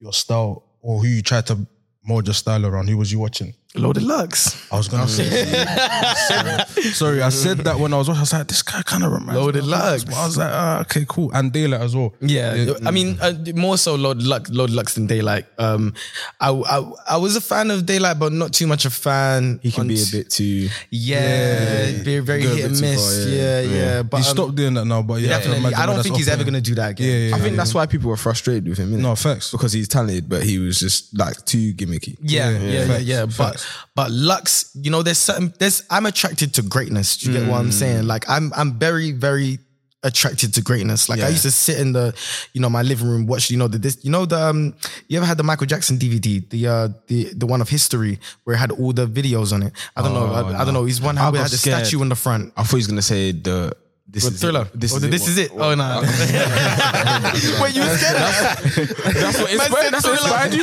your 0.00 0.12
style 0.12 0.64
or 0.80 1.00
who 1.00 1.06
you 1.08 1.22
tried 1.22 1.46
to 1.46 1.66
mold 2.04 2.26
your 2.26 2.34
style 2.34 2.64
around? 2.66 2.88
Who 2.88 2.96
was 2.96 3.10
you 3.12 3.18
watching? 3.18 3.54
Loaded 3.74 4.04
Lux. 4.04 4.72
I 4.72 4.76
was 4.78 4.88
gonna 4.88 5.06
say. 5.06 5.24
sorry, 6.28 6.82
sorry, 6.92 7.22
I 7.22 7.28
said 7.28 7.58
that 7.58 7.78
when 7.78 7.92
I 7.92 7.98
was 7.98 8.08
watching. 8.08 8.20
I 8.20 8.22
was 8.22 8.32
like, 8.32 8.48
this 8.48 8.62
guy 8.62 8.80
kind 8.82 9.04
of 9.04 9.12
reminds 9.12 9.38
Loaded 9.38 9.64
me 9.64 9.72
of 9.72 9.78
Lux. 9.80 10.04
But 10.04 10.14
I 10.14 10.24
was 10.26 10.38
like, 10.38 10.50
ah, 10.50 10.80
okay, 10.80 11.04
cool. 11.06 11.30
And 11.34 11.52
Daylight 11.52 11.82
as 11.82 11.94
well. 11.94 12.14
Yeah, 12.20 12.72
I 12.86 12.90
mean, 12.90 13.18
uh, 13.20 13.34
more 13.54 13.76
so 13.76 13.94
Loaded 13.96 14.22
Lux, 14.26 14.48
Loaded 14.50 14.74
Lux 14.74 14.94
than 14.94 15.06
Daylight. 15.06 15.44
Um, 15.58 15.92
I, 16.40 16.50
I 16.52 16.92
I 17.10 17.16
was 17.18 17.36
a 17.36 17.40
fan 17.40 17.70
of 17.70 17.84
Daylight, 17.84 18.18
but 18.18 18.32
not 18.32 18.54
too 18.54 18.66
much 18.66 18.86
a 18.86 18.90
fan. 18.90 19.60
He 19.62 19.70
can 19.70 19.82
on 19.82 19.88
be 19.88 19.94
a 19.94 20.04
t- 20.04 20.18
bit 20.18 20.30
too. 20.30 20.68
yeah, 20.90 22.02
be 22.02 22.18
very 22.20 22.42
Go 22.42 22.52
a 22.52 22.54
hit 22.54 22.56
bit 22.56 22.64
and 22.66 22.76
too 22.76 22.80
miss. 22.82 23.24
far, 23.24 23.28
yeah, 23.34 23.60
yeah. 23.60 23.76
yeah. 23.76 24.02
But 24.04 24.18
he 24.22 24.28
um, 24.28 24.36
stopped 24.36 24.54
doing 24.54 24.74
that 24.74 24.84
now, 24.86 25.02
but 25.02 25.20
yeah, 25.20 25.36
I 25.36 25.40
can 25.40 25.50
definitely, 25.50 25.58
imagine 25.58 25.78
I 25.78 25.86
don't 25.86 25.94
that's 25.96 26.06
think 26.08 26.16
he's 26.16 26.28
ever 26.28 26.34
off-putting. 26.36 26.52
gonna 26.54 26.60
do 26.62 26.74
that 26.76 26.90
again. 26.92 27.06
Yeah, 27.06 27.28
yeah, 27.28 27.34
I 27.36 27.38
think 27.40 27.50
yeah. 27.52 27.56
that's 27.58 27.74
why 27.74 27.86
people 27.86 28.08
were 28.08 28.16
frustrated 28.16 28.68
with 28.68 28.78
him. 28.78 28.92
innit? 28.92 29.00
No, 29.00 29.14
facts. 29.16 29.50
because 29.50 29.72
he's 29.74 29.88
talented, 29.88 30.28
but 30.28 30.44
he 30.44 30.58
was 30.58 30.78
just 30.80 31.16
like 31.16 31.44
too 31.44 31.74
gimmicky. 31.74 32.16
Yeah, 32.22 32.50
yeah, 32.50 32.58
yeah, 32.70 32.86
facts, 32.86 33.04
yeah. 33.04 33.26
But 33.26 33.55
facts. 33.56 33.84
but 33.94 34.10
Lux, 34.10 34.70
you 34.74 34.90
know, 34.90 35.02
there's 35.02 35.18
certain 35.18 35.52
there's 35.58 35.82
I'm 35.90 36.06
attracted 36.06 36.54
to 36.54 36.62
greatness. 36.62 37.16
Do 37.16 37.32
you 37.32 37.38
get 37.38 37.48
what 37.48 37.58
I'm 37.58 37.72
saying? 37.72 38.06
Like 38.06 38.28
I'm 38.28 38.52
I'm 38.54 38.78
very 38.78 39.12
very 39.12 39.58
attracted 40.02 40.54
to 40.54 40.62
greatness. 40.62 41.08
Like 41.08 41.20
I 41.20 41.28
used 41.28 41.42
to 41.42 41.50
sit 41.50 41.80
in 41.80 41.92
the 41.92 42.14
you 42.52 42.60
know 42.60 42.70
my 42.70 42.82
living 42.82 43.08
room 43.08 43.26
watch 43.26 43.50
you 43.50 43.56
know 43.56 43.68
the 43.68 43.78
this 43.78 43.98
you 44.04 44.10
know 44.10 44.24
the 44.24 44.38
um 44.38 44.74
you 45.08 45.18
ever 45.18 45.26
had 45.26 45.36
the 45.36 45.42
Michael 45.42 45.66
Jackson 45.66 45.98
DVD 45.98 46.48
the 46.48 46.66
uh 46.66 46.88
the 47.08 47.34
the 47.34 47.46
one 47.46 47.60
of 47.60 47.68
history 47.68 48.18
where 48.44 48.54
it 48.54 48.58
had 48.58 48.70
all 48.70 48.92
the 48.92 49.06
videos 49.06 49.52
on 49.52 49.62
it. 49.62 49.72
I 49.96 50.02
don't 50.02 50.14
know. 50.14 50.26
I, 50.26 50.62
I 50.62 50.64
don't 50.64 50.74
know. 50.74 50.84
He's 50.84 51.00
one 51.00 51.18
I 51.18 51.22
how 51.22 51.30
it 51.30 51.34
got 51.34 51.42
had 51.42 51.50
the 51.50 51.56
statue 51.58 52.00
in 52.02 52.08
the 52.08 52.16
front. 52.16 52.52
I 52.56 52.62
thought 52.62 52.70
he 52.70 52.76
was 52.76 52.86
gonna 52.86 53.02
say 53.02 53.32
the 53.32 53.76
this 54.08 54.24
is 54.24 54.40
thriller? 54.40 54.62
It. 54.72 54.80
This 54.80 54.92
oh, 54.94 54.98
is 54.98 55.04
it. 55.04 55.10
this 55.10 55.28
is 55.28 55.36
it. 55.38 55.50
Oh 55.52 55.74
no. 55.74 56.00
Wait, 57.60 57.74
you 57.74 57.82
was 57.82 58.00
scared? 58.00 58.16
That's 59.14 59.40
what 59.40 59.52
inspired, 59.52 59.92
that's 59.92 60.06
what 60.06 60.20
inspired 60.20 60.54
you. 60.54 60.62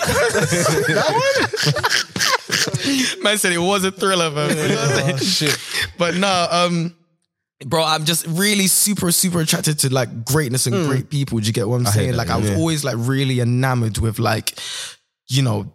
Man 3.24 3.38
said 3.38 3.54
it 3.54 3.60
was 3.60 3.84
a 3.84 3.92
thriller, 3.92 4.32
man. 4.32 4.50
You 4.58 4.68
know 4.70 4.76
what 4.76 5.06
I'm 5.14 5.18
saying? 5.18 5.54
But 5.98 6.16
no, 6.16 6.48
um, 6.50 6.96
bro, 7.66 7.84
I'm 7.84 8.06
just 8.06 8.26
really 8.28 8.68
super, 8.68 9.12
super 9.12 9.42
attracted 9.42 9.80
to 9.80 9.94
like 9.94 10.26
greatness 10.26 10.68
and 10.68 10.88
great 10.88 11.10
people. 11.10 11.40
Do 11.40 11.46
you 11.46 11.54
get 11.54 11.68
what 11.68 11.78
I'm 11.78 11.86
saying? 11.86 12.12
that, 12.12 12.18
like 12.18 12.30
I 12.30 12.38
was 12.38 12.50
yeah. 12.50 12.58
always 12.58 12.84
like 12.84 12.96
really 12.98 13.40
enamored 13.40 13.98
with 13.98 14.20
like, 14.20 14.58
you 15.28 15.42
know, 15.42 15.72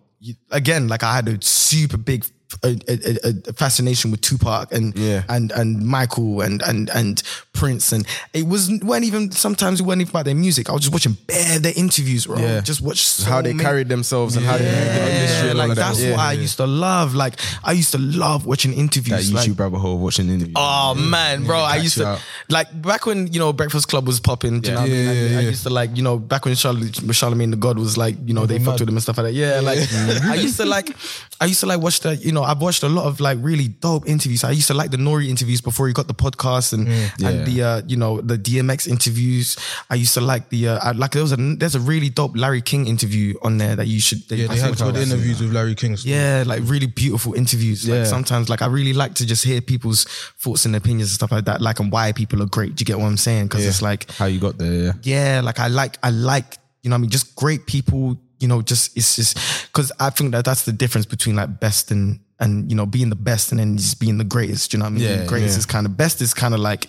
again, 0.50 0.88
like 0.88 1.02
I 1.02 1.14
had 1.14 1.28
a 1.28 1.42
super 1.42 1.96
big 1.96 2.24
a, 2.64 2.78
a, 2.88 3.32
a- 3.48 3.52
fascination 3.52 4.10
with 4.10 4.20
Tupac 4.22 4.72
and 4.72 4.96
Yeah. 4.96 5.22
and 5.28 5.52
and 5.52 5.86
Michael 5.86 6.40
and 6.40 6.62
and 6.62 6.88
and 6.90 7.22
Prince 7.52 7.92
and 7.92 8.06
it 8.32 8.46
was 8.46 8.70
weren't 8.82 9.04
even 9.04 9.30
sometimes 9.32 9.80
it 9.80 9.82
wasn't 9.82 10.02
even 10.02 10.10
about 10.12 10.24
their 10.24 10.34
music. 10.34 10.70
I 10.70 10.72
was 10.72 10.82
just 10.82 10.92
watching 10.92 11.16
bare 11.26 11.58
their 11.58 11.72
interviews, 11.76 12.26
bro. 12.26 12.38
Yeah. 12.38 12.60
Just 12.60 12.80
watch 12.80 13.00
so 13.06 13.28
How 13.28 13.42
they 13.42 13.52
many- 13.52 13.64
carried 13.64 13.88
themselves 13.88 14.36
and 14.36 14.46
how 14.46 14.56
they 14.56 14.64
moved 14.64 14.76
in 14.76 14.94
the 15.04 15.14
industry 15.14 15.48
yeah, 15.48 15.52
like 15.54 15.68
that. 15.70 15.76
that's 15.76 16.00
Yeah. 16.00 16.10
what 16.12 16.20
I 16.20 16.32
used 16.32 16.56
to 16.56 16.66
love. 16.66 17.14
Like 17.14 17.34
I 17.62 17.72
used 17.72 17.92
to 17.92 17.98
love 17.98 18.46
watching 18.46 18.72
interviews. 18.72 19.08
That 19.10 19.24
interviews. 19.24 19.32
like, 19.34 19.48
YouTube 19.50 19.60
rabbit 19.60 19.78
hole 19.80 19.98
watching 19.98 20.28
interviews. 20.28 20.54
Oh 20.56 20.94
man, 20.94 21.44
bro! 21.44 21.58
I 21.60 21.76
used 21.76 21.98
to 21.98 22.06
out. 22.06 22.22
like 22.48 22.68
back 22.80 23.04
when 23.06 23.26
you 23.32 23.38
know 23.40 23.52
Breakfast 23.52 23.88
Club 23.88 24.06
was 24.06 24.20
popping. 24.20 24.60
Do 24.62 24.70
you 24.70 24.74
know 24.74 24.80
what 24.82 24.88
I 24.88 24.92
mean? 24.92 25.04
Yeah, 25.04 25.10
I, 25.10 25.14
yeah, 25.32 25.38
I 25.38 25.42
used 25.42 25.62
to 25.64 25.70
like 25.70 25.96
you 25.96 26.02
know 26.02 26.18
back 26.18 26.44
when 26.44 26.54
Charlie, 26.54 26.92
Charlemagne 27.12 27.50
the 27.50 27.56
God 27.56 27.78
was 27.78 27.96
like 27.98 28.16
you 28.24 28.32
know 28.34 28.46
they 28.46 28.58
fucked 28.58 28.80
with 28.80 28.88
him 28.88 28.94
and 28.96 29.02
stuff 29.02 29.18
like 29.18 29.26
that. 29.26 29.32
Yeah, 29.34 29.60
like 29.60 29.78
I 30.24 30.34
used 30.36 30.56
to 30.56 30.64
like 30.64 30.96
I 31.40 31.46
used 31.46 31.60
to 31.60 31.66
like 31.66 31.80
watch 31.80 32.00
the 32.00 32.16
you 32.16 32.32
know 32.32 32.37
I've 32.42 32.60
watched 32.60 32.82
a 32.82 32.88
lot 32.88 33.06
of 33.06 33.20
like 33.20 33.38
really 33.40 33.68
dope 33.68 34.08
interviews. 34.08 34.44
I 34.44 34.50
used 34.52 34.68
to 34.68 34.74
like 34.74 34.90
the 34.90 34.96
Nori 34.96 35.28
interviews 35.28 35.60
before 35.60 35.86
he 35.88 35.92
got 35.94 36.08
the 36.08 36.14
podcast 36.14 36.72
and 36.72 36.88
and 37.24 37.46
the 37.46 37.62
uh, 37.62 37.82
you 37.86 37.96
know 37.96 38.20
the 38.20 38.36
DMX 38.38 38.86
interviews. 38.88 39.56
I 39.90 39.94
used 39.96 40.14
to 40.14 40.20
like 40.20 40.48
the 40.50 40.68
uh, 40.68 40.78
I, 40.82 40.92
like 40.92 41.12
there 41.12 41.22
was 41.22 41.32
a 41.32 41.36
there's 41.36 41.74
a 41.74 41.80
really 41.80 42.10
dope 42.10 42.36
Larry 42.36 42.60
King 42.62 42.86
interview 42.86 43.34
on 43.42 43.58
there 43.58 43.76
that 43.76 43.86
you 43.86 44.00
should 44.00 44.22
Yeah, 44.30 44.46
they 44.48 44.58
had 44.58 44.76
good 44.76 44.96
interviews 44.96 45.40
with 45.40 45.52
Larry 45.52 45.74
King. 45.74 45.96
yeah, 46.00 46.44
like 46.46 46.62
really 46.64 46.86
beautiful 46.86 47.34
interviews. 47.34 47.88
Like 47.88 47.98
Yeah. 47.98 48.04
sometimes, 48.04 48.48
like 48.48 48.62
I 48.62 48.66
really 48.66 48.92
like 48.92 49.14
to 49.14 49.26
just 49.26 49.44
hear 49.44 49.60
people's 49.60 50.04
thoughts 50.38 50.64
and 50.66 50.74
opinions 50.76 51.10
and 51.10 51.14
stuff 51.16 51.32
like 51.32 51.44
that. 51.46 51.60
Like 51.60 51.80
and 51.80 51.90
why 51.92 52.12
people 52.12 52.42
are 52.42 52.46
great. 52.46 52.74
Do 52.76 52.82
you 52.82 52.86
get 52.86 52.98
what 52.98 53.06
I'm 53.06 53.16
saying? 53.16 53.46
Because 53.48 53.66
it's 53.66 53.82
like, 53.82 54.10
How 54.12 54.26
you 54.26 54.40
got 54.40 54.58
there? 54.58 54.72
Yeah. 54.72 54.92
yeah, 55.02 55.40
like 55.42 55.58
I 55.60 55.68
like, 55.68 55.96
I 56.02 56.10
like, 56.10 56.58
you 56.82 56.90
know, 56.90 56.94
what 56.94 56.98
I 56.98 57.02
mean, 57.02 57.10
just 57.10 57.34
great 57.36 57.66
people. 57.66 58.16
You 58.40 58.46
know, 58.46 58.62
just 58.62 58.96
it's 58.96 59.16
just 59.16 59.36
because 59.72 59.90
I 59.98 60.10
think 60.10 60.30
that 60.30 60.44
that's 60.44 60.64
the 60.64 60.70
difference 60.72 61.06
between 61.06 61.34
like 61.34 61.58
best 61.58 61.90
and 61.90 62.20
and 62.40 62.70
you 62.70 62.76
know 62.76 62.86
being 62.86 63.10
the 63.10 63.16
best 63.16 63.50
and 63.52 63.60
then 63.60 63.76
just 63.76 64.00
being 64.00 64.18
the 64.18 64.24
greatest. 64.24 64.72
You 64.72 64.78
know 64.78 64.84
what 64.86 64.92
I 64.92 64.94
mean? 64.94 65.02
Yeah, 65.04 65.26
greatness 65.26 65.52
yeah. 65.52 65.58
is 65.58 65.66
kind 65.66 65.86
of 65.86 65.96
best 65.96 66.20
is 66.20 66.34
kind 66.34 66.54
of 66.54 66.60
like 66.60 66.86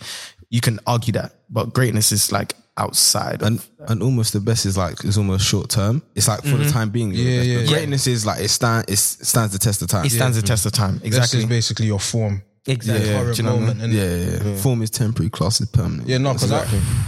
you 0.50 0.62
can 0.62 0.80
argue 0.88 1.14
that, 1.14 1.34
but 1.50 1.74
greatness 1.74 2.12
is 2.12 2.32
like 2.32 2.56
outside. 2.78 3.42
of- 3.42 3.48
And 3.48 3.66
and 3.88 4.04
almost 4.04 4.34
the 4.34 4.40
best 4.40 4.66
is 4.66 4.78
like 4.78 5.04
is 5.04 5.18
almost 5.18 5.46
short 5.46 5.70
term. 5.70 6.02
It's 6.16 6.28
like 6.28 6.42
for 6.42 6.50
the 6.58 6.64
mm-hmm. 6.66 6.72
time 6.72 6.90
being. 6.90 7.12
Yeah, 7.14 7.42
Yeah, 7.42 7.60
yeah. 7.60 7.68
Greatness 7.68 8.08
is 8.08 8.26
like 8.26 8.42
it 8.42 8.50
stand 8.50 8.86
it 8.88 8.98
stands 8.98 9.54
the 9.54 9.60
test 9.60 9.82
of 9.82 9.90
time. 9.90 10.06
it 10.06 10.12
stands 10.12 10.40
the 10.40 10.48
test 10.48 10.66
of 10.66 10.72
time. 10.72 10.96
Best 10.96 11.06
Exactly. 11.06 11.40
is 11.40 11.46
basically 11.46 11.86
your 11.88 12.00
form. 12.00 12.44
Exactly. 12.68 13.08
Yeah, 13.08 13.18
Do 13.18 13.24
current 13.24 13.38
you 13.38 13.44
know 13.46 13.56
what 13.56 13.58
I 13.58 13.66
mean? 13.66 13.78
moment. 13.78 13.94
Yeah, 13.94 14.16
yeah, 14.16 14.52
yeah. 14.52 14.62
Form 14.62 14.82
is 14.82 14.90
temporary, 14.92 15.30
class 15.30 15.60
is 15.62 15.70
permanent. 15.70 16.08
Yeah, 16.08 16.20
no, 16.20 16.34
because 16.34 16.52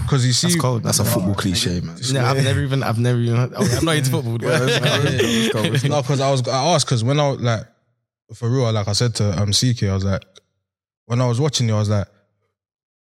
because 0.01 0.25
you 0.25 0.34
see, 0.34 0.47
That's 0.47 0.62
cold. 0.62 0.84
That's 0.84 0.99
a 0.99 1.06
football 1.06 1.36
cliche, 1.36 1.82
man. 1.82 1.97
Yeah, 2.01 2.30
I've 2.32 2.43
never 2.43 2.62
even, 2.62 2.82
I've 2.84 2.97
never 2.97 3.19
even, 3.19 3.54
oh, 3.56 3.77
I'm 3.77 3.86
not 3.86 3.95
into 3.97 4.10
football. 4.10 4.38
no, 4.39 6.01
because 6.01 6.19
I 6.19 6.32
was 6.32 6.47
I 6.47 6.73
asked 6.73 6.88
because 6.88 7.04
when 7.04 7.19
I 7.19 7.30
like 7.32 7.65
for 8.33 8.49
real, 8.49 8.71
like 8.71 8.87
I 8.87 8.93
said 8.93 9.15
to 9.15 9.41
um 9.41 9.51
CK, 9.51 9.83
I 9.83 9.93
was 9.93 10.03
like 10.05 10.23
when 11.05 11.21
I 11.21 11.27
was 11.27 11.39
watching 11.39 11.69
it, 11.69 11.73
I 11.73 11.79
was 11.79 11.89
like, 11.89 12.07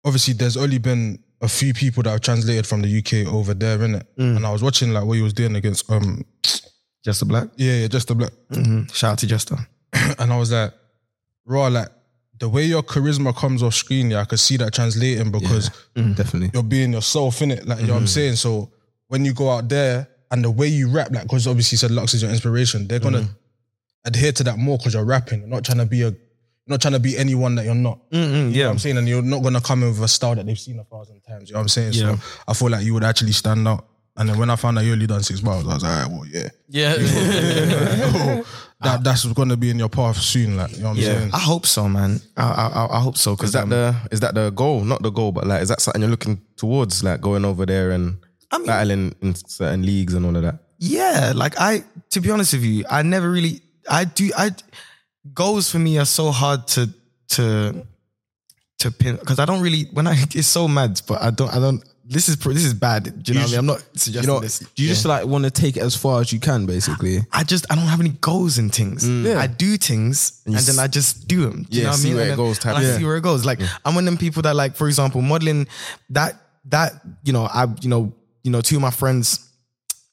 obviously 0.05 0.35
there's 0.35 0.57
only 0.57 0.79
been 0.79 1.19
a 1.41 1.49
few 1.49 1.75
people 1.75 2.03
that 2.03 2.11
have 2.11 2.21
translated 2.21 2.67
from 2.67 2.83
the 2.83 2.99
UK 2.99 3.33
over 3.33 3.55
there, 3.55 3.79
innit? 3.79 4.05
Mm. 4.19 4.37
And 4.37 4.47
I 4.47 4.53
was 4.53 4.63
watching 4.63 4.93
like 4.93 5.05
what 5.05 5.15
he 5.15 5.23
was 5.23 5.33
doing 5.33 5.55
against 5.57 5.91
um 5.91 6.25
Just 7.05 7.23
a 7.23 7.25
black. 7.25 7.49
yeah, 7.57 7.75
yeah, 7.83 7.89
just 7.89 8.09
the 8.09 8.15
black, 8.15 8.33
Mm-hmm. 8.51 8.87
Shout 8.93 9.13
out 9.13 9.19
to 9.19 9.27
Jester. 9.27 9.57
and 10.19 10.33
I 10.33 10.39
was 10.39 10.51
like, 10.53 10.73
raw, 11.45 11.69
like 11.69 11.89
the 12.39 12.49
way 12.49 12.65
your 12.65 12.83
charisma 12.83 13.35
comes 13.35 13.63
off 13.63 13.75
screen, 13.75 14.11
yeah, 14.11 14.21
I 14.21 14.25
could 14.25 14.41
see 14.41 14.57
that 14.59 14.75
translating 14.75 15.31
because 15.31 15.71
Definitely. 15.95 16.51
you're 16.53 16.63
being 16.63 16.93
yourself 16.93 17.41
in 17.43 17.51
it, 17.51 17.67
like 17.67 17.81
you 17.81 17.87
know 17.87 17.95
what 17.95 17.99
Mm-hmm. 17.99 18.03
I'm 18.03 18.07
saying. 18.09 18.37
So 18.37 18.71
when 19.09 19.25
you 19.25 19.33
go 19.33 19.51
out 19.51 19.69
there 19.69 20.09
and 20.31 20.45
the 20.45 20.51
way 20.51 20.67
you 20.67 20.91
rap, 20.91 21.11
like 21.13 21.23
because 21.23 21.47
obviously 21.47 21.77
you 21.77 21.79
said 21.79 21.91
Lux 21.93 22.13
is 22.15 22.23
your 22.23 22.31
inspiration, 22.31 22.87
they're 22.89 22.99
gonna 22.99 23.21
Mm-hmm. 23.21 23.33
Adhere 24.07 24.33
to 24.33 24.45
that 24.45 24.57
more 24.59 24.79
because 24.79 24.95
you're 24.95 25.05
rapping. 25.05 25.41
You're 25.41 25.49
not 25.49 25.65
trying 25.65 25.79
to 25.79 25.87
be 25.87 26.03
a, 26.03 26.07
you're 26.11 26.17
not 26.67 26.81
trying 26.81 26.95
to 26.95 27.01
be 27.01 27.17
anyone 27.19 27.55
that 27.57 27.65
you're 27.65 27.75
not. 27.75 27.99
You 28.11 28.21
know 28.21 28.27
Mm-hmm. 28.27 28.51
yeah. 28.55 28.65
what 28.67 28.73
I'm 28.73 28.79
saying, 28.79 28.97
and 28.99 29.09
you're 29.09 29.23
not 29.23 29.43
gonna 29.43 29.61
come 29.61 29.83
in 29.83 29.91
with 29.91 30.03
a 30.03 30.09
style 30.09 30.35
that 30.35 30.47
they've 30.47 30.59
seen 30.59 30.79
a 30.79 30.85
thousand 30.85 31.21
times. 31.23 31.49
You 31.51 31.55
know 31.55 31.59
what 31.59 31.63
I'm 31.65 31.69
saying? 31.69 31.93
Yeah. 31.95 32.17
So 32.17 32.23
I 32.49 32.55
feel 32.55 32.71
like 32.71 32.85
you 32.85 32.95
would 32.95 33.05
actually 33.05 33.33
stand 33.33 33.67
out. 33.69 33.87
And 34.19 34.31
then 34.31 34.39
when 34.39 34.49
I 34.49 34.57
found 34.57 34.79
out 34.79 34.85
you 34.85 34.93
only 34.93 35.07
done 35.07 35.23
six 35.23 35.41
bars, 35.41 35.67
I 35.67 35.75
was 35.75 35.83
like, 35.83 35.93
all 35.93 36.03
right, 36.03 36.11
well, 36.11 36.27
yeah, 36.27 36.49
Yeah. 36.69 36.95
that 38.81 39.03
that's 39.05 39.25
gonna 39.33 39.57
be 39.57 39.71
in 39.71 39.79
your 39.79 39.89
path 39.89 40.17
soon. 40.17 40.57
Like, 40.57 40.73
you 40.73 40.83
know 40.83 40.91
what 40.91 40.99
I'm 40.99 41.03
saying? 41.03 41.31
I 41.35 41.39
hope 41.39 41.67
so, 41.67 41.89
man. 41.89 42.21
I, 42.37 42.43
I, 42.43 42.97
I 42.97 43.01
hope 43.01 43.17
so. 43.17 43.35
Because 43.35 43.49
Is 43.51 43.53
that 43.55 43.69
the 43.69 43.95
is 44.11 44.21
that 44.21 44.35
the 44.35 44.51
goal? 44.51 44.83
Not 44.85 45.03
the 45.03 45.11
goal, 45.11 45.33
but 45.33 45.47
like 45.47 45.63
is 45.63 45.69
that 45.69 45.81
something 45.81 46.01
you're 46.03 46.11
looking 46.11 46.41
towards? 46.57 47.03
Like 47.05 47.21
going 47.21 47.45
over 47.45 47.67
there 47.67 47.91
and 47.91 48.17
I 48.51 48.59
mean- 48.59 48.67
battling 48.67 49.15
in 49.23 49.35
certain 49.35 49.85
leagues 49.85 50.15
and 50.15 50.25
all 50.25 50.37
of 50.37 50.43
that. 50.43 50.59
yeah, 50.79 51.33
like 51.35 51.55
I, 51.59 51.85
to 52.11 52.21
be 52.21 52.31
honest 52.31 52.53
with 52.55 52.63
you, 52.65 52.85
I 52.91 53.03
never 53.03 53.31
really, 53.31 53.61
I 53.89 54.05
do, 54.05 54.31
I, 54.37 54.51
goals 55.35 55.71
for 55.71 55.79
me 55.79 55.99
are 55.99 56.05
so 56.05 56.31
hard 56.31 56.67
to, 56.69 56.89
to, 57.31 57.87
to 58.79 58.91
pin, 58.91 59.17
because 59.17 59.39
I 59.39 59.45
don't 59.45 59.63
really, 59.63 59.85
when 59.93 60.07
I, 60.07 60.13
it's 60.35 60.47
so 60.47 60.69
mad, 60.69 61.01
but 61.07 61.23
I 61.23 61.31
don't, 61.31 61.51
I 61.55 61.59
don't, 61.59 61.83
this 62.09 62.29
is, 62.29 62.37
this 62.37 62.65
is 62.65 62.73
bad. 62.73 63.23
Do 63.25 63.33
you 63.33 63.39
know 63.39 63.45
what 63.45 63.49
I 63.49 63.51
mean? 63.51 63.59
I'm 63.59 63.67
not 63.67 63.85
suggesting 63.95 64.23
You 64.23 64.27
know, 64.37 64.41
this. 64.41 64.61
do 64.61 64.83
you 64.85 64.89
just 64.89 65.05
like 65.07 65.27
want 65.27 65.43
to 65.43 65.51
take 65.51 65.77
it 65.77 65.83
as 65.83 65.97
far 65.97 66.21
as 66.21 66.33
you 66.33 66.39
can, 66.39 66.65
basically? 66.65 67.19
I 67.33 67.43
just 67.43 67.67
I 67.69 67.75
don't 67.75 67.87
have 67.87 67.99
any 67.99 68.11
goals 68.11 68.59
in 68.59 68.71
things. 68.71 69.03
Mm. 69.03 69.25
Yeah. 69.25 69.41
I 69.41 69.49
do 69.49 69.77
things 69.77 70.41
and, 70.47 70.55
then 70.55 70.79
I 70.79 70.87
just 70.87 71.27
do 71.27 71.43
them. 71.43 71.65
Do 71.69 71.77
you 71.77 71.83
Yeah, 71.83 71.87
know 71.87 71.91
what 71.91 71.95
I 71.95 71.99
see 71.99 72.09
mean? 72.11 72.15
where 72.19 72.23
And 72.23 72.33
it 72.33 72.37
then- 72.37 72.47
goes 72.47 72.59
type 72.61 72.77
and 72.77 72.87
I 72.87 72.89
of- 72.91 72.97
see 72.97 73.05
where 73.05 73.17
it 73.17 73.23
goes. 73.23 73.45
Like 73.45 73.59
I'm 73.85 73.97
one 73.97 74.05
of 74.05 74.07
them 74.07 74.19
people 74.19 74.41
that 74.43 74.55
like, 74.55 74.77
for 74.77 74.87
example, 74.87 75.21
modeling. 75.21 75.67
That 76.11 76.41
that 76.67 76.93
you 77.25 77.33
know 77.33 77.43
I 77.47 77.67
you 77.81 77.89
know 77.89 78.15
you 78.45 78.53
know 78.53 78.61
two 78.61 78.77
of 78.77 78.83
my 78.83 78.93
friends. 78.93 79.41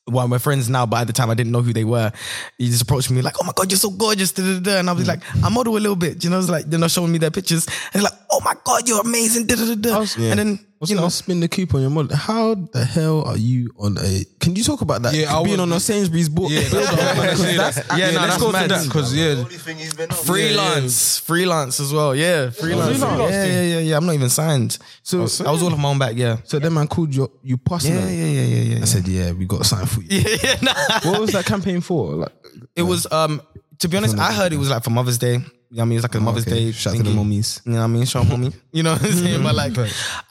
Well, 0.06 0.28
my 0.28 0.38
friends 0.38 0.70
now, 0.70 0.86
but 0.86 1.02
at 1.02 1.08
the 1.08 1.14
time 1.14 1.30
I 1.30 1.34
didn't 1.34 1.54
know 1.54 1.62
who 1.62 1.72
they 1.72 1.86
were. 1.86 2.12
He 2.58 2.68
just 2.68 2.82
approached 2.82 3.10
me 3.10 3.22
like, 3.22 3.36
"Oh 3.40 3.46
my 3.46 3.54
god, 3.56 3.72
you're 3.72 3.80
so 3.80 3.90
gorgeous!" 3.90 4.34
Da, 4.34 4.44
da, 4.44 4.60
da. 4.60 4.80
And 4.80 4.90
I 4.90 4.94
was 4.94 5.04
hmm. 5.04 5.10
like, 5.10 5.22
"I 5.44 5.48
model 5.48 5.78
a 5.78 5.80
little 5.80 5.96
bit." 5.96 6.24
You 6.24 6.30
know, 6.30 6.40
it's 6.40 6.50
like 6.50 6.66
they're 6.66 6.80
not 6.80 6.92
showing 6.92 7.12
me 7.12 7.20
their 7.20 7.32
pictures, 7.32 7.66
and 7.66 7.94
they're 7.94 8.12
like, 8.12 8.20
"Oh 8.30 8.42
my 8.44 8.54
god, 8.66 8.88
you're 8.88 9.00
amazing!" 9.00 9.48
Da, 9.48 9.56
da, 9.56 9.66
da, 9.66 9.76
da. 9.76 10.00
was- 10.00 10.18
And 10.18 10.40
then 10.40 10.60
What's 10.84 10.90
you 10.90 10.98
know, 10.98 11.04
gonna 11.04 11.12
spin 11.12 11.40
the 11.40 11.48
coop 11.48 11.74
on 11.76 11.80
your 11.80 11.90
model? 11.90 12.14
How 12.18 12.56
the 12.56 12.84
hell 12.84 13.24
are 13.24 13.38
you 13.38 13.74
on 13.80 13.98
a? 13.98 14.26
Can 14.42 14.54
you 14.58 14.66
talk 14.66 14.82
about 14.82 15.04
that? 15.04 15.14
Yeah, 15.14 15.34
I 15.34 15.42
being 15.42 15.52
was- 15.52 15.62
on 15.62 15.72
a 15.72 15.80
Sainsbury's 15.80 16.28
book. 16.28 16.52
Yeah, 16.52 16.60
that's- 16.70 17.40
yeah, 17.40 17.96
yeah, 17.96 18.12
no, 18.12 18.20
let's 18.20 18.34
that's 18.34 18.44
go 18.44 18.52
mad. 18.52 18.64
to 18.64 18.68
that 18.68 18.84
because 18.84 19.16
yeah, 19.16 19.28
Only 19.28 19.56
thing 19.56 19.78
he's 19.78 19.94
been 19.94 20.12
on. 20.12 20.18
Freelance, 20.18 21.20
freelance 21.20 21.80
as 21.80 21.94
well. 21.94 22.14
Yeah, 22.14 22.48
oh, 22.48 22.52
freelance. 22.52 22.98
freelance 23.00 23.32
yeah, 23.32 23.46
yeah, 23.46 23.62
yeah, 23.62 23.80
yeah. 23.80 23.96
I'm 23.96 24.06
not 24.06 24.16
even 24.16 24.30
signed. 24.30 24.78
So- 25.04 25.20
I 25.20 25.22
was, 25.22 25.40
I 25.40 25.52
was 25.52 25.64
all 25.64 25.72
of 25.72 25.80
my 25.80 25.88
own 25.88 26.00
back. 26.00 26.18
Yeah. 26.18 26.40
So 26.44 26.60
then 26.60 26.74
man 26.74 26.90
called 26.90 27.16
you 27.16 27.32
you 27.42 27.56
personal. 27.56 28.02
Yeah, 28.02 28.10
yeah, 28.10 28.26
yeah, 28.26 28.42
yeah, 28.42 28.76
yeah. 28.76 28.82
I 28.82 28.86
said, 28.86 29.08
yeah, 29.08 29.32
we 29.32 29.46
got 29.46 29.66
something 29.66 29.88
for 29.94 30.02
you. 30.02 30.20
yeah, 30.20 30.38
yeah, 30.44 30.56
nah. 30.62 31.12
What 31.12 31.22
was 31.22 31.32
that 31.32 31.46
campaign 31.46 31.82
for? 31.82 32.14
Like, 32.14 32.32
It 32.76 32.84
was 32.84 33.10
um 33.12 33.42
to 33.80 33.88
be 33.90 33.98
honest, 33.98 34.18
I 34.18 34.32
heard 34.34 34.54
it 34.54 34.58
was 34.58 34.70
like 34.70 34.84
for 34.84 34.92
Mother's 34.92 35.18
Day. 35.18 35.34
You 35.34 35.78
know 35.78 35.82
what 35.82 35.82
I 35.82 35.86
mean, 35.86 35.98
it's 35.98 36.04
like 36.04 36.16
a 36.16 36.20
Mother's 36.20 36.46
Okay, 36.48 36.66
Day. 36.66 36.72
Shout 36.72 36.94
out 36.94 36.98
to 36.98 37.04
the 37.04 37.10
mummies. 37.10 37.60
You 37.66 37.72
know 37.72 37.80
what 37.80 37.84
I 37.86 37.88
mean? 37.88 38.06
Show 38.06 38.22
'em 38.22 38.30
mommy. 38.30 38.52
You 38.72 38.84
know 38.84 38.94
what 38.94 39.04
I'm 39.04 39.12
saying? 39.12 39.42
But 39.44 39.56
like, 39.56 39.76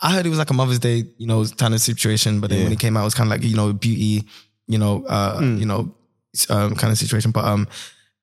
I 0.01 0.13
heard 0.13 0.25
it 0.25 0.29
was 0.29 0.39
like 0.39 0.51
a 0.51 0.55
Mother's 0.55 0.79
Day, 0.79 1.05
you 1.19 1.27
know, 1.27 1.45
kind 1.59 1.75
of 1.75 1.81
situation. 1.81 2.41
But 2.41 2.51
then 2.51 2.63
when 2.63 2.73
it 2.73 2.79
came 2.79 2.97
out, 2.97 3.03
it 3.03 3.05
was 3.11 3.15
kind 3.15 3.27
of 3.33 3.33
like 3.41 3.49
you 3.49 3.57
know, 3.57 3.73
beauty, 3.73 4.25
you 4.69 4.79
know, 4.79 5.05
uh, 5.07 5.41
you 5.43 5.67
know, 5.67 5.93
um, 6.49 6.77
kind 6.77 6.93
of 6.93 6.97
situation. 6.99 7.33
But 7.33 7.45
um, 7.45 7.67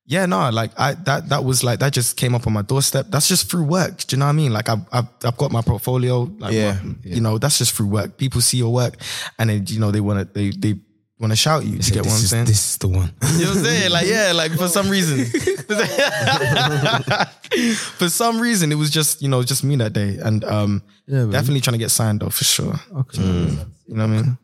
yeah, 0.05 0.25
no, 0.25 0.49
like 0.49 0.71
I 0.79 0.93
that 0.93 1.27
that 1.29 1.43
was 1.43 1.61
like 1.63 1.79
that 1.79 1.91
just 1.93 2.15
came 2.15 2.33
up 2.35 2.47
on 2.47 2.53
my 2.53 2.61
doorstep. 2.63 3.07
That's 3.09 3.27
just 3.27 3.51
through 3.51 3.65
work. 3.65 3.97
Do 4.07 4.15
you 4.15 4.19
know 4.19 4.25
what 4.25 4.29
I 4.29 4.33
mean? 4.41 4.53
Like 4.53 4.69
I've 4.69 4.81
I've, 4.91 5.07
I've 5.25 5.37
got 5.37 5.51
my 5.51 5.61
portfolio. 5.61 6.21
Like 6.39 6.53
Yeah, 6.53 6.79
my- 6.81 6.95
you 7.03 7.19
know, 7.21 7.37
that's 7.37 7.57
just 7.57 7.73
through 7.75 7.87
work. 7.87 8.17
People 8.17 8.39
see 8.41 8.57
your 8.57 8.71
work, 8.73 8.95
and 9.37 9.49
they 9.49 9.57
you 9.57 9.79
know 9.81 9.91
they 9.91 9.99
want 10.01 10.19
to 10.19 10.33
they 10.33 10.51
they 10.51 10.79
want 11.19 11.31
to 11.31 11.35
shout 11.35 11.65
you. 11.65 11.77
Do 11.77 11.87
you 11.87 11.93
get 11.93 12.05
what 12.05 12.07
I'm 12.07 12.13
This 12.15 12.23
is- 12.23 12.29
saying? 12.29 12.45
This 12.45 12.71
is 12.71 12.77
the 12.77 12.87
one. 12.87 13.11
You 13.37 13.43
know 13.45 13.49
what 13.49 13.57
I'm 13.57 13.63
saying? 13.65 13.91
Like, 13.91 14.07
yeah, 14.07 14.31
like 14.33 14.51
for 14.53 14.67
some 14.67 14.89
reason. 14.89 15.25
for 17.97 18.09
some 18.09 18.39
reason, 18.39 18.71
it 18.71 18.75
was 18.75 18.89
just, 18.89 19.21
you 19.21 19.27
know, 19.27 19.43
just 19.43 19.63
me 19.63 19.75
that 19.77 19.93
day. 19.93 20.17
And 20.21 20.43
um 20.45 20.81
yeah, 21.07 21.25
definitely 21.25 21.61
trying 21.61 21.73
to 21.73 21.77
get 21.79 21.91
signed 21.91 22.23
off 22.23 22.35
for 22.35 22.43
sure. 22.45 22.75
Okay. 22.95 23.21
You 23.21 23.95
know 23.95 24.03
what 24.03 24.03
I 24.03 24.07
mean? 24.07 24.37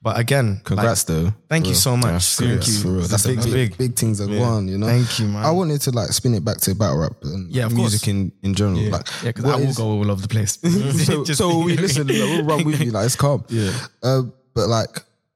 But 0.00 0.18
again, 0.20 0.60
Congrats 0.64 1.08
like, 1.08 1.16
though. 1.18 1.32
thank 1.48 1.66
you 1.66 1.74
so 1.74 1.96
much. 1.96 2.22
serious, 2.22 2.66
Thank 2.66 2.76
you. 2.76 2.82
for 2.82 2.88
real. 2.98 3.06
That's 3.08 3.24
a 3.26 3.32
a 3.32 3.36
big, 3.36 3.44
big, 3.44 3.52
big. 3.52 3.78
big, 3.78 3.96
things 3.96 4.18
that 4.18 4.28
go 4.28 4.42
on, 4.42 4.68
you 4.68 4.76
know. 4.78 4.86
Thank 4.86 5.18
you, 5.18 5.26
man. 5.26 5.44
I 5.44 5.50
wanted 5.50 5.80
to 5.82 5.90
like 5.92 6.08
spin 6.10 6.34
it 6.34 6.44
back 6.44 6.58
to 6.60 6.74
battle 6.74 6.98
rap 6.98 7.12
and 7.22 7.50
Yeah, 7.50 7.66
of 7.66 7.72
music 7.74 8.00
course. 8.02 8.08
in, 8.08 8.30
in 8.42 8.54
general. 8.54 8.82
Like, 8.90 9.06
Yeah, 9.22 9.30
because 9.30 9.44
what 9.44 9.54
I 9.54 9.56
will 9.56 9.68
is- 9.68 9.76
go 9.78 9.84
all 9.86 10.10
over 10.10 10.20
the 10.22 10.28
place. 10.28 10.58
so, 11.06 11.24
so 11.24 11.58
we 11.64 11.76
listen. 11.76 12.06
like, 12.06 12.16
we'll 12.18 12.44
run 12.44 12.64
with 12.64 12.80
you. 12.82 12.90
Like 12.92 13.06
it's 13.06 13.16
calm. 13.16 13.44
Yeah. 13.48 13.72
Uh, 14.02 14.22
but 14.54 14.68
like, 14.68 14.88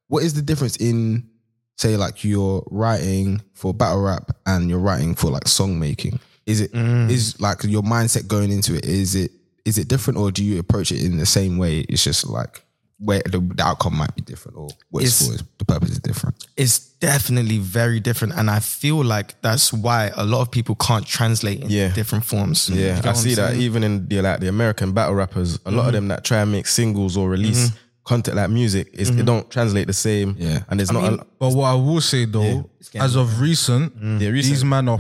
what 0.09 0.23
is 0.25 0.35
the 0.35 0.43
difference 0.43 0.77
in, 0.77 1.29
say, 1.77 1.97
like 1.97 2.25
you're 2.25 2.67
writing 2.71 3.41
for 3.55 3.73
battle 3.73 4.03
rap 4.03 4.31
and 4.47 4.69
you're 4.69 4.79
writing 4.79 5.15
for 5.15 5.31
like 5.31 5.47
song 5.49 5.79
making? 5.79 6.19
Is 6.47 6.61
it 6.61 6.71
is 6.75 7.35
Mm. 7.35 7.41
like 7.41 7.63
your 7.65 7.83
mindset 7.83 8.27
going 8.27 8.51
into 8.51 8.75
it? 8.75 8.85
Is 8.87 9.15
it 9.15 9.31
is 9.65 9.77
it 9.77 9.87
different 9.89 10.19
or 10.19 10.31
do 10.31 10.43
you 10.43 10.59
approach 10.59 10.91
it 10.93 11.03
in 11.05 11.19
the 11.19 11.27
same 11.27 11.59
way? 11.59 11.81
It's 11.81 12.03
just 12.03 12.27
like 12.27 12.65
where 13.01 13.23
the, 13.27 13.39
the 13.55 13.63
outcome 13.63 13.95
might 13.97 14.13
be 14.17 14.23
different 14.23 14.57
or 14.57 14.69
what 14.91 15.05
it's, 15.05 15.21
It's- 15.21 15.41
for. 15.41 15.47
The 15.59 15.65
purpose 15.67 15.91
is 15.91 15.99
different. 16.01 16.47
it's 16.57 16.79
definitely 16.79 17.59
very 17.59 18.01
different. 18.01 18.33
And 18.35 18.51
I 18.51 18.59
feel 18.61 19.05
like 19.05 19.41
that's 19.43 19.73
why 19.73 20.11
a 20.17 20.25
lot 20.25 20.41
of 20.41 20.51
people 20.51 20.75
can't 20.77 21.07
translate 21.07 21.61
in 21.61 21.69
Yeah. 21.71 21.89
different 21.93 22.25
forms. 22.25 22.69
Yeah, 22.71 22.95
get 22.97 23.07
I 23.07 23.11
I'm 23.11 23.15
see 23.15 23.35
that 23.35 23.55
even 23.57 23.85
in 23.85 24.09
the 24.09 24.23
like 24.23 24.41
the 24.41 24.49
American 24.49 24.93
battle 24.93 25.15
rappers, 25.15 25.59
a 25.67 25.71
lot 25.71 25.87
of 25.89 25.93
them 25.93 26.09
that 26.09 26.25
try 26.25 26.39
and 26.41 26.51
make 26.51 26.67
singles 26.67 27.17
or 27.17 27.29
release 27.29 27.71
content 28.09 28.37
like 28.37 28.51
music, 28.51 28.89
is 28.95 29.11
it 29.11 29.25
don't 29.27 29.49
translate 29.51 29.87
the 29.87 29.93
same. 29.93 30.35
Yeah. 30.39 30.61
and 30.69 30.81
there's 30.81 30.91
not. 30.91 31.13
a, 31.13 31.27
But 31.39 31.53
what 31.55 31.67
I 31.67 31.75
will 31.75 32.01
say 32.01 32.25
though, 32.25 32.69
as 32.95 33.15
of 33.17 33.41
recent, 33.41 33.93
Yeah, 34.21 34.31
recent. 34.31 34.55
these 34.55 34.65
man 34.65 34.89
are. 34.89 34.99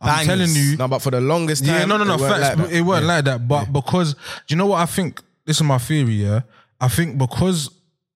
I'm 0.00 0.24
telling 0.26 0.50
you, 0.50 0.76
no, 0.76 0.88
but 0.88 1.00
for 1.00 1.10
the 1.10 1.20
longest 1.20 1.64
time, 1.64 1.74
Yeah, 1.80 1.84
no, 1.84 1.96
no, 1.96 2.04
no. 2.04 2.14
it 2.14 2.20
weren't 2.20 2.32
Facts. 2.40 2.58
like 2.58 2.68
that. 2.68 2.76
it 2.76 2.82
weren't 2.82 3.04
like 3.06 3.24
that. 3.26 3.46
But 3.48 3.72
because 3.72 4.14
do 4.14 4.20
you 4.48 4.56
know 4.56 4.66
what 4.66 4.80
I 4.80 4.86
think? 4.86 5.20
This 5.44 5.56
is 5.56 5.62
my 5.64 5.78
theory. 5.78 6.12
Yeah, 6.14 6.40
I 6.80 6.88
think 6.88 7.18
because 7.18 7.68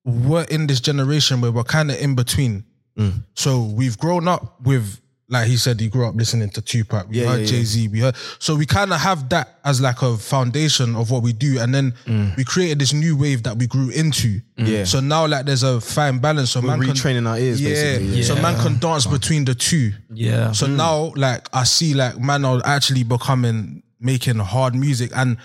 we're 0.05 0.45
in 0.45 0.67
this 0.69 0.81
generation 0.81 1.41
where 1.41 1.51
we're 1.53 1.65
kind 1.65 1.91
of 1.91 1.99
in 2.01 2.15
between. 2.15 2.65
Mm. 2.99 3.25
So 3.35 3.63
we've 3.65 3.99
grown 3.99 4.27
up 4.29 4.61
with, 4.63 5.01
like 5.29 5.49
he 5.49 5.57
said, 5.57 5.81
he 5.81 5.89
grew 5.89 6.07
up 6.07 6.15
listening 6.15 6.51
to 6.51 6.63
Tupac. 6.63 7.09
We 7.09 7.21
Yeah, 7.21 7.31
heard 7.31 7.41
yeah, 7.41 7.47
Jay 7.47 7.65
Z. 7.65 7.89
We 7.89 7.99
heard. 8.01 8.15
So 8.39 8.55
we 8.55 8.65
kind 8.65 8.93
of 8.93 9.01
have 9.01 9.29
that 9.31 9.59
as 9.65 9.81
like 9.81 10.01
a 10.03 10.17
foundation 10.17 10.95
of 10.95 11.11
what 11.11 11.23
we 11.25 11.33
do, 11.33 11.59
and 11.59 11.75
then 11.75 11.93
mm. 12.05 12.37
we 12.37 12.45
created 12.45 12.79
this 12.79 12.93
new 12.93 13.17
wave 13.17 13.43
that 13.43 13.57
we 13.57 13.67
grew 13.67 13.91
into. 13.91 14.41
Mm. 14.57 14.69
Yeah. 14.69 14.85
So 14.85 15.01
now, 15.01 15.27
like, 15.27 15.47
there's 15.47 15.65
a 15.65 15.81
fine 15.81 16.19
balance. 16.21 16.53
So 16.53 16.63
man 16.63 16.81
can- 16.81 16.91
retraining 16.91 17.29
our 17.29 17.39
ears, 17.39 17.61
Yeah. 17.61 17.71
basically. 17.71 18.23
So 18.23 18.35
man 18.37 18.57
can 18.63 18.79
dance 18.79 19.07
between 19.07 19.45
the 19.45 19.55
two. 19.55 19.93
Yeah. 20.13 20.53
So 20.53 20.67
mm. 20.67 20.77
now, 20.77 21.13
like, 21.17 21.49
I 21.53 21.65
see 21.65 21.95
like 21.95 22.19
man 22.21 22.45
are 22.45 22.63
actually 22.65 23.03
becoming 23.03 23.83
making 23.99 24.39
hard 24.39 24.75
music, 24.77 25.11
and 25.17 25.39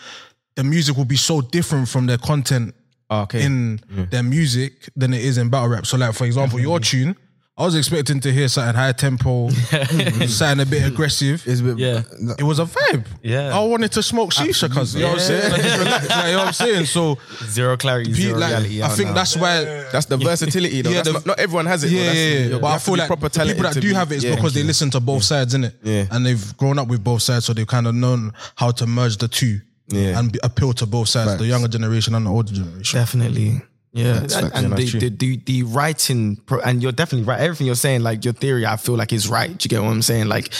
the 0.55 0.63
music 0.63 0.95
will 0.95 1.05
be 1.05 1.17
so 1.17 1.41
different 1.41 1.87
from 1.89 2.05
their 2.05 2.17
content 2.19 2.75
ah, 3.09 3.23
Okay. 3.23 3.43
in 3.43 3.79
mm. 3.91 4.09
their 4.11 4.21
music 4.23 4.89
than 4.95 5.13
it 5.13 5.23
is 5.23 5.39
in 5.39 5.49
battle 5.49 5.69
rap. 5.69 5.87
So, 5.87 5.97
like 5.97 6.13
for 6.13 6.25
example, 6.25 6.59
your 6.59 6.79
tune. 6.79 7.15
I 7.61 7.65
was 7.65 7.75
expecting 7.75 8.19
to 8.21 8.31
hear 8.33 8.47
something 8.47 8.73
high 8.75 8.91
tempo, 8.91 9.49
something 10.27 10.59
a 10.61 10.65
bit 10.65 10.87
aggressive. 10.87 11.43
It's 11.45 11.61
a 11.61 11.63
bit, 11.63 11.77
Yeah. 11.77 12.01
It 12.39 12.43
was 12.43 12.57
a 12.59 12.65
vibe. 12.65 13.05
Yeah. 13.21 13.55
I 13.55 13.59
wanted 13.63 13.91
to 13.93 14.01
smoke 14.03 14.31
shisha, 14.31 14.67
cuz 14.73 14.95
you 14.95 15.01
know 15.01 15.09
what 15.09 15.19
I'm 15.21 15.25
saying? 15.27 15.51
Like, 15.51 15.61
just 15.61 15.77
relax, 15.79 16.09
like, 16.09 16.25
you 16.25 16.31
know 16.31 16.37
what 16.39 16.47
I'm 16.47 16.53
saying? 16.53 16.85
So, 16.85 17.17
Zero 17.45 17.77
clarity, 17.77 18.11
pe- 18.13 18.17
zero 18.21 18.39
like, 18.39 18.49
reality. 18.49 18.81
I 18.83 18.87
think 18.89 19.09
know. 19.09 19.15
that's 19.15 19.35
why. 19.37 19.63
That's 19.91 20.05
the 20.07 20.17
versatility, 20.17 20.81
though. 20.81 20.89
Yeah, 20.89 20.95
That's 21.03 21.07
the- 21.09 21.13
not, 21.13 21.25
not 21.27 21.39
everyone 21.39 21.65
has 21.67 21.83
it. 21.83 21.87
though. 21.89 21.93
Yeah, 21.97 22.03
That's- 22.05 22.17
yeah, 22.17 22.39
yeah. 22.39 22.45
you 22.55 22.59
But 22.59 22.67
I 22.67 22.71
have 22.71 22.81
to 22.81 22.85
feel 22.85 22.95
be 22.95 22.99
like 23.01 23.07
proper 23.07 23.21
the 23.21 23.29
people 23.29 23.45
talented 23.45 23.65
that 23.65 23.73
to 23.73 23.79
do 23.81 23.87
be- 23.89 23.93
have 23.95 24.11
it 24.11 24.15
is 24.17 24.23
yeah. 24.23 24.35
because 24.35 24.53
they 24.53 24.63
listen 24.63 24.89
to 24.91 24.99
both 24.99 25.23
sides, 25.23 25.53
innit? 25.53 25.73
Yeah. 25.83 26.05
And 26.11 26.25
they've 26.25 26.57
grown 26.57 26.79
up 26.79 26.87
with 26.87 27.03
both 27.03 27.21
sides, 27.21 27.45
so 27.45 27.53
they've 27.53 27.67
kind 27.67 27.85
of 27.87 27.93
known 27.95 28.33
how 28.55 28.71
to 28.71 28.87
merge 28.87 29.17
the 29.17 29.27
two 29.27 29.61
Yeah. 29.89 30.17
and 30.19 30.31
be, 30.31 30.39
appeal 30.41 30.73
to 30.73 30.85
both 30.85 31.09
sides, 31.09 31.37
the 31.37 31.45
younger 31.45 31.67
generation 31.67 32.15
and 32.15 32.25
the 32.25 32.29
older 32.31 32.53
generation. 32.53 32.97
Definitely. 32.99 33.61
Yeah, 33.93 34.19
and, 34.19 34.31
facts, 34.31 34.51
and 34.55 34.69
yeah, 34.69 34.75
the, 34.75 34.85
the, 34.85 35.09
the 35.09 35.37
the 35.45 35.63
writing, 35.63 36.37
pro, 36.37 36.61
and 36.61 36.81
you're 36.81 36.93
definitely 36.93 37.27
right. 37.27 37.41
Everything 37.41 37.67
you're 37.67 37.75
saying, 37.75 38.01
like 38.03 38.23
your 38.23 38.33
theory, 38.33 38.65
I 38.65 38.77
feel 38.77 38.95
like 38.95 39.11
is 39.11 39.27
right. 39.27 39.49
Do 39.49 39.65
you 39.65 39.69
get 39.69 39.83
what 39.83 39.89
I'm 39.89 40.01
saying? 40.01 40.27
Like, 40.27 40.53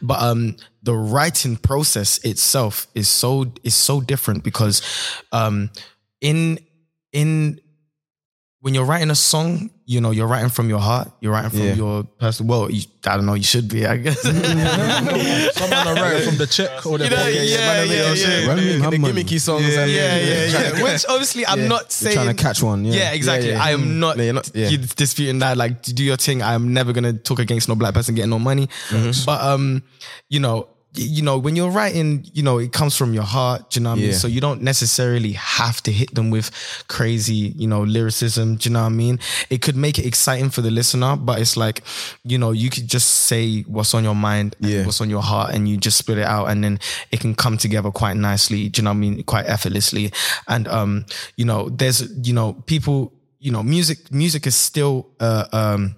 but 0.00 0.22
um, 0.22 0.56
the 0.82 0.94
writing 0.94 1.56
process 1.56 2.16
itself 2.24 2.86
is 2.94 3.08
so 3.08 3.52
is 3.62 3.74
so 3.74 4.00
different 4.00 4.42
because, 4.42 4.80
um, 5.32 5.70
in 6.22 6.60
in 7.12 7.60
when 8.60 8.74
you're 8.74 8.84
writing 8.84 9.10
a 9.10 9.14
song, 9.14 9.70
you 9.86 10.00
know, 10.00 10.10
you're 10.10 10.26
writing 10.26 10.50
from 10.50 10.68
your 10.68 10.80
heart. 10.80 11.10
You're 11.20 11.32
writing 11.32 11.50
from 11.50 11.60
Yeah. 11.60 11.74
your 11.74 12.02
personal. 12.04 12.50
Well, 12.50 12.70
you, 12.70 12.82
I 13.06 13.16
don't 13.16 13.24
know. 13.26 13.34
You 13.34 13.44
should 13.44 13.68
be, 13.68 13.86
I 13.86 13.96
guess. 13.98 14.20
Someone 14.22 15.86
are 15.86 15.94
right 15.94 16.22
from 16.24 16.36
the 16.36 16.46
check 16.50 16.84
or 16.84 16.98
the 16.98 17.04
You 17.04 17.10
know, 17.10 17.16
pocket. 17.16 17.34
yeah, 17.34 17.56
man, 17.58 17.88
yeah, 17.88 17.94
yeah, 17.94 18.12
yeah. 18.14 18.38
yeah. 18.40 18.46
Run 18.48 18.56
me, 18.56 18.72
The 18.72 18.78
man, 18.90 19.00
man. 19.00 19.14
gimmicky 19.14 19.40
songs. 19.40 19.64
and- 19.76 19.90
yeah, 19.90 20.16
yeah, 20.18 20.46
yeah. 20.74 20.82
Which 20.82 21.04
obviously 21.08 21.46
I'm 21.46 21.68
not 21.68 21.82
You're 21.82 21.90
saying 21.90 22.14
trying 22.16 22.36
to 22.36 22.42
catch 22.42 22.62
one. 22.62 22.84
Yeah, 22.84 22.94
Yeah, 22.94 23.12
exactly. 23.12 23.50
Yeah, 23.50 23.56
yeah. 23.56 23.64
I 23.64 23.70
am 23.70 24.00
not, 24.00 24.16
No, 24.16 24.24
you're 24.24 24.32
not- 24.34 24.50
yeah. 24.54 24.68
you 24.68 24.78
disputing 24.78 25.38
that. 25.38 25.56
Like, 25.56 25.82
do 25.82 26.02
your 26.04 26.16
thing. 26.16 26.42
I 26.42 26.54
am 26.54 26.72
never 26.74 26.92
gonna 26.92 27.12
talk 27.12 27.38
against 27.38 27.68
no 27.68 27.74
black 27.76 27.94
person 27.94 28.14
getting 28.14 28.30
no 28.30 28.38
money. 28.38 28.66
Mm-hmm. 28.88 29.24
But 29.24 29.40
um, 29.40 29.82
you 30.28 30.40
know, 30.40 30.56
y- 30.56 30.66
you 30.94 31.22
know, 31.22 31.38
when 31.38 31.54
you're 31.54 31.70
writing, 31.70 32.24
you 32.32 32.42
know, 32.42 32.58
it 32.58 32.72
comes 32.72 32.96
from 32.96 33.12
your 33.14 33.22
heart. 33.22 33.70
Do 33.70 33.78
you 33.78 33.84
know 33.84 33.90
what 33.90 33.98
I 33.98 34.02
mean? 34.02 34.10
So 34.14 34.26
you 34.26 34.40
don't 34.40 34.62
necessarily 34.62 35.32
have 35.32 35.82
to 35.82 35.92
hit 35.92 36.14
them 36.14 36.30
with 36.30 36.50
crazy, 36.88 37.52
you 37.56 37.66
know, 37.68 37.82
lyricism. 37.82 38.56
Do 38.56 38.68
you 38.68 38.72
know 38.72 38.80
what 38.80 38.86
I 38.86 38.90
mean? 38.90 39.18
It 39.50 39.60
could 39.62 39.76
make 39.76 39.98
it 39.98 40.06
exciting 40.06 40.50
for 40.50 40.62
the 40.62 40.70
listener, 40.70 41.14
but 41.16 41.40
it's 41.40 41.56
like, 41.56 41.82
you 42.24 42.38
know, 42.38 42.52
you 42.52 42.70
could 42.70 42.88
just 42.88 43.08
say 43.28 43.62
what's 43.62 43.94
on 43.94 44.02
your 44.02 44.14
mind, 44.14 44.56
and 44.60 44.70
Yeah. 44.70 44.84
what's 44.86 45.00
on 45.00 45.10
your 45.10 45.22
heart, 45.22 45.54
and 45.54 45.68
you 45.68 45.76
just 45.76 45.98
spit 45.98 46.18
it 46.18 46.24
out, 46.26 46.46
and 46.46 46.64
then 46.64 46.80
it 47.12 47.20
can 47.20 47.34
come 47.34 47.58
together 47.58 47.90
quite 47.90 48.16
nicely. 48.16 48.68
Do 48.68 48.80
you 48.80 48.84
know 48.84 48.90
what 48.90 48.96
I 48.96 49.00
mean? 49.00 49.22
Quite 49.24 49.46
effortlessly. 49.46 50.10
And 50.48 50.66
um, 50.68 51.04
you 51.36 51.44
know, 51.44 51.68
there's 51.68 52.00
you 52.26 52.32
know, 52.32 52.54
people, 52.66 53.12
you 53.40 53.52
know, 53.52 53.62
music 53.62 54.10
music 54.10 54.46
is 54.46 54.56
still 54.56 55.06
uh 55.20 55.44
um 55.52 55.96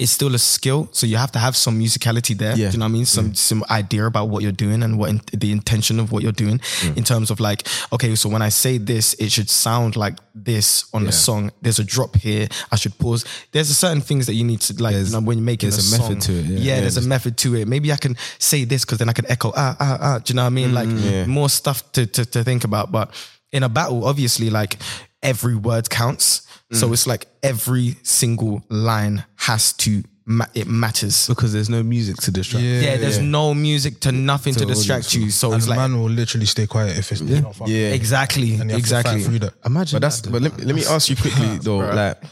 it's 0.00 0.10
still 0.10 0.34
a 0.34 0.38
skill, 0.38 0.88
so 0.92 1.06
you 1.06 1.18
have 1.18 1.30
to 1.32 1.38
have 1.38 1.54
some 1.54 1.78
musicality 1.78 2.34
there. 2.36 2.56
Yeah. 2.56 2.70
Do 2.70 2.72
you 2.72 2.78
know 2.78 2.86
what 2.86 2.90
I 2.90 2.92
mean? 2.92 3.04
Some 3.06 3.34
some 3.34 3.62
idea 3.70 4.06
about 4.06 4.28
what 4.30 4.42
you're 4.42 4.50
doing 4.66 4.82
and 4.82 4.98
what 4.98 5.10
in, 5.10 5.20
the 5.32 5.52
intention 5.52 6.00
of 6.00 6.10
what 6.10 6.22
you're 6.22 6.32
doing 6.32 6.58
in 6.96 7.04
terms 7.04 7.30
of 7.30 7.38
like, 7.38 7.68
okay, 7.92 8.14
so 8.16 8.28
when 8.30 8.40
I 8.40 8.48
say 8.48 8.78
this, 8.78 9.14
it 9.14 9.30
should 9.30 9.50
sound 9.50 9.96
like 9.96 10.14
this 10.34 10.88
on 10.94 11.04
the 11.04 11.12
song. 11.12 11.50
There's 11.60 11.78
a 11.78 11.84
drop 11.84 12.16
here. 12.16 12.48
I 12.72 12.76
should 12.76 12.98
pause. 12.98 13.24
There's 13.52 13.68
a 13.70 13.74
certain 13.74 14.00
things 14.00 14.26
that 14.26 14.34
you 14.34 14.44
need 14.44 14.60
to 14.62 14.82
like 14.82 14.96
you 14.96 15.04
know, 15.12 15.20
when 15.20 15.36
you're 15.38 15.44
making 15.44 15.68
there's 15.70 15.92
a, 15.92 15.96
a 15.96 15.98
method 15.98 16.20
to 16.22 16.32
it, 16.32 16.44
yeah. 16.46 16.58
Yeah, 16.58 16.74
Yeah, 16.74 16.80
there's 16.80 16.96
a 16.96 17.02
method 17.02 17.36
to 17.38 17.54
it. 17.56 17.68
Maybe 17.68 17.92
I 17.92 17.96
can 17.96 18.16
say 18.38 18.64
this 18.64 18.84
because 18.86 18.98
then 18.98 19.10
I 19.10 19.12
can 19.12 19.30
echo 19.30 19.52
ah 19.54 19.76
ah 19.78 19.98
ah. 20.00 20.18
Do 20.18 20.32
you 20.32 20.36
know 20.36 20.42
what 20.42 20.46
I 20.46 20.50
mean? 20.50 20.72
Like 20.72 20.88
more 21.28 21.50
stuff 21.50 21.92
to, 21.92 22.06
to 22.06 22.24
to 22.24 22.42
think 22.42 22.64
about. 22.64 22.90
But 22.90 23.12
in 23.52 23.62
a 23.62 23.68
battle, 23.68 24.04
obviously, 24.06 24.48
like 24.48 24.78
every 25.22 25.56
word 25.56 25.90
counts. 25.90 26.46
So 26.72 26.92
it's 26.92 27.04
like 27.04 27.26
every 27.42 27.96
single 28.04 28.62
line 28.68 29.24
has 29.40 29.72
to 29.72 30.02
ma- 30.26 30.44
it 30.54 30.66
matters. 30.68 31.26
because 31.28 31.52
there's 31.52 31.70
no 31.70 31.82
music 31.82 32.16
to 32.16 32.30
distract. 32.30 32.62
Yeah, 32.64 32.96
there's 32.98 33.18
no 33.18 33.54
music 33.54 34.00
to 34.00 34.12
nothing 34.12 34.52
to 34.54 34.60
the 34.60 34.66
distract 34.66 35.06
audience. 35.06 35.24
you. 35.24 35.30
So 35.30 35.48
And 35.48 35.56
it's 35.56 35.64
the 35.64 35.70
like 35.70 35.78
man 35.78 35.98
will 35.98 36.10
literally 36.10 36.46
stay 36.46 36.66
quiet 36.66 36.98
if 36.98 37.10
it's 37.10 37.22
not. 37.22 37.56
Yeah. 37.68 37.88
exactly, 37.90 38.54
And 38.54 38.64
you 38.70 38.76
have 38.76 38.78
exactly. 38.78 39.22
to 39.24 39.30
fight 39.30 39.40
that. 39.40 39.54
Imagine. 39.64 39.96
But 39.96 40.02
that's. 40.02 40.20
that, 40.20 40.30
But 40.30 40.42
let, 40.42 40.60
let 40.60 40.74
me 40.74 40.84
ask 40.84 41.08
you 41.08 41.16
quickly 41.16 41.58
though. 41.62 41.78
Like, 41.78 42.22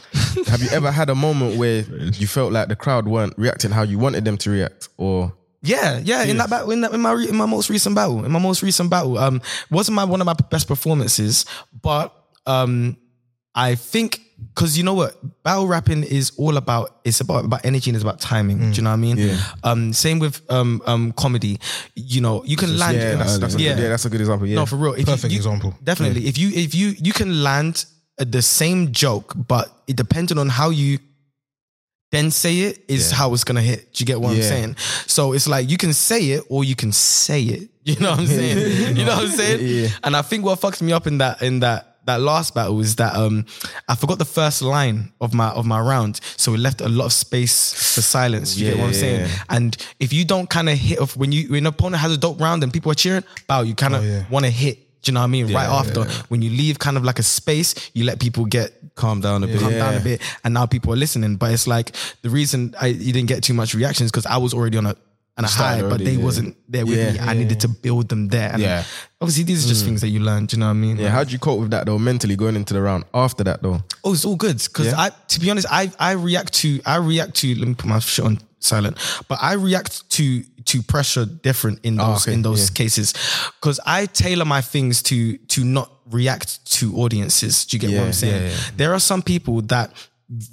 have 0.47 0.61
you 0.61 0.69
ever 0.69 0.91
had 0.91 1.09
a 1.09 1.15
moment 1.15 1.57
where 1.57 1.81
you 2.21 2.27
felt 2.27 2.51
like 2.53 2.67
the 2.67 2.75
crowd 2.75 3.07
weren't 3.07 3.33
reacting 3.37 3.71
how 3.71 3.81
you 3.83 3.97
wanted 3.97 4.23
them 4.23 4.37
to 4.37 4.49
react, 4.51 4.89
or 4.97 5.33
Yeah, 5.63 5.99
yeah. 6.03 6.23
In 6.23 6.37
that 6.37 6.49
battle, 6.49 6.71
in, 6.71 6.81
that, 6.81 6.93
in 6.93 7.01
my 7.01 7.13
in 7.27 7.35
my 7.35 7.47
most 7.47 7.69
recent 7.71 7.95
battle, 7.95 8.23
in 8.23 8.31
my 8.31 8.39
most 8.39 8.61
recent 8.61 8.89
battle, 8.91 9.17
um, 9.17 9.41
wasn't 9.71 9.95
my 9.95 10.03
one 10.05 10.21
of 10.21 10.25
my 10.25 10.35
best 10.51 10.67
performances, 10.67 11.45
but 11.81 12.13
um, 12.45 12.97
I 13.55 13.75
think 13.75 14.21
because 14.53 14.77
you 14.77 14.83
know 14.83 14.93
what, 14.93 15.15
battle 15.43 15.67
rapping 15.67 16.03
is 16.03 16.31
all 16.37 16.57
about. 16.57 16.97
It's 17.03 17.21
about 17.21 17.45
about 17.45 17.65
energy 17.65 17.89
and 17.89 17.95
it's 17.95 18.03
about 18.03 18.19
timing. 18.19 18.57
Do 18.71 18.77
you 18.77 18.81
know 18.83 18.89
what 18.89 18.93
I 18.93 18.97
mean? 18.97 19.17
Yeah. 19.17 19.37
Um, 19.63 19.93
same 19.93 20.19
with 20.19 20.41
um 20.51 20.81
um 20.85 21.11
comedy. 21.13 21.59
You 21.95 22.21
know, 22.21 22.43
you 22.45 22.55
can 22.57 22.77
land. 22.77 22.97
yeah, 22.97 23.15
that's, 23.15 23.37
that's 23.37 23.55
a 23.55 23.61
yeah. 23.61 23.73
Good, 23.75 23.83
yeah, 23.83 23.89
that's 23.89 24.05
a 24.05 24.09
good 24.09 24.21
example. 24.21 24.47
Yeah, 24.47 24.55
No, 24.55 24.65
for 24.65 24.75
real. 24.77 24.93
If 24.93 25.05
Perfect 25.05 25.31
you- 25.31 25.37
example. 25.37 25.73
Definitely. 25.83 26.27
If 26.27 26.37
you 26.37 26.49
if 26.49 26.73
you 26.75 26.93
you 27.01 27.13
can 27.13 27.43
land 27.43 27.85
the 28.17 28.41
same 28.41 28.91
joke, 28.91 29.33
but 29.47 29.71
it 29.87 29.95
depending 29.95 30.37
on 30.37 30.49
how 30.49 30.69
you 30.71 30.99
then 32.11 32.31
say 32.31 32.61
it 32.61 32.83
is 32.87 33.11
how 33.11 33.33
it's 33.35 33.43
gonna 33.43 33.61
hit. 33.61 33.93
Do 33.93 34.01
you 34.01 34.05
get 34.07 34.19
what 34.19 34.31
I'm 34.35 34.41
saying? 34.41 34.75
So 35.05 35.33
it's 35.33 35.47
like 35.47 35.69
you 35.69 35.77
can 35.77 35.93
say 35.93 36.31
it 36.31 36.43
or 36.49 36.63
you 36.63 36.75
can 36.75 36.91
say 36.91 37.43
it. 37.43 37.69
You 37.89 37.95
know 37.95 38.11
what 38.11 38.19
I'm 38.19 38.27
saying? 38.27 38.97
you 38.97 39.03
know 39.05 39.15
what 39.15 39.23
I'm 39.25 39.31
saying? 39.31 39.59
Yeah. 39.65 39.87
And 40.03 40.15
I 40.15 40.21
think 40.21 40.45
what 40.45 40.59
fucks 40.59 40.79
me 40.79 40.91
up 40.91 41.07
in 41.07 41.17
that 41.19 41.41
in 41.41 41.61
that 41.61 41.88
that 42.09 42.21
last 42.21 42.55
battle 42.55 42.79
is 42.79 42.95
that 42.95 43.15
um 43.15 43.45
I 43.87 43.95
forgot 43.95 44.17
the 44.17 44.25
first 44.25 44.61
line 44.61 45.11
of 45.21 45.33
my 45.33 45.49
of 45.49 45.65
my 45.65 45.79
round, 45.79 46.19
so 46.37 46.53
it 46.53 46.59
left 46.59 46.81
a 46.81 46.89
lot 46.89 47.05
of 47.05 47.13
space 47.13 47.73
for 47.95 48.01
silence. 48.01 48.57
You 48.57 48.71
get 48.71 48.77
what 48.79 48.87
I'm 48.87 48.93
saying? 48.93 49.21
yeah. 49.21 49.43
And 49.49 49.77
if 49.99 50.11
you 50.11 50.25
don't 50.25 50.49
kind 50.49 50.69
of 50.69 50.77
hit 50.77 50.99
off 50.99 51.15
when 51.15 51.31
you 51.31 51.49
when 51.49 51.63
an 51.63 51.67
opponent 51.67 52.01
has 52.01 52.11
a 52.11 52.17
dope 52.17 52.39
round 52.41 52.63
and 52.63 52.73
people 52.73 52.91
are 52.91 52.95
cheering, 52.95 53.23
bow, 53.47 53.61
you 53.61 53.75
kind 53.75 53.95
of 53.95 54.03
yeah. 54.03 54.25
want 54.29 54.45
to 54.45 54.51
hit. 54.51 54.79
Do 55.01 55.11
you 55.11 55.13
know 55.13 55.21
what 55.21 55.27
I 55.27 55.27
mean? 55.27 55.53
right 55.53 55.69
after, 55.69 56.03
when 56.27 56.41
you 56.41 56.49
leave 56.49 56.77
kind 56.77 56.97
of 56.97 57.05
like 57.05 57.19
a 57.19 57.23
space, 57.23 57.89
you 57.93 58.03
let 58.03 58.19
people 58.19 58.43
get 58.43 58.73
Calm 58.95 59.21
down 59.21 59.45
a 59.45 59.47
bit. 59.47 59.61
calm 59.61 59.71
down 59.71 59.95
a 59.95 60.01
bit, 60.01 60.21
and 60.43 60.53
now 60.53 60.65
people 60.65 60.91
are 60.91 60.97
listening. 60.97 61.37
But 61.37 61.53
it's 61.53 61.67
like 61.67 61.95
the 62.21 62.29
reason 62.29 62.75
I 62.81 62.87
you 62.87 63.13
didn't 63.13 63.29
get 63.29 63.43
too 63.43 63.53
much 63.53 63.73
reactions 63.73 64.11
because 64.11 64.25
I 64.25 64.35
was 64.35 64.53
already 64.53 64.77
on 64.77 64.85
a 64.87 64.95
on 65.39 65.45
a 65.45 65.47
high, 65.47 65.81
but 65.81 65.99
they 65.99 66.11
yeah. 66.11 66.23
wasn't 66.23 66.55
there 66.67 66.85
with 66.85 66.97
Yeah. 66.97 67.13
me. 67.13 67.19
I 67.19 67.33
needed 67.33 67.59
to 67.61 67.67
build 67.67 68.09
them 68.09 68.27
there. 68.27 68.51
And 68.53 68.61
Yeah. 68.61 68.83
obviously 69.21 69.43
these 69.45 69.65
are 69.65 69.69
just 69.69 69.83
mm. 69.83 69.87
things 69.87 70.01
that 70.01 70.09
you 70.09 70.19
learn. 70.19 70.45
Do 70.45 70.55
you 70.55 70.59
know 70.59 70.67
what 70.67 70.71
I 70.71 70.85
mean? 70.85 70.97
Yeah, 70.97 71.09
how'd 71.09 71.31
you 71.31 71.39
cope 71.39 71.59
with 71.59 71.71
that 71.71 71.85
though, 71.85 71.97
mentally 71.97 72.35
going 72.35 72.55
into 72.55 72.73
the 72.73 72.81
round 72.81 73.05
after 73.13 73.43
that 73.45 73.63
though? 73.63 73.81
Oh, 74.03 74.13
it's 74.13 74.25
all 74.25 74.35
good 74.35 74.57
because 74.57 74.87
Yeah? 74.87 74.99
I, 74.99 75.09
to 75.29 75.39
be 75.39 75.49
honest, 75.49 75.67
I 75.71 75.91
I 75.99 76.11
react 76.11 76.53
to 76.61 76.81
I 76.85 76.97
react 76.97 77.35
to. 77.35 77.55
Let 77.55 77.67
me 77.67 77.73
put 77.73 77.87
my 77.87 77.99
shit 77.99 78.25
on 78.25 78.39
silent, 78.59 78.97
but 79.29 79.39
I 79.41 79.53
react 79.53 80.09
to 80.11 80.43
to 80.65 80.81
pressure 80.83 81.25
different 81.25 81.79
in 81.83 81.99
ah, 81.99 82.13
those 82.13 82.27
okay, 82.27 82.33
in 82.33 82.41
those 82.41 82.69
yeah. 82.69 82.73
cases 82.75 83.13
because 83.61 83.79
I 83.85 84.05
tailor 84.07 84.45
my 84.45 84.61
things 84.61 85.01
to 85.03 85.37
to 85.37 85.63
not 85.63 85.89
react 86.11 86.65
to 86.77 86.95
audiences. 86.97 87.65
Do 87.65 87.77
you 87.77 87.81
get 87.81 87.97
what 87.97 88.07
I'm 88.07 88.13
saying? 88.13 88.43
yeah, 88.43 88.49
yeah. 88.49 88.57
There 88.75 88.93
are 88.93 88.99
some 88.99 89.21
people 89.21 89.61
that 89.63 89.91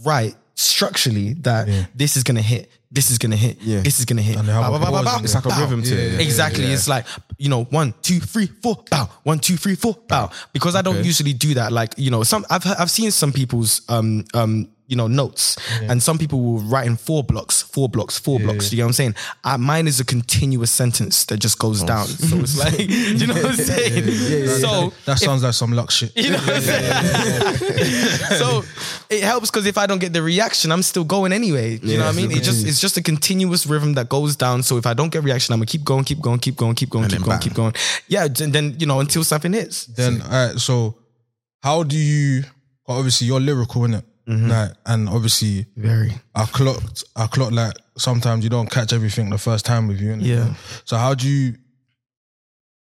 write 0.04 0.36
structurally 0.54 1.34
that 1.34 1.68
this 1.94 2.16
is 2.16 2.22
gonna 2.22 2.42
hit, 2.42 2.70
this 2.90 3.10
is 3.10 3.18
gonna 3.18 3.36
hit, 3.36 3.58
Yeah. 3.62 3.80
this 3.80 3.98
is 3.98 4.04
gonna 4.04 4.22
hit. 4.22 4.36
And 4.36 4.46
they 4.48 4.52
have 4.52 4.62
Bow, 4.62 4.74
a 4.74 4.78
bow, 4.78 4.84
bow, 4.86 4.92
pause 4.92 5.04
bow, 5.04 5.18
in 5.18 5.24
It's 5.24 5.34
like 5.34 5.44
a 5.44 5.48
bow. 5.48 5.60
rhythm 5.60 5.82
to 5.82 5.94
it. 5.94 6.12
Yeah, 6.12 6.18
Exactly. 6.20 6.64
yeah. 6.66 6.74
It's 6.74 6.88
like, 6.88 7.04
you 7.38 7.48
know, 7.48 7.64
one, 7.64 7.94
two, 8.02 8.20
three, 8.20 8.46
four, 8.62 8.82
bow. 8.90 9.08
One, 9.24 9.38
two, 9.40 9.56
three, 9.56 9.74
four, 9.74 9.96
bow. 10.08 10.30
Because 10.52 10.74
I 10.76 10.82
don't 10.82 10.96
Okay. 10.98 11.06
usually 11.06 11.32
do 11.32 11.54
that. 11.54 11.72
Like, 11.72 11.94
you 11.98 12.10
know, 12.10 12.22
some 12.22 12.44
I've 12.48 12.64
I've 12.78 12.90
seen 12.90 13.10
some 13.10 13.32
people's 13.32 13.82
um 13.88 14.24
um 14.34 14.68
you 14.88 14.96
know 14.96 15.06
notes, 15.06 15.56
and 15.82 16.02
some 16.02 16.18
people 16.18 16.40
will 16.40 16.58
write 16.60 16.86
in 16.86 16.96
four 16.96 17.24
blocks, 17.24 17.62
four 17.62 17.88
blocks, 17.88 18.18
four 18.18 18.38
blocks. 18.38 18.72
You 18.72 18.78
know 18.78 18.84
what 18.84 18.88
I'm 18.88 18.92
saying? 18.94 19.14
Uh, 19.44 19.58
mine 19.58 19.86
is 19.88 20.00
a 20.00 20.04
continuous 20.04 20.70
sentence 20.70 21.24
that 21.26 21.38
just 21.38 21.58
goes 21.58 21.82
down. 21.82 22.06
So 22.06 22.36
it's 22.38 22.56
like, 22.58 22.78
you 23.20 23.26
know 23.26 23.34
what 23.34 23.46
I'm 23.46 23.54
saying? 23.56 24.46
So 24.60 24.92
That 25.04 25.18
sounds 25.18 25.42
like 25.42 25.54
some 25.54 25.72
luck 25.72 25.90
shit. 25.90 26.12
you 26.16 26.30
know 26.30 26.38
what 26.38 26.56
I'm 26.56 26.62
saying? 26.62 27.82
so 28.38 28.62
it 29.10 29.22
helps 29.22 29.50
because 29.50 29.66
if 29.66 29.78
I 29.78 29.86
don't 29.86 29.98
get 30.00 30.12
the 30.12 30.22
reaction, 30.22 30.72
I'm 30.72 30.82
still 30.82 31.04
going 31.04 31.32
anyway. 31.32 31.78
You 31.82 31.98
know 31.98 32.04
what 32.06 32.14
I 32.14 32.16
mean? 32.16 32.30
It 32.30 32.42
just 32.42 32.66
it's 32.66 32.80
just 32.80 32.96
a 32.96 33.02
continuous 33.02 33.66
rhythm 33.66 33.94
that 33.94 34.08
goes 34.08 34.36
down. 34.36 34.62
So 34.62 34.76
if 34.76 34.86
I 34.86 34.94
don't 34.94 35.10
get 35.10 35.22
reaction, 35.24 35.52
I'm 35.52 35.58
gonna 35.60 35.66
keep 35.66 35.84
going, 35.84 36.04
keep 36.04 36.20
going, 36.20 36.38
keep 36.38 36.56
going, 36.56 36.74
keep 36.74 36.90
going, 36.90 37.08
keep 37.08 37.18
going, 37.20 37.28
bang. 37.30 37.40
keep 37.40 37.54
going. 37.54 37.74
Yeah, 38.08 38.24
and 38.24 38.52
then 38.52 38.76
you 38.78 38.86
know 38.86 39.00
until 39.00 39.24
something 39.24 39.52
hits. 39.52 39.86
Then, 39.86 40.22
all 40.22 40.28
right, 40.48 40.58
so 40.58 40.98
how 41.62 41.82
do 41.82 41.96
you? 41.96 42.44
well, 42.86 42.98
obviously, 42.98 43.26
you're 43.26 43.40
lyrical, 43.40 43.82
innit? 43.82 44.04
Mm-hmm. 44.28 44.48
Like, 44.48 44.72
and 44.86 45.08
obviously, 45.08 45.66
Very. 45.76 46.12
I 46.34 46.46
clocked, 46.46 47.04
I 47.14 47.26
clocked 47.28 47.52
like 47.52 47.74
sometimes 47.96 48.42
you 48.44 48.50
don't 48.50 48.68
catch 48.70 48.92
everything 48.92 49.30
the 49.30 49.38
first 49.38 49.64
time 49.64 49.86
with 49.86 50.00
you. 50.00 50.10
Innit? 50.10 50.24
Yeah. 50.26 50.54
So 50.84 50.96
how 50.96 51.14
do 51.14 51.28
you 51.28 51.54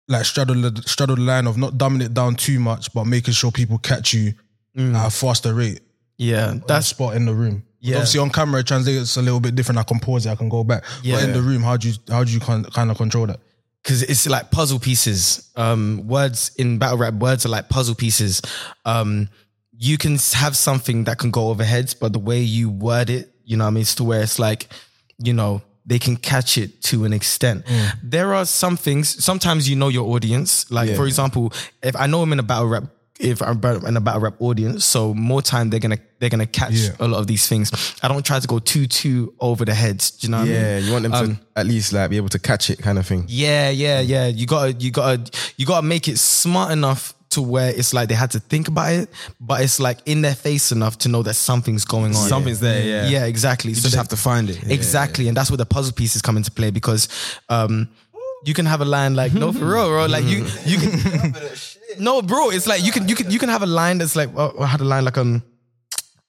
like 0.08 0.24
straddle 0.24 0.56
the 0.60 0.82
straddle 0.86 1.16
the 1.16 1.22
line 1.22 1.46
of 1.46 1.56
not 1.56 1.74
dumbing 1.74 2.02
it 2.02 2.14
down 2.14 2.34
too 2.34 2.58
much, 2.58 2.92
but 2.92 3.04
making 3.04 3.34
sure 3.34 3.50
people 3.50 3.78
catch 3.78 4.12
you 4.12 4.34
Mm. 4.76 4.94
at 4.94 5.06
a 5.08 5.10
faster 5.10 5.52
rate? 5.54 5.80
Yeah, 6.16 6.48
That 6.48 6.68
that's 6.68 6.86
spot 6.88 7.16
in 7.16 7.26
the 7.26 7.34
room. 7.34 7.64
Yeah. 7.80 7.96
Obviously, 7.96 8.20
on 8.20 8.30
camera, 8.30 8.60
it 8.60 8.66
translates 8.66 9.16
a 9.16 9.22
little 9.22 9.40
bit 9.40 9.54
different. 9.54 9.78
I 9.78 9.82
can 9.84 9.98
pause 10.00 10.26
it, 10.26 10.30
I 10.30 10.34
can 10.36 10.48
go 10.48 10.62
back. 10.64 10.84
Yeah. 11.02 11.16
But 11.16 11.24
in 11.24 11.32
the 11.32 11.42
room, 11.42 11.62
how 11.62 11.76
do 11.76 11.88
you 11.88 11.94
how 12.08 12.24
do 12.24 12.32
you 12.32 12.40
kind 12.40 12.66
of 12.66 12.96
control 12.96 13.26
that? 13.26 13.40
because 13.82 14.02
it's 14.02 14.28
like 14.28 14.50
puzzle 14.50 14.78
pieces. 14.78 15.50
Um, 15.56 16.06
words 16.06 16.50
in 16.58 16.78
battle 16.78 16.98
rap, 16.98 17.14
words 17.14 17.46
are 17.46 17.48
like 17.48 17.68
puzzle 17.70 17.94
pieces. 17.94 18.42
Um, 18.84 19.28
you 19.82 19.96
can 19.96 20.18
have 20.34 20.54
something 20.56 21.04
that 21.04 21.16
can 21.18 21.30
go 21.30 21.48
over 21.48 21.64
heads, 21.64 21.94
but 21.94 22.12
the 22.12 22.18
way 22.18 22.40
you 22.40 22.68
word 22.68 23.08
it, 23.08 23.30
you 23.46 23.56
know, 23.56 23.64
what 23.64 23.68
I 23.68 23.70
mean, 23.72 23.80
it's 23.80 23.94
to 23.94 24.04
where 24.04 24.20
it's 24.22 24.38
like, 24.38 24.68
you 25.18 25.32
know, 25.32 25.62
they 25.86 25.98
can 25.98 26.16
catch 26.16 26.58
it 26.58 26.82
to 26.82 27.06
an 27.06 27.14
extent. 27.14 27.64
There 28.02 28.34
are 28.34 28.44
some 28.44 28.76
things. 28.76 29.24
Sometimes 29.24 29.68
you 29.70 29.76
know 29.76 29.88
your 29.88 30.06
audience. 30.14 30.70
Like 30.70 30.94
for 30.94 31.06
example, 31.06 31.52
if 31.82 31.96
I 31.96 32.06
know 32.06 32.20
I'm 32.22 32.32
in 32.32 32.38
a 32.38 32.42
battle 32.44 32.68
rap. 32.68 32.84
If 33.22 33.42
I'm 33.42 33.62
in 33.84 33.98
a 33.98 34.00
battle 34.00 34.22
rap 34.22 34.36
audience, 34.40 34.82
so 34.86 35.12
more 35.12 35.42
time 35.42 35.68
they're 35.68 35.78
gonna 35.80 35.98
they're 36.20 36.30
gonna 36.30 36.46
catch 36.46 36.72
Yeah. 36.72 36.92
a 37.00 37.06
lot 37.06 37.18
of 37.18 37.26
these 37.26 37.46
things. 37.46 37.70
I 38.02 38.08
don't 38.08 38.24
try 38.24 38.40
to 38.40 38.46
go 38.46 38.58
too 38.60 38.86
too 38.86 39.34
over 39.40 39.66
the 39.66 39.74
heads. 39.74 40.10
Do 40.12 40.26
you 40.26 40.30
know 40.30 40.38
what 40.38 40.44
I 40.48 40.52
mean? 40.52 40.54
Yeah, 40.62 40.78
you 40.78 40.92
want 40.92 41.02
them 41.02 41.12
to 41.12 41.18
Um, 41.18 41.40
at 41.54 41.66
least 41.66 41.92
like 41.92 42.08
be 42.08 42.16
able 42.16 42.30
to 42.30 42.38
catch 42.38 42.70
it 42.70 42.78
kind 42.78 42.98
of 42.98 43.06
thing. 43.06 43.26
Yeah, 43.28 43.68
yeah, 43.68 44.00
yeah. 44.00 44.26
You 44.28 44.46
gotta, 44.46 44.72
you 44.72 44.90
gotta, 44.90 45.30
you 45.58 45.66
gotta 45.66 45.86
make 45.86 46.08
it 46.08 46.18
smart 46.18 46.72
enough 46.72 47.12
to 47.30 47.42
where 47.42 47.70
it's 47.70 47.94
like 47.94 48.08
they 48.08 48.14
had 48.14 48.30
to 48.32 48.40
think 48.40 48.68
about 48.68 48.92
it, 48.92 49.08
but 49.40 49.60
it's 49.60 49.78
like 49.78 49.98
in 50.04 50.20
their 50.22 50.34
face 50.34 50.72
enough 50.72 50.98
to 50.98 51.08
know 51.08 51.22
that 51.22 51.34
something's 51.34 51.84
going 51.84 52.14
on. 52.16 52.28
Something's 52.28 52.60
there, 52.60 52.82
yeah. 52.84 53.08
Yeah, 53.08 53.24
exactly. 53.26 53.70
You 53.70 53.76
so 53.76 53.82
just 53.82 53.92
that- 53.92 53.98
have 53.98 54.08
to 54.08 54.16
find 54.16 54.50
it. 54.50 54.62
Yeah, 54.62 54.74
exactly, 54.74 55.28
and 55.28 55.36
that's 55.36 55.50
where 55.50 55.56
the 55.56 55.66
puzzle 55.66 55.92
pieces 55.92 56.22
come 56.22 56.36
into 56.36 56.50
play 56.50 56.70
because 56.70 57.08
um, 57.48 57.88
you 58.44 58.54
can 58.54 58.66
have 58.66 58.80
a 58.80 58.84
line 58.84 59.14
like 59.14 59.32
no 59.32 59.52
for 59.52 59.64
real, 59.64 59.88
bro. 59.88 60.06
Like 60.06 60.24
you, 60.24 60.44
you 60.64 60.78
can. 60.78 61.34
no, 61.98 62.20
bro. 62.22 62.50
It's 62.50 62.66
like 62.66 62.82
you 62.84 62.90
can, 62.92 63.08
you 63.08 63.14
can, 63.14 63.30
you 63.30 63.38
can 63.38 63.48
have 63.48 63.62
a 63.62 63.66
line 63.66 63.98
that's 63.98 64.16
like 64.16 64.30
uh, 64.36 64.50
I 64.58 64.66
had 64.66 64.80
a 64.80 64.84
line 64.84 65.04
like 65.04 65.18
um, 65.18 65.42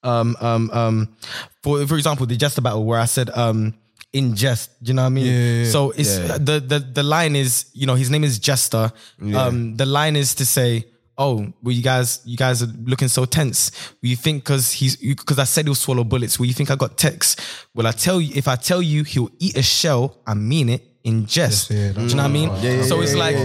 um, 0.04 0.36
um, 0.40 0.70
um, 0.72 1.16
for 1.64 1.86
for 1.88 1.96
example, 1.96 2.26
the 2.28 2.36
Jester 2.36 2.62
battle 2.62 2.86
where 2.86 3.00
I 3.00 3.06
said 3.06 3.30
um. 3.32 3.74
In 4.14 4.36
jest, 4.36 4.72
you 4.82 4.94
know 4.94 5.04
what 5.04 5.06
I 5.06 5.10
mean? 5.10 5.26
Yeah, 5.26 5.32
yeah, 5.32 5.64
yeah. 5.64 5.72
So 5.72 5.92
it's 5.92 6.18
the 6.18 6.60
the 6.60 6.80
the 6.80 7.02
line 7.02 7.34
is, 7.34 7.68
you 7.74 7.88
know, 7.88 7.96
his 7.96 8.10
name 8.10 8.26
is 8.26 8.40
Jester. 8.40 8.92
Um, 9.34 9.78
the 9.78 9.86
line 9.86 10.18
is 10.18 10.36
to 10.36 10.46
say, 10.46 10.84
"Oh, 11.22 11.54
well, 11.62 11.74
you 11.74 11.84
guys, 11.84 12.22
you 12.26 12.38
guys 12.38 12.64
are 12.64 12.72
looking 12.84 13.08
so 13.08 13.26
tense. 13.26 13.72
Well, 14.02 14.10
you 14.10 14.16
think 14.16 14.44
because 14.44 14.72
he's 14.72 14.96
because 14.96 15.40
I 15.40 15.44
said 15.46 15.66
he'll 15.66 15.76
swallow 15.76 16.04
bullets. 16.04 16.40
Well, 16.40 16.48
you 16.48 16.54
think 16.54 16.72
I 16.72 16.76
got 16.76 16.98
text? 16.98 17.40
Well, 17.74 17.88
I 17.88 17.92
tell 17.92 18.20
you, 18.20 18.34
if 18.36 18.48
I 18.48 18.56
tell 18.56 18.82
you 18.82 19.04
he'll 19.04 19.32
eat 19.40 19.56
a 19.56 19.62
shell, 19.62 20.18
I 20.26 20.34
mean 20.34 20.70
it 20.70 20.91
in 21.04 21.26
jest. 21.26 21.72
yeah, 21.72 21.92
do 21.94 22.02
you 22.02 22.08
know 22.16 22.24
what 22.24 22.26
I 22.26 22.28
mean? 22.28 22.84
so 22.84 23.02
it's 23.02 23.16
like, 23.16 23.36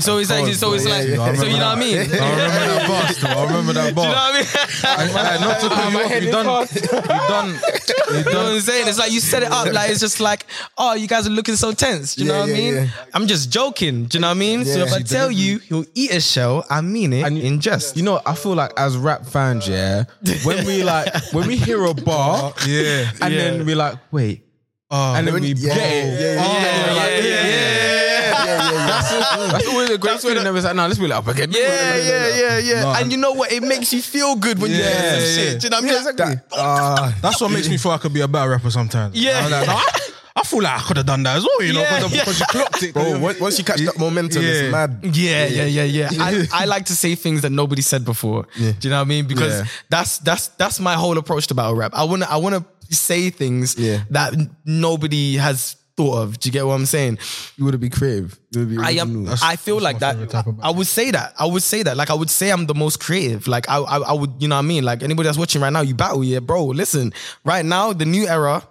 so 0.00 0.18
it's 0.18 0.30
like, 0.30 0.54
so 0.54 0.72
it's 0.74 0.86
like, 0.86 1.06
so 1.36 1.44
you 1.46 1.58
know 1.58 1.66
what 1.68 1.76
I 1.76 1.80
mean? 1.80 1.98
I 1.98 2.02
remember 2.02 2.72
that 2.72 2.88
bar. 2.88 3.08
Still. 3.12 3.28
I 3.28 3.44
remember 3.44 3.72
that 3.74 3.94
Do 3.94 4.00
you 4.00 4.06
know 4.06 4.12
what 4.14 4.34
I 4.34 4.38
mean? 4.38 4.46
And 5.28 5.40
not 5.40 5.60
to 5.60 5.68
cut 5.68 5.92
you 5.92 5.98
off, 6.00 6.22
you 6.22 6.30
done, 6.30 6.46
you 7.02 7.08
done, 7.28 7.48
you 8.12 8.18
You 8.18 8.24
know 8.24 8.44
what. 8.44 8.52
I'm 8.54 8.60
saying? 8.60 8.88
It's 8.88 8.98
like 8.98 9.12
you 9.12 9.20
set 9.20 9.42
it 9.42 9.50
up 9.52 9.72
like 9.72 9.90
it's 9.90 10.00
just 10.00 10.20
like, 10.20 10.46
oh, 10.78 10.94
you 10.94 11.06
guys 11.06 11.26
are 11.26 11.30
looking 11.30 11.56
so 11.56 11.72
tense. 11.72 12.14
Do 12.14 12.22
you 12.24 12.28
know 12.28 12.40
what 12.40 12.48
I 12.48 12.52
yeah, 12.52 12.56
mean? 12.58 12.74
yeah. 12.74 12.88
I'm 13.14 13.26
just 13.26 13.50
joking. 13.50 14.06
Do 14.06 14.16
you 14.18 14.22
know 14.22 14.28
what 14.28 14.36
I 14.36 14.40
mean? 14.40 14.64
so 14.64 14.80
if 14.80 14.92
I 14.92 15.02
tell 15.02 15.30
you 15.30 15.58
he'll 15.58 15.84
eat 15.94 16.12
a 16.14 16.20
shell, 16.20 16.64
I 16.70 16.80
mean 16.80 17.12
it 17.12 17.26
in 17.26 17.60
jest. 17.60 17.96
You 17.96 18.04
know, 18.04 18.20
I 18.24 18.34
feel 18.34 18.54
like 18.54 18.72
as 18.78 18.96
rap 18.96 19.26
fans, 19.26 19.68
yeah, 19.68 20.04
when 20.44 20.64
we 20.66 20.82
like 20.82 21.12
when 21.32 21.46
we 21.46 21.56
hear 21.56 21.84
a 21.84 21.94
bar, 21.94 22.54
Yeah. 22.66 23.10
and 23.20 23.34
then 23.34 23.66
we're 23.66 23.76
like, 23.76 23.98
wait, 24.10 24.44
Oh, 24.94 25.14
and 25.14 25.26
then 25.26 25.34
we 25.40 25.48
yeah, 25.54 25.74
get 25.74 25.76
it. 25.78 26.20
yeah, 26.20 26.44
Oh, 26.44 26.52
yeah, 26.52 26.68
and 26.68 26.96
we're 26.96 27.28
yeah, 27.30 27.46
yeah, 27.48 28.44
yeah, 28.44 28.86
That's, 28.86 29.52
that's 29.52 29.68
always 29.68 29.90
a 29.90 29.96
great 29.98 30.20
feeling. 30.20 30.36
And 30.38 30.46
then 30.46 30.54
it's 30.56 30.64
like, 30.66 30.76
nah, 30.76 30.84
let's 30.86 30.98
be 30.98 31.06
like 31.06 31.18
up 31.18 31.28
again. 31.28 31.50
Yeah, 31.50 31.96
yeah, 31.96 32.36
yeah, 32.36 32.58
yeah. 32.58 32.80
No. 32.82 32.92
And 33.00 33.10
you 33.10 33.16
know 33.16 33.32
what? 33.32 33.50
It 33.52 33.62
makes 33.62 33.92
you 33.92 34.02
feel 34.02 34.36
good 34.36 34.58
when 34.60 34.70
you 34.70 34.76
hear 34.76 34.84
some 34.92 35.02
yeah, 35.02 35.34
shit. 35.34 35.60
Do 35.60 35.66
you 35.66 35.70
know 35.70 35.76
what 35.80 35.84
I 35.84 36.04
mean? 36.04 36.16
That- 36.16 36.44
ah, 36.52 37.18
That's 37.22 37.40
what 37.40 37.50
makes 37.50 37.68
me 37.70 37.78
feel 37.78 37.92
I 37.92 37.98
could 37.98 38.12
be 38.12 38.20
a 38.20 38.28
better 38.28 38.50
rapper 38.50 38.70
sometimes. 38.70 39.16
Yeah. 39.18 39.40
I'm 39.44 39.50
like, 39.50 39.66
no, 39.66 39.72
I, 39.74 39.84
I 40.36 40.42
feel 40.44 40.62
like 40.62 40.78
I 40.78 40.82
could 40.82 40.96
have 40.98 41.06
done 41.06 41.22
that 41.24 41.36
as 41.38 41.44
well, 41.44 41.62
you 41.62 41.72
know, 41.74 41.80
because 41.84 42.12
yeah. 42.14 42.20
because 42.20 42.40
you 42.40 42.46
clocked 42.46 42.82
it. 42.82 42.92
Bro, 42.94 43.18
once 43.20 43.40
once 43.40 43.58
you 43.58 43.64
catch 43.64 43.80
that 43.80 43.98
momentum, 43.98 44.42
Yeah. 44.42 44.48
it's 44.50 44.72
mad. 44.72 44.98
Yeah, 45.02 45.46
yeah, 45.46 45.64
yeah, 45.64 46.08
yeah. 46.10 46.22
I, 46.22 46.46
I 46.52 46.64
like 46.64 46.86
to 46.86 46.96
say 46.96 47.14
things 47.14 47.42
that 47.42 47.50
nobody 47.50 47.82
said 47.82 48.04
before. 48.04 48.46
Do 48.56 48.62
you 48.80 48.90
know 48.90 48.96
what 48.96 49.02
I 49.02 49.04
mean? 49.04 49.26
Because 49.26 49.60
Yeah. 49.60 49.66
that's 49.90 50.18
that's 50.18 50.48
that's 50.48 50.80
my 50.80 50.94
whole 50.94 51.16
approach 51.18 51.46
to 51.48 51.54
battle 51.54 51.74
rap. 51.76 51.92
I 51.94 52.04
wanna 52.04 52.26
I 52.28 52.36
wanna 52.38 52.64
say 52.94 53.30
things 53.30 53.76
Yeah. 53.78 54.02
that 54.10 54.34
nobody 54.64 55.36
has 55.36 55.76
thought 55.96 56.16
of. 56.22 56.38
Do 56.40 56.48
you 56.48 56.52
get 56.52 56.66
what 56.66 56.72
I'm 56.74 56.86
saying? 56.86 57.18
you 57.58 57.64
would 57.66 57.78
be 57.78 57.90
creative. 57.90 58.38
You 58.52 58.60
would 58.60 58.70
be 58.70 58.78
I 58.78 58.92
am. 58.92 59.10
original. 59.26 59.34
I 59.42 59.56
feel 59.56 59.78
like 59.80 59.98
that. 59.98 60.12
favorite 60.14 60.30
type 60.30 60.46
of 60.46 60.58
I 60.62 60.70
would 60.70 60.86
say 60.86 61.10
that. 61.10 61.34
I 61.38 61.44
would 61.46 61.62
say 61.62 61.82
that. 61.82 61.96
Like 61.98 62.08
I 62.10 62.14
would 62.14 62.30
say 62.30 62.50
I'm 62.50 62.64
the 62.66 62.74
most 62.74 62.98
creative. 63.00 63.46
Like 63.46 63.68
I, 63.68 63.76
I, 63.78 63.98
I 63.98 64.12
would. 64.12 64.30
You 64.40 64.48
know 64.48 64.56
what 64.56 64.64
I 64.64 64.68
mean? 64.68 64.84
Like 64.84 65.02
anybody 65.02 65.26
that's 65.26 65.36
watching 65.38 65.60
right 65.60 65.72
now, 65.72 65.82
you 65.82 65.94
battle, 65.94 66.24
yeah, 66.24 66.38
bro. 66.40 66.64
Listen, 66.66 67.12
right 67.44 67.64
now, 67.64 67.92
the 67.92 68.06
new 68.06 68.26
era. 68.26 68.62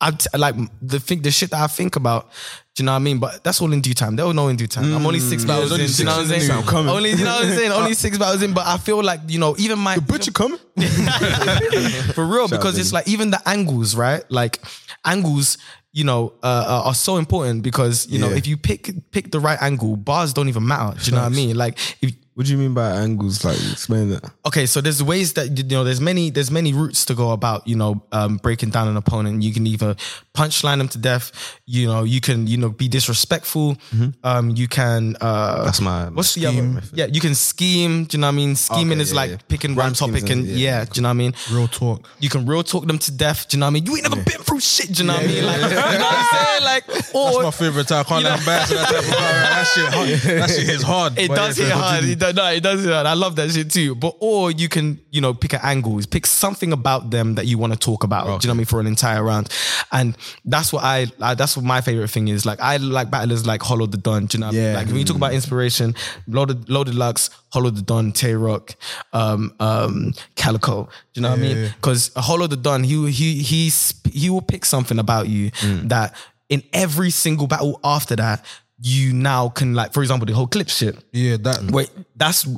I 0.00 0.12
t- 0.12 0.26
like 0.36 0.54
the 0.80 0.98
think 0.98 1.22
the 1.22 1.30
shit 1.30 1.50
that 1.50 1.60
I 1.60 1.66
think 1.66 1.96
about. 1.96 2.30
Do 2.74 2.82
you 2.82 2.86
know 2.86 2.92
what 2.92 2.96
I 2.96 3.00
mean? 3.00 3.18
But 3.18 3.44
that's 3.44 3.60
all 3.60 3.72
in 3.72 3.80
due 3.80 3.94
time. 3.94 4.16
They'll 4.16 4.32
know 4.32 4.48
in 4.48 4.56
due 4.56 4.66
time. 4.66 4.94
I'm 4.94 5.04
only 5.04 5.20
six 5.20 5.44
battles 5.44 5.72
only 5.72 5.84
in. 5.84 5.90
Do 5.90 5.96
you 5.98 6.04
know 6.04 6.12
what 6.12 6.20
I'm 6.20 6.40
saying? 6.40 6.60
the 6.60 6.70
coming. 6.70 6.94
Only, 6.94 7.10
you 7.10 7.16
know 7.24 7.34
what 7.34 7.44
I'm 7.44 7.50
saying? 7.50 7.72
Only 7.72 7.94
six 7.94 8.16
battles 8.16 8.42
in. 8.42 8.54
But 8.54 8.66
I 8.66 8.78
feel 8.78 9.02
like 9.02 9.20
you 9.28 9.38
know, 9.38 9.54
even 9.58 9.78
my 9.78 9.98
Butcher 9.98 10.32
coming? 10.32 10.58
for 12.14 12.24
real 12.26 12.48
because 12.48 12.78
it's 12.78 12.92
like 12.92 13.06
even 13.06 13.30
the 13.30 13.40
angles 13.46 13.94
right 13.94 14.24
like 14.30 14.60
angles 15.04 15.58
you 15.92 16.04
know 16.04 16.32
uh, 16.42 16.64
uh, 16.66 16.82
are 16.86 16.94
so 16.94 17.16
important 17.16 17.62
because 17.62 18.06
you 18.08 18.18
know 18.18 18.30
if 18.30 18.46
you 18.46 18.56
pick 18.56 18.90
pick 19.10 19.30
the 19.30 19.40
right 19.40 19.60
angle 19.60 19.96
bars 19.96 20.32
don't 20.32 20.48
even 20.48 20.66
matter 20.66 20.98
do 20.98 21.10
you 21.10 21.16
know 21.16 21.22
what 21.22 21.32
i 21.32 21.34
mean 21.34 21.56
like 21.56 21.78
if 22.00 22.14
What 22.40 22.46
do 22.46 22.52
you 22.52 22.58
mean 22.58 22.72
by 22.72 22.88
angles? 23.04 23.44
Like 23.44 23.58
explain 23.70 24.08
that. 24.12 24.24
okay 24.46 24.64
so 24.64 24.80
there's 24.80 25.02
ways 25.02 25.34
that 25.34 25.46
you 25.58 25.64
know 25.76 25.84
there's 25.84 26.00
many 26.00 26.30
there's 26.30 26.50
many 26.50 26.72
routes 26.72 27.04
to 27.04 27.14
go 27.14 27.32
about 27.32 27.68
you 27.68 27.76
know 27.76 28.02
um, 28.12 28.38
breaking 28.38 28.70
down 28.70 28.88
an 28.88 28.96
opponent 28.96 29.42
you 29.42 29.52
can 29.52 29.66
either 29.66 29.94
punchline 30.34 30.78
them 30.78 30.88
to 30.88 30.96
death 30.96 31.32
you 31.66 31.86
know 31.86 32.02
you 32.02 32.18
can 32.18 32.46
you 32.46 32.56
know 32.56 32.70
be 32.70 32.88
disrespectful 32.88 33.76
um, 34.24 34.50
you 34.56 34.66
can 34.68 35.16
uh, 35.20 35.64
That's 35.66 35.82
my- 35.82 36.08
what's 36.08 36.32
the 36.34 36.46
other 36.46 36.80
yeah 36.94 37.06
you 37.12 37.20
can 37.20 37.34
scheme 37.34 38.04
do 38.04 38.16
you 38.16 38.20
know 38.22 38.28
what 38.28 38.32
I 38.32 38.36
mean 38.42 38.56
scheming 38.56 38.92
Okay, 38.98 39.02
is 39.02 39.10
yeah, 39.12 39.16
like 39.20 39.30
yeah. 39.32 39.36
picking 39.52 39.74
Rhyme 39.74 39.88
one 39.88 39.92
topic 39.92 40.22
and 40.30 40.30
and- 40.30 40.46
yeah, 40.48 40.78
yeah, 40.78 40.84
do 40.86 40.90
you 40.96 41.02
know 41.02 41.08
what 41.10 41.20
I 41.20 41.22
mean 41.22 41.32
Real 41.52 41.68
talk. 41.68 42.08
you 42.20 42.30
can 42.30 42.46
real 42.46 42.62
talk 42.62 42.86
them 42.86 42.98
to 43.06 43.10
death 43.12 43.48
do 43.48 43.56
you 43.56 43.60
know 43.60 43.66
what 43.66 43.70
I 43.70 43.74
mean 43.74 43.84
you 43.86 43.96
ain't 43.96 44.08
never 44.08 44.22
been 44.24 44.40
through 44.40 44.60
shit 44.60 44.88
do 44.94 45.02
you 45.02 45.08
know 45.08 45.14
what 45.20 45.24
I 45.24 45.26
mean 45.26 45.44
like 45.44 45.60
you 45.60 45.68
know 45.68 45.76
what 45.76 46.16
I'm 46.16 46.24
saying 46.32 46.62
like 46.72 46.86
That's 46.86 47.12
my 47.14 47.50
favorite 47.50 47.88
time. 47.88 48.00
I 48.00 48.04
can't 48.04 48.24
let 48.24 48.38
him 48.38 48.44
that 48.46 48.68
type 48.68 48.98
of 48.98 49.06
That 49.10 49.66
shit, 49.74 49.88
hard. 49.92 50.08
that 50.40 50.50
shit 50.50 50.66
hits 50.66 50.82
hard. 50.82 51.18
It 51.18 51.28
does 51.28 51.56
hit 51.58 51.70
hard. 51.70 52.04
It 52.04 52.18
does, 52.18 52.29
no, 52.32 52.46
it 52.50 52.62
does 52.62 52.84
hard. 52.84 53.06
I 53.06 53.14
love 53.14 53.36
that 53.36 53.50
shit 53.50 53.70
too. 53.70 53.94
But 53.94 54.16
or 54.20 54.50
you 54.50 54.68
can, 54.68 55.00
you 55.10 55.20
know, 55.20 55.34
pick 55.34 55.52
an 55.52 55.60
angles, 55.62 56.06
pick 56.06 56.26
something 56.26 56.72
about 56.72 57.10
them 57.10 57.34
that 57.34 57.46
you 57.46 57.58
want 57.58 57.72
to 57.72 57.78
talk 57.78 58.04
about. 58.04 58.24
Do 58.24 58.30
you 58.30 58.48
know 58.48 58.52
what 58.52 58.54
I 58.54 58.54
mean 58.58 58.66
for 58.66 58.80
an 58.80 58.86
entire 58.86 59.22
round? 59.22 59.48
And 59.92 60.16
that's 60.44 60.72
what 60.72 60.84
I, 60.84 61.06
I 61.20 61.34
that's 61.34 61.56
what 61.56 61.64
my 61.64 61.80
favorite 61.80 62.08
thing 62.08 62.28
is. 62.28 62.44
Like 62.46 62.60
I 62.60 62.76
like 62.78 63.10
battlers 63.10 63.46
like 63.46 63.62
Hollow 63.62 63.86
the 63.86 63.96
Don. 63.96 64.26
Do 64.26 64.36
you 64.36 64.40
know? 64.40 64.46
What 64.46 64.54
I 64.54 64.58
mean? 64.58 64.64
Yeah. 64.66 64.74
Like 64.76 64.86
when 64.86 64.96
you 64.96 65.04
talk 65.04 65.16
about 65.16 65.32
inspiration, 65.34 65.94
Loaded 66.26 66.68
Loaded 66.68 66.94
Lux, 66.94 67.30
Hollow 67.52 67.70
the 67.70 67.82
Don, 67.82 68.12
Tay 68.12 68.34
Roc, 68.34 68.74
um, 69.12 69.54
um, 69.60 70.14
Calicoe. 70.36 70.84
Do 70.84 70.90
you 71.14 71.22
know 71.22 71.30
what 71.30 71.38
I 71.38 71.42
mean? 71.42 71.72
Because 71.76 72.10
Hollow 72.16 72.46
the 72.46 72.56
Don, 72.56 72.84
he 72.84 73.10
he 73.10 73.42
he's 73.42 73.94
he 74.12 74.30
will 74.30 74.42
pick 74.42 74.64
something 74.64 74.98
about 74.98 75.28
you 75.28 75.50
that 75.84 76.14
in 76.48 76.62
every 76.72 77.10
single 77.10 77.46
battle 77.46 77.80
after 77.84 78.16
that. 78.16 78.44
You 78.82 79.12
now 79.12 79.50
can 79.50 79.74
like, 79.74 79.92
for 79.92 80.02
example, 80.02 80.26
the 80.26 80.32
whole 80.32 80.46
clip 80.46 80.68
shit. 80.68 80.96
Yeah, 81.12 81.36
that. 81.38 81.70
Wait, 81.70 81.90
that's 82.16 82.48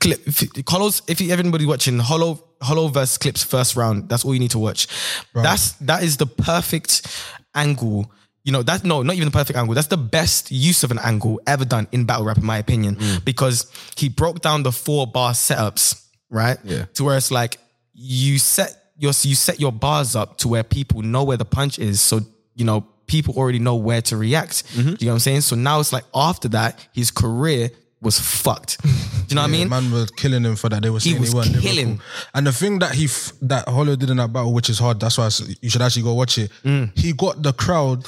clip. 0.00 0.26
If, 0.26 0.42
Hollows. 0.66 1.02
If 1.06 1.20
you, 1.20 1.30
everybody 1.30 1.66
watching 1.66 1.98
Hollow, 1.98 2.42
Hollow 2.62 2.88
versus 2.88 3.18
Clips 3.18 3.44
first 3.44 3.76
round. 3.76 4.08
That's 4.08 4.24
all 4.24 4.32
you 4.32 4.40
need 4.40 4.52
to 4.52 4.58
watch. 4.58 4.88
That's 5.34 5.72
that 5.72 6.02
is 6.02 6.16
the 6.16 6.26
perfect 6.26 7.06
angle. 7.54 8.10
You 8.44 8.52
know 8.52 8.62
that's 8.62 8.84
no, 8.84 9.02
not 9.02 9.16
even 9.16 9.26
the 9.26 9.32
perfect 9.32 9.58
angle. 9.58 9.74
That's 9.74 9.88
the 9.88 9.96
best 9.96 10.50
use 10.50 10.84
of 10.84 10.90
an 10.90 10.98
angle 11.00 11.40
ever 11.46 11.64
done 11.64 11.88
in 11.92 12.04
battle 12.04 12.24
rap, 12.24 12.38
in 12.38 12.44
my 12.46 12.58
opinion, 12.58 12.96
mm. 12.96 13.24
because 13.24 13.70
he 13.96 14.08
broke 14.08 14.40
down 14.40 14.62
the 14.62 14.72
four 14.72 15.06
bar 15.06 15.32
setups, 15.32 16.06
right? 16.30 16.56
Yeah. 16.64 16.84
To 16.94 17.04
where 17.04 17.16
it's 17.16 17.30
like 17.30 17.58
you 17.92 18.38
set 18.38 18.74
your 18.96 19.12
you 19.22 19.34
set 19.34 19.60
your 19.60 19.72
bars 19.72 20.16
up 20.16 20.38
to 20.38 20.48
where 20.48 20.62
people 20.62 21.02
know 21.02 21.24
where 21.24 21.36
the 21.36 21.44
punch 21.44 21.78
is, 21.78 22.00
so 22.00 22.20
you 22.54 22.64
know 22.64 22.86
people 23.06 23.34
already 23.34 23.58
know 23.58 23.76
where 23.76 24.02
to 24.02 24.16
react. 24.16 24.64
Do 24.74 24.80
you 24.82 24.84
know 24.84 24.92
what 24.92 25.12
I'm 25.14 25.18
saying? 25.20 25.40
So 25.42 25.56
now 25.56 25.80
it's 25.80 25.92
like 25.92 26.04
after 26.14 26.48
that, 26.48 26.86
his 26.92 27.10
career 27.10 27.70
was 28.02 28.18
fucked. 28.20 28.82
Do 28.82 28.88
you 29.28 29.34
know 29.34 29.42
what 29.42 29.48
I 29.48 29.50
mean? 29.50 29.68
Man 29.68 29.90
was 29.90 30.10
killing 30.12 30.44
him 30.44 30.56
for 30.56 30.68
that. 30.68 30.82
They 30.82 30.90
were 30.90 31.00
saying 31.00 31.16
he, 31.16 31.20
was 31.20 31.34
weren't 31.34 31.60
killing. 31.60 31.88
Liverpool. 31.88 32.04
And 32.34 32.46
the 32.46 32.52
thing 32.52 32.78
that 32.78 32.94
he 32.94 33.06
f- 33.06 33.32
that 33.42 33.68
Hollow 33.68 33.96
did 33.96 34.10
in 34.10 34.18
that 34.18 34.32
battle, 34.32 34.52
which 34.52 34.70
is 34.70 34.78
hard, 34.78 35.00
that's 35.00 35.18
why 35.18 35.28
you 35.60 35.70
should 35.70 35.82
actually 35.82 36.02
go 36.02 36.14
watch 36.14 36.38
it. 36.38 36.50
Mm. 36.64 36.96
He 36.96 37.12
got 37.12 37.42
the 37.42 37.52
crowd. 37.52 38.06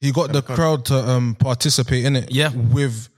He 0.00 0.12
got 0.12 0.32
the 0.32 0.42
crowd 0.42 0.84
to 0.86 0.96
um 0.96 1.36
participate 1.38 2.04
in 2.04 2.16
it. 2.16 2.30
Yeah. 2.32 2.50
With 2.52 3.08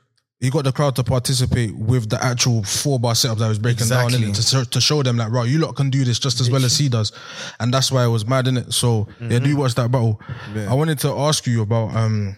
he 0.40 0.50
got 0.50 0.62
the 0.64 0.70
crowd 0.72 0.94
to 0.96 1.02
participate 1.04 1.74
with 1.76 2.08
the 2.10 2.22
actual 2.24 2.62
four 2.62 3.00
bar 3.00 3.14
setup 3.16 3.38
that 3.38 3.46
I 3.46 3.48
was 3.48 3.58
breaking 3.58 3.88
down 3.88 4.14
in 4.14 4.32
to, 4.32 4.42
show- 4.42 4.62
to 4.64 4.80
show 4.80 5.02
them 5.02 5.16
like, 5.16 5.32
right, 5.32 5.48
you 5.48 5.58
lot 5.58 5.74
can 5.74 5.90
do 5.90 6.04
this 6.04 6.18
just 6.20 6.40
as 6.40 6.48
well 6.50 6.64
as 6.64 6.78
he 6.78 6.88
does, 6.88 7.10
and 7.58 7.74
that's 7.74 7.90
why 7.90 8.04
it 8.04 8.08
was 8.08 8.24
mad 8.26 8.46
in 8.46 8.56
it. 8.56 8.72
So 8.72 9.08
yeah, 9.20 9.28
Mm-hmm. 9.28 9.44
do 9.44 9.56
watch 9.56 9.74
that 9.74 9.90
battle. 9.90 10.20
I 10.68 10.74
wanted 10.74 10.98
to 11.00 11.08
ask 11.10 11.46
you 11.46 11.62
about 11.62 11.94
um 11.96 12.36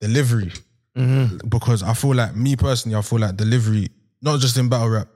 delivery 0.00 0.52
Mm-hmm. 0.96 1.48
because 1.48 1.82
I 1.82 1.92
feel 1.92 2.14
like 2.14 2.36
me 2.36 2.54
personally, 2.54 2.96
I 2.96 3.02
feel 3.02 3.18
like 3.18 3.36
delivery, 3.36 3.88
not 4.22 4.38
just 4.38 4.56
in 4.56 4.68
battle 4.68 4.88
rap, 4.90 5.08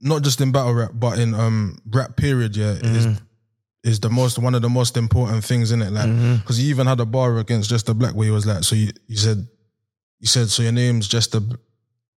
not 0.00 0.22
just 0.22 0.40
in 0.40 0.52
battle 0.52 0.72
rap, 0.72 0.92
but 0.94 1.18
in 1.18 1.34
um 1.34 1.78
rap 1.90 2.16
period, 2.16 2.56
yeah, 2.56 2.72
is 2.82 3.20
is 3.84 4.00
the 4.00 4.08
most 4.08 4.38
one 4.38 4.54
of 4.54 4.62
the 4.62 4.70
most 4.70 4.96
important 4.96 5.44
things 5.44 5.70
in 5.70 5.82
it. 5.82 5.90
Like, 5.92 6.06
because 6.40 6.56
he 6.56 6.64
even 6.64 6.86
had 6.86 6.98
a 6.98 7.04
bar 7.04 7.36
against 7.38 7.68
just 7.68 7.84
the 7.86 7.94
black 7.94 8.14
where 8.14 8.24
he 8.24 8.30
was 8.30 8.46
like, 8.46 8.64
so 8.64 8.74
you, 8.74 8.88
you 9.06 9.16
said, 9.18 9.46
you 10.20 10.26
said, 10.26 10.48
so 10.50 10.62
your 10.62 10.72
name's 10.72 11.08
just 11.08 11.34
a 11.34 11.42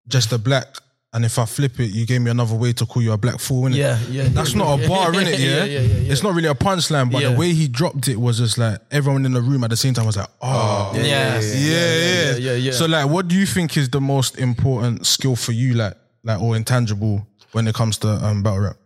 just 0.09 0.33
a 0.33 0.39
black, 0.39 0.67
and 1.13 1.25
if 1.25 1.39
I 1.39 1.45
flip 1.45 1.79
it, 1.79 1.91
you 1.93 2.05
gave 2.07 2.21
me 2.21 2.31
another 2.31 2.57
way 2.57 2.73
to 2.73 2.85
call 2.87 3.03
you 3.03 3.13
a 3.13 3.17
black 3.19 3.39
fool, 3.39 3.65
innit? 3.69 3.77
Yeah, 3.77 3.99
yeah, 4.11 4.29
That's 4.29 4.53
yeah, 4.53 4.59
not 4.59 4.79
yeah, 4.81 4.85
a 4.85 4.89
bar, 4.89 5.15
yeah, 5.15 5.21
innit? 5.25 5.39
yeah, 5.39 5.39
Yeah, 5.39 5.65
yeah, 5.65 5.81
yeah, 5.81 5.97
yeah. 5.99 6.13
It's 6.13 6.23
not 6.23 6.35
really 6.35 6.49
a 6.49 6.55
punchline, 6.55 7.13
but 7.13 7.23
Yeah. 7.23 7.31
the 7.31 7.39
way 7.39 7.53
he 7.53 7.69
dropped 7.69 8.09
it 8.09 8.17
was 8.17 8.39
just 8.39 8.59
like 8.59 8.81
everyone 8.91 9.25
in 9.27 9.33
the 9.33 9.41
room 9.41 9.63
at 9.63 9.71
the 9.71 9.77
same 9.77 9.95
time 9.95 10.07
was 10.07 10.17
like, 10.17 10.29
oh, 10.41 10.93
yeah, 10.97 11.03
yeah, 11.03 11.41
yeah, 11.41 11.53
yeah, 11.61 12.37
yeah, 12.37 12.53
yeah. 12.55 12.73
So 12.73 12.87
like, 12.87 13.09
what 13.09 13.29
do 13.29 13.37
you 13.39 13.47
think 13.47 13.77
is 13.77 13.89
the 13.91 14.01
most 14.01 14.39
important 14.39 15.07
skill 15.07 15.37
for 15.37 15.53
you, 15.53 15.75
like, 15.75 15.95
like 16.25 16.41
or 16.41 16.57
intangible 16.57 17.27
when 17.53 17.69
it 17.69 17.75
comes 17.75 17.99
to 17.99 18.09
um, 18.09 18.43
battle 18.43 18.61
rap? 18.61 18.77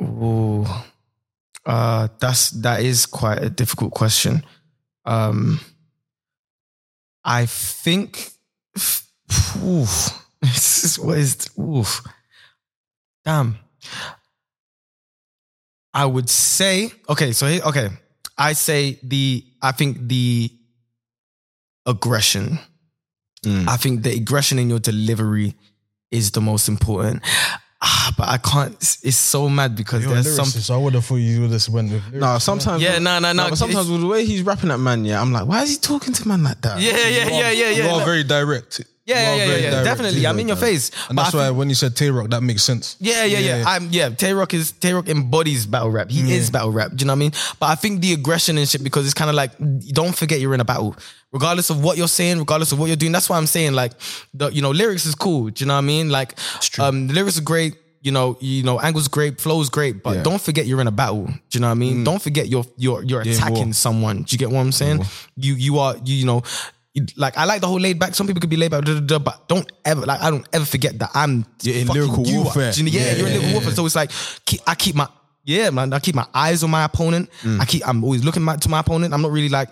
Ooh, 0.00 0.66
uh, 1.66 2.08
that's 2.18 2.50
that 2.50 2.80
is 2.82 3.04
quite 3.06 3.42
a 3.42 3.50
difficult 3.50 3.92
question. 3.92 4.42
Um, 5.04 5.60
I 7.24 7.46
think, 7.46 8.30
oof, 9.62 10.26
this 10.40 10.84
is 10.84 10.98
what 10.98 11.18
is 11.18 11.48
oof, 11.58 12.02
damn. 13.24 13.58
I 15.94 16.06
would 16.06 16.30
say 16.30 16.90
okay. 17.08 17.32
So 17.32 17.46
okay, 17.46 17.90
I 18.38 18.54
say 18.54 18.98
the 19.02 19.44
I 19.60 19.72
think 19.72 20.08
the 20.08 20.50
aggression. 21.86 22.58
Mm. 23.44 23.68
I 23.68 23.76
think 23.76 24.02
the 24.02 24.12
aggression 24.12 24.58
in 24.58 24.70
your 24.70 24.78
delivery 24.78 25.54
is 26.10 26.30
the 26.30 26.40
most 26.40 26.68
important. 26.68 27.22
Ah, 27.84 28.14
but 28.16 28.28
I 28.28 28.38
can't. 28.38 28.74
It's, 28.74 29.02
it's 29.02 29.16
so 29.16 29.48
mad 29.48 29.74
because 29.74 30.04
there's 30.06 30.36
some. 30.36 30.44
So 30.44 30.74
I 30.74 30.78
would 30.78 30.94
have 30.94 31.04
thought 31.04 31.16
you 31.16 31.40
would 31.42 31.50
have 31.50 31.68
went 31.68 31.90
with. 31.90 32.12
No, 32.14 32.38
sometimes. 32.38 32.80
Yeah, 32.80 32.98
no, 33.00 33.18
no, 33.18 33.32
no. 33.32 33.48
But 33.50 33.58
sometimes 33.58 33.90
with 33.90 34.00
the 34.00 34.06
way 34.06 34.24
he's 34.24 34.42
rapping 34.42 34.70
at 34.70 34.78
man, 34.78 35.04
yeah, 35.04 35.20
I'm 35.20 35.32
like, 35.32 35.48
why 35.48 35.62
is 35.62 35.70
he 35.70 35.76
talking 35.78 36.14
to 36.14 36.28
man 36.28 36.44
like 36.44 36.60
that? 36.60 36.80
Yeah, 36.80 36.92
yeah, 36.92 37.28
yeah, 37.28 37.50
yeah, 37.50 37.70
You 37.70 37.82
yeah. 37.82 37.92
are 37.92 37.98
no. 37.98 38.04
very 38.04 38.22
direct. 38.22 38.82
Yeah, 39.04 39.34
yeah, 39.34 39.44
yeah, 39.44 39.56
yeah, 39.56 39.70
direct. 39.70 39.84
Definitely, 39.84 40.26
I'm 40.28 40.38
in 40.38 40.46
your 40.48 40.56
face. 40.56 40.90
And 41.08 41.16
But 41.16 41.24
that's 41.24 41.34
I 41.34 41.38
why 41.38 41.44
think- 41.46 41.58
when 41.58 41.68
you 41.68 41.74
said 41.74 41.96
Tay 41.96 42.10
Roc, 42.10 42.30
that 42.30 42.40
makes 42.42 42.62
sense. 42.62 42.96
Yeah, 43.00 43.24
yeah, 43.24 43.38
yeah. 43.40 43.56
Yeah. 43.58 43.64
I'm 43.66 43.88
yeah. 43.90 44.10
Tay 44.10 44.32
Roc 44.32 44.54
is 44.54 44.70
Tay 44.72 44.92
Roc 44.92 45.08
embodies 45.08 45.66
battle 45.66 45.90
rap. 45.90 46.08
He 46.10 46.32
is 46.32 46.50
battle 46.50 46.70
rap. 46.70 46.90
Do 46.94 47.02
you 47.02 47.06
know 47.06 47.12
what 47.12 47.16
I 47.16 47.18
mean? 47.18 47.32
But 47.58 47.66
I 47.66 47.74
think 47.74 48.00
the 48.00 48.12
aggression 48.12 48.58
and 48.58 48.68
shit 48.68 48.84
because 48.84 49.04
it's 49.04 49.14
kind 49.14 49.28
of 49.28 49.34
like 49.34 49.50
don't 49.92 50.14
forget 50.14 50.38
you're 50.38 50.54
in 50.54 50.60
a 50.60 50.64
battle, 50.64 50.94
regardless 51.32 51.68
of 51.70 51.82
what 51.82 51.96
you're 51.98 52.06
saying, 52.06 52.38
regardless 52.38 52.70
of 52.70 52.78
what 52.78 52.86
you're 52.86 52.96
doing. 52.96 53.10
That's 53.10 53.28
why 53.28 53.38
I'm 53.38 53.46
saying 53.48 53.72
like 53.72 53.92
the 54.34 54.50
you 54.50 54.62
know 54.62 54.70
lyrics 54.70 55.04
is 55.04 55.16
cool. 55.16 55.50
Do 55.50 55.64
you 55.64 55.66
know 55.66 55.74
what 55.74 55.78
I 55.78 55.82
mean? 55.82 56.10
Like 56.10 56.38
um 56.78 57.08
the 57.08 57.14
lyrics 57.14 57.38
are 57.38 57.42
great. 57.42 57.74
You 58.04 58.10
know, 58.10 58.36
you 58.40 58.64
know, 58.64 58.80
angles 58.80 59.06
great, 59.06 59.40
flows 59.40 59.68
great, 59.68 60.02
but 60.02 60.16
Yeah. 60.16 60.22
don't 60.24 60.40
forget 60.42 60.66
you're 60.66 60.80
in 60.80 60.88
a 60.88 60.92
battle. 60.92 61.26
Do 61.26 61.32
you 61.52 61.60
know 61.60 61.68
what 61.68 61.72
I 61.72 61.74
mean? 61.74 62.02
Don't 62.04 62.20
forget 62.22 62.48
you're 62.48 62.64
you're 62.76 63.02
you're 63.04 63.20
attacking 63.20 63.72
someone. 63.74 64.22
Do 64.22 64.34
you 64.34 64.38
get 64.38 64.50
what 64.50 64.60
I'm 64.60 64.72
saying? 64.72 65.04
You 65.36 65.54
you 65.54 65.78
are 65.80 65.96
you, 66.04 66.14
you 66.16 66.24
know. 66.26 66.42
Like 67.16 67.38
I 67.38 67.44
like 67.46 67.62
the 67.62 67.66
whole 67.68 67.80
laid 67.80 67.98
back. 67.98 68.14
Some 68.14 68.26
people 68.26 68.40
could 68.40 68.50
be 68.50 68.56
laid 68.56 68.70
back, 68.70 68.84
but 69.24 69.48
don't 69.48 69.70
ever 69.84 70.02
like 70.04 70.20
I 70.20 70.30
don't 70.30 70.46
ever 70.52 70.64
forget 70.66 70.98
that 70.98 71.10
I'm 71.14 71.46
You're 71.62 71.76
in 71.76 71.86
lyrical 71.86 72.26
you 72.26 72.42
warfare. 72.42 72.70
You 72.74 72.82
know- 72.84 72.90
Yeah, 72.90 73.00
Yeah, 73.00 73.12
you're 73.16 73.26
in 73.28 73.32
yeah, 73.32 73.38
lyrical 73.38 73.52
warfare. 73.54 73.72
So 73.74 73.86
it's 73.86 73.94
like 73.96 74.10
keep, 74.44 74.60
I 74.66 74.74
keep 74.74 74.94
my 74.94 75.08
yeah, 75.44 75.70
man. 75.70 75.92
I 75.92 75.98
keep 76.00 76.14
my 76.14 76.26
eyes 76.34 76.62
on 76.62 76.70
my 76.70 76.84
opponent. 76.84 77.28
Mm. 77.42 77.60
I 77.60 77.64
keep. 77.64 77.86
I'm 77.88 78.04
always 78.04 78.22
looking 78.24 78.42
my, 78.42 78.56
to 78.56 78.68
my 78.68 78.80
opponent. 78.80 79.12
I'm 79.14 79.22
not 79.22 79.32
really 79.32 79.48
like. 79.48 79.70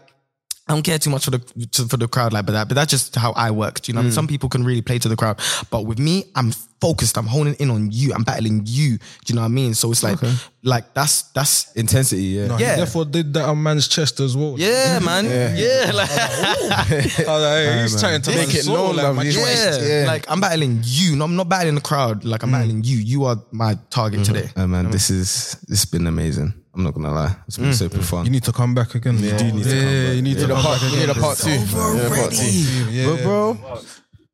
I 0.70 0.72
don't 0.72 0.84
care 0.84 1.00
too 1.00 1.10
much 1.10 1.24
for 1.24 1.32
the 1.32 1.38
to, 1.72 1.88
for 1.88 1.96
the 1.96 2.06
crowd 2.06 2.32
like 2.32 2.46
that, 2.46 2.68
but 2.68 2.76
that's 2.76 2.92
just 2.92 3.16
how 3.16 3.32
I 3.32 3.50
work. 3.50 3.80
Do 3.80 3.90
you 3.90 3.94
know? 3.94 3.98
what 3.98 4.02
I 4.02 4.04
mean? 4.04 4.12
Some 4.12 4.26
mm. 4.26 4.30
people 4.30 4.48
can 4.48 4.62
really 4.62 4.82
play 4.82 5.00
to 5.00 5.08
the 5.08 5.16
crowd, 5.16 5.40
but 5.68 5.84
with 5.84 5.98
me, 5.98 6.26
I'm 6.36 6.52
focused. 6.80 7.18
I'm 7.18 7.26
honing 7.26 7.54
in 7.54 7.70
on 7.70 7.90
you. 7.90 8.12
I'm 8.14 8.22
battling 8.22 8.62
you. 8.66 8.98
Do 8.98 9.04
you 9.26 9.34
know 9.34 9.40
what 9.40 9.46
I 9.46 9.48
mean? 9.48 9.74
So 9.74 9.90
it's 9.90 10.04
like, 10.04 10.20
like 10.62 10.94
that's 10.94 11.22
that's 11.32 11.72
Intensity, 11.72 12.22
yeah. 12.22 12.46
No, 12.46 12.56
Yeah. 12.56 12.76
Therefore 12.76 13.04
did 13.04 13.34
that 13.34 13.46
on 13.46 13.60
man's 13.60 13.88
chest 13.88 14.20
as 14.20 14.36
well. 14.36 14.54
yeah, 14.58 15.00
man. 15.00 15.24
Yeah, 15.24 15.90
like 15.92 16.08
I 16.12 16.86
was 16.92 17.18
like, 17.18 17.26
hey, 17.26 17.82
he's 17.82 18.00
trying 18.00 18.22
to 18.22 18.30
Make 18.30 18.38
make 18.38 18.48
it 18.50 18.58
it 18.60 18.64
soul, 18.66 18.76
known, 18.76 18.96
like, 18.96 19.04
love, 19.06 19.16
my 19.16 19.24
he's- 19.24 19.34
chest. 19.34 19.80
yeah, 19.82 20.04
like 20.06 20.30
I'm 20.30 20.40
battling 20.40 20.82
you. 20.84 21.16
No, 21.16 21.24
I'm 21.24 21.34
not 21.34 21.48
battling 21.48 21.74
the 21.74 21.80
crowd. 21.80 22.24
Like 22.24 22.44
I'm 22.44 22.50
mm. 22.50 22.52
battling 22.52 22.84
you. 22.84 22.98
You 22.98 23.24
are 23.24 23.42
my 23.50 23.76
target 23.90 24.20
mm-hmm. 24.20 24.34
today. 24.34 24.50
Oh, 24.56 24.68
man, 24.68 24.88
this 24.92 25.10
is 25.10 25.56
this 25.66 25.80
has 25.80 25.84
been 25.84 26.06
amazing. 26.06 26.54
I'm 26.74 26.82
not 26.84 26.94
gonna 26.94 27.12
lie, 27.12 27.34
it's 27.48 27.58
been 27.58 27.74
super 27.74 27.98
fun. 28.02 28.24
You 28.26 28.30
need 28.30 28.44
to 28.44 28.52
come 28.52 28.74
back 28.74 28.94
again. 28.94 29.18
You 29.18 29.36
do 29.36 29.44
need 29.52 29.64
to 29.64 29.70
come 29.70 29.78
back. 29.80 29.92
Yeah, 30.04 30.12
you 30.12 30.22
need 30.22 30.38
to 30.38 30.46
come 30.46 30.62
back 30.62 30.80
We 30.82 30.86
again. 30.88 31.00
need 31.00 31.08
a 31.08 31.14
part 31.20 31.38
two. 31.38 31.50
We 31.50 31.56
need 31.56 32.04
a 32.04 32.08
part 32.10 32.32
two. 32.32 32.90
Yeah. 32.90 33.06
But 33.06 33.22
bro, 33.22 33.58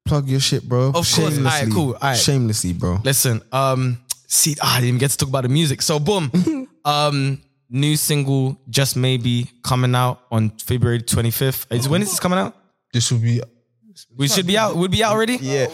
plug 0.05 0.29
your 0.29 0.41
shit, 0.41 0.69
bro. 0.69 0.89
Of 0.89 0.95
course. 0.95 1.19
Alright, 1.39 1.69
cool. 1.73 1.95
Alright. 1.95 2.19
Shamelessly, 2.19 2.75
bro. 2.75 2.99
Listen, 3.03 3.41
um, 3.53 3.99
see, 4.27 4.55
ah, 4.61 4.75
I 4.77 4.81
didn't 4.81 4.89
even 4.89 4.99
get 4.99 5.11
to 5.13 5.17
talk 5.17 5.29
about 5.31 5.43
the 5.43 5.49
music. 5.49 5.81
So 5.83 5.99
boom, 5.99 6.31
um, 6.85 7.41
new 7.71 7.97
single 7.97 8.61
just 8.69 8.97
maybe 8.97 9.51
coming 9.63 9.95
out 9.95 10.21
on 10.31 10.51
February 10.51 11.01
25th. 11.01 11.73
Is 11.75 11.89
when 11.89 12.03
is 12.03 12.11
this 12.11 12.21
coming 12.21 12.39
out? 12.39 12.55
This 12.93 13.11
will 13.11 13.19
be 13.19 13.41
We 14.17 14.29
should 14.29 14.47
be 14.47 14.59
out. 14.59 14.77
We'd 14.77 14.91
be 14.91 15.03
out 15.03 15.13
already. 15.13 15.37
Yeah. 15.37 15.69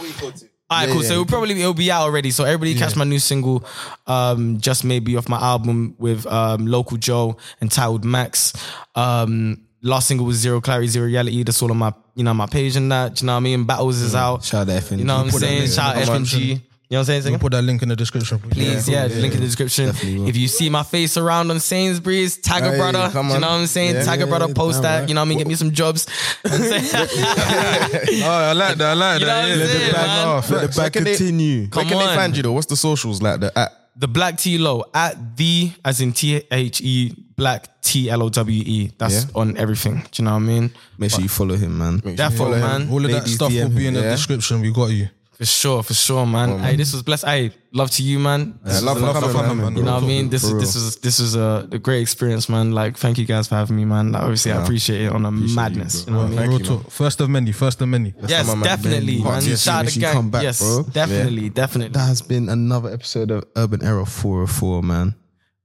All 0.72 0.86
right, 0.86 0.92
cool. 0.92 1.02
So 1.02 1.12
it'll 1.12 1.26
probably 1.26 1.60
it'll 1.60 1.74
be 1.74 1.90
out 1.90 2.02
already. 2.02 2.30
So 2.30 2.44
everybody 2.44 2.74
catch 2.74 2.96
my 2.96 3.04
new 3.04 3.18
single, 3.18 3.64
um, 4.06 4.58
just 4.60 4.84
maybe 4.84 5.16
off 5.16 5.28
my 5.28 5.38
album 5.38 5.94
with 5.98 6.26
um, 6.26 6.66
Local 6.66 6.96
Joe 6.96 7.36
entitled 7.60 8.04
Max. 8.04 8.52
Um, 8.94 9.66
last 9.82 10.08
single 10.08 10.26
was 10.26 10.36
Zero 10.36 10.60
Clarity, 10.60 10.88
Zero 10.88 11.06
Reality. 11.06 11.42
That's 11.42 11.60
all 11.62 11.70
on 11.70 11.76
my, 11.78 11.92
you 12.14 12.24
know, 12.24 12.32
my 12.34 12.46
page 12.46 12.76
and 12.76 12.90
that. 12.90 13.16
Do 13.16 13.22
you 13.22 13.26
know 13.26 13.34
what 13.34 13.38
I 13.38 13.40
mean? 13.40 13.64
Battles 13.64 14.00
is 14.00 14.14
out. 14.14 14.44
Shout 14.44 14.68
out 14.68 14.80
to 14.80 14.86
FNG. 14.86 14.98
You 14.98 15.04
know 15.04 15.16
what 15.22 15.34
I'm 15.34 15.40
saying? 15.40 15.68
Shout 15.68 15.96
out 15.96 16.02
FNG. 16.08 16.62
Description. 16.92 16.92
You 16.92 16.96
know 16.96 16.98
what 17.00 17.08
I'm 17.08 17.22
saying? 17.22 17.32
We'll 17.32 17.38
put 17.40 17.52
that 17.52 17.62
link 17.62 17.82
in 17.82 17.88
the 17.88 17.96
description. 17.96 18.38
Please, 18.38 18.88
yeah, 18.88 19.06
link 19.06 19.34
in 19.34 19.40
the 19.40 19.46
description. 19.46 19.88
If 20.28 20.36
you 20.36 20.46
see 20.48 20.68
my 20.70 20.82
face 20.82 21.16
around 21.16 21.50
on 21.50 21.58
Sainsbury's, 21.60 22.36
tag 22.38 22.62
a 22.64 22.70
Hey, 22.72 22.76
brother. 22.78 23.08
come 23.10 23.28
You 23.30 23.38
know 23.40 23.48
what 23.48 23.60
I'm 23.60 23.66
saying? 23.66 23.94
Yeah. 23.96 24.04
tag 24.04 24.20
a 24.22 24.26
brother, 24.26 24.52
post 24.54 24.82
damn 24.82 24.82
that. 24.82 25.00
right. 25.00 25.08
You 25.08 25.14
know 25.14 25.20
what 25.22 25.26
I 25.26 25.28
mean? 25.30 25.38
Get 25.38 25.46
me 25.48 25.54
some 25.54 25.70
jobs. 25.72 26.06
Oh, 26.44 28.28
I 28.50 28.52
like 28.52 28.76
that. 28.78 28.90
I 28.90 28.92
like 28.94 29.20
You 29.20 29.26
know 29.26 29.32
that. 29.32 29.42
what 29.42 29.52
I'm 29.52 29.58
Yeah, 29.60 29.66
saying, 29.66 29.92
bag 29.92 30.06
man? 30.06 30.26
off. 30.28 30.50
Let 30.50 30.60
the 30.60 30.66
Where 30.66 30.86
back 30.86 30.92
can 30.92 31.04
continue. 31.04 31.60
Where 31.62 31.68
Come 31.70 31.88
can 31.88 31.98
they 31.98 32.04
on. 32.04 32.16
find 32.16 32.36
you 32.36 32.42
though? 32.42 32.52
What's 32.52 32.66
the 32.66 32.76
socials 32.76 33.22
like? 33.22 33.40
The 33.40 33.56
at 33.58 33.72
the 33.96 34.08
Black 34.08 34.36
T 34.38 34.58
Low 34.58 34.84
at 34.94 35.36
the 35.36 35.70
as 35.84 36.00
in 36.00 36.12
T 36.12 36.42
H 36.50 36.80
E 36.80 37.14
Black 37.36 37.80
T 37.82 38.08
L 38.10 38.22
O 38.22 38.28
W 38.28 38.62
E. 38.64 38.92
That's 38.98 39.24
Yeah. 39.24 39.30
on 39.34 39.56
everything. 39.56 39.96
Do 40.10 40.22
you 40.22 40.24
know 40.24 40.32
what 40.32 40.36
I 40.36 40.40
mean? 40.40 40.70
Make 40.98 41.10
sure 41.10 41.20
you 41.20 41.28
follow 41.28 41.56
him, 41.56 41.78
man. 41.78 41.98
Definitely, 41.98 42.60
man. 42.60 42.88
All 42.90 43.04
of 43.04 43.10
that 43.10 43.18
Ladies 43.20 43.34
stuff 43.34 43.52
will 43.52 43.68
be 43.68 43.86
in 43.86 43.94
the 43.94 44.00
yeah. 44.02 44.10
description. 44.10 44.60
We 44.60 44.72
got 44.72 44.86
you. 44.90 45.08
For 45.36 45.46
sure, 45.46 45.82
for 45.82 45.94
sure, 45.94 46.26
man. 46.26 46.58
hey, 46.58 46.76
this 46.76 46.92
was 46.92 47.02
blessed. 47.02 47.24
Hey, 47.24 47.52
love 47.72 47.90
to 47.92 48.02
you, 48.02 48.18
man. 48.18 48.58
Was 48.64 48.82
love 48.84 48.98
coming, 48.98 49.32
coming, 49.32 49.56
man. 49.56 49.56
man. 49.58 49.76
You 49.76 49.82
know 49.82 49.94
what 49.94 50.04
I 50.04 50.06
mean? 50.06 50.28
This 50.28 50.44
is 50.44 50.52
this 50.54 50.76
is 50.76 50.96
this 50.96 51.18
was 51.20 51.34
a, 51.34 51.68
a 51.72 51.78
great 51.78 52.02
experience, 52.02 52.48
man. 52.48 52.72
Like, 52.72 52.96
thank 52.96 53.18
you 53.18 53.24
guys 53.24 53.48
for 53.48 53.54
having 53.54 53.76
me, 53.76 53.84
man. 53.84 54.12
Like, 54.12 54.22
obviously, 54.22 54.52
I 54.52 54.62
appreciate 54.62 55.00
it 55.02 55.12
on 55.12 55.24
a 55.24 55.30
madness. 55.30 56.06
You, 56.06 56.12
know 56.12 56.18
what 56.18 56.26
I 56.38 56.46
mean? 56.46 56.60
Real 56.60 56.60
you. 56.60 56.78
First 56.88 57.20
of 57.20 57.30
many. 57.30 57.50
First 57.52 57.80
of 57.80 57.88
many. 57.88 58.14
Yes, 58.26 58.46
Come 58.46 58.60
man. 58.60 58.68
definitely, 58.68 59.22
man. 59.22 59.42
yes, 59.42 59.62
Shout 59.62 59.74
out 59.74 59.84
yes, 59.84 59.94
the 59.94 60.00
you 60.00 60.06
gang. 60.06 60.12
come 60.14 60.30
back, 60.30 60.42
yes, 60.42 60.60
bro. 60.60 60.84
definitely, 60.92 61.48
definitely. 61.48 61.92
That 61.94 62.06
has 62.06 62.22
been 62.22 62.48
another 62.48 62.90
episode 62.92 63.30
of 63.30 63.44
Urban 63.56 63.82
Era 63.82 64.04
404, 64.04 64.82
man. 64.82 65.14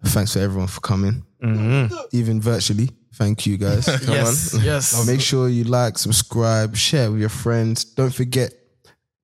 Thanks 0.06 0.34
for 0.34 0.40
everyone 0.40 0.68
for 0.68 0.82
coming. 0.82 1.26
Mm-hmm. 1.44 1.94
Even 2.14 2.42
virtually. 2.42 2.90
Thank 3.14 3.46
you 3.46 3.58
guys. 3.58 3.88
yes, 4.08 4.56
yes. 4.62 5.08
Make 5.08 5.22
sure 5.22 5.50
you 5.50 5.64
like, 5.66 5.98
subscribe, 5.98 6.76
share 6.76 7.12
with 7.12 7.20
your 7.20 7.30
friends. 7.30 7.84
Don't 7.84 8.14
forget 8.14 8.54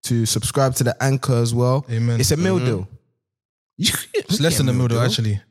to 0.04 0.26
subscribe 0.26 0.76
to 0.76 0.84
the 0.84 0.95
anchor 1.04 1.36
as 1.36 1.54
well. 1.54 1.86
Amen. 1.89 2.20
It's 2.20 2.32
a 2.32 2.38
meal 2.38 2.60
deal. 2.60 2.88
It's 3.78 4.39
less 4.39 4.58
than 4.58 4.70
a 4.70 4.74
meal, 4.74 4.88
though, 4.88 5.01
actually. 5.01 5.41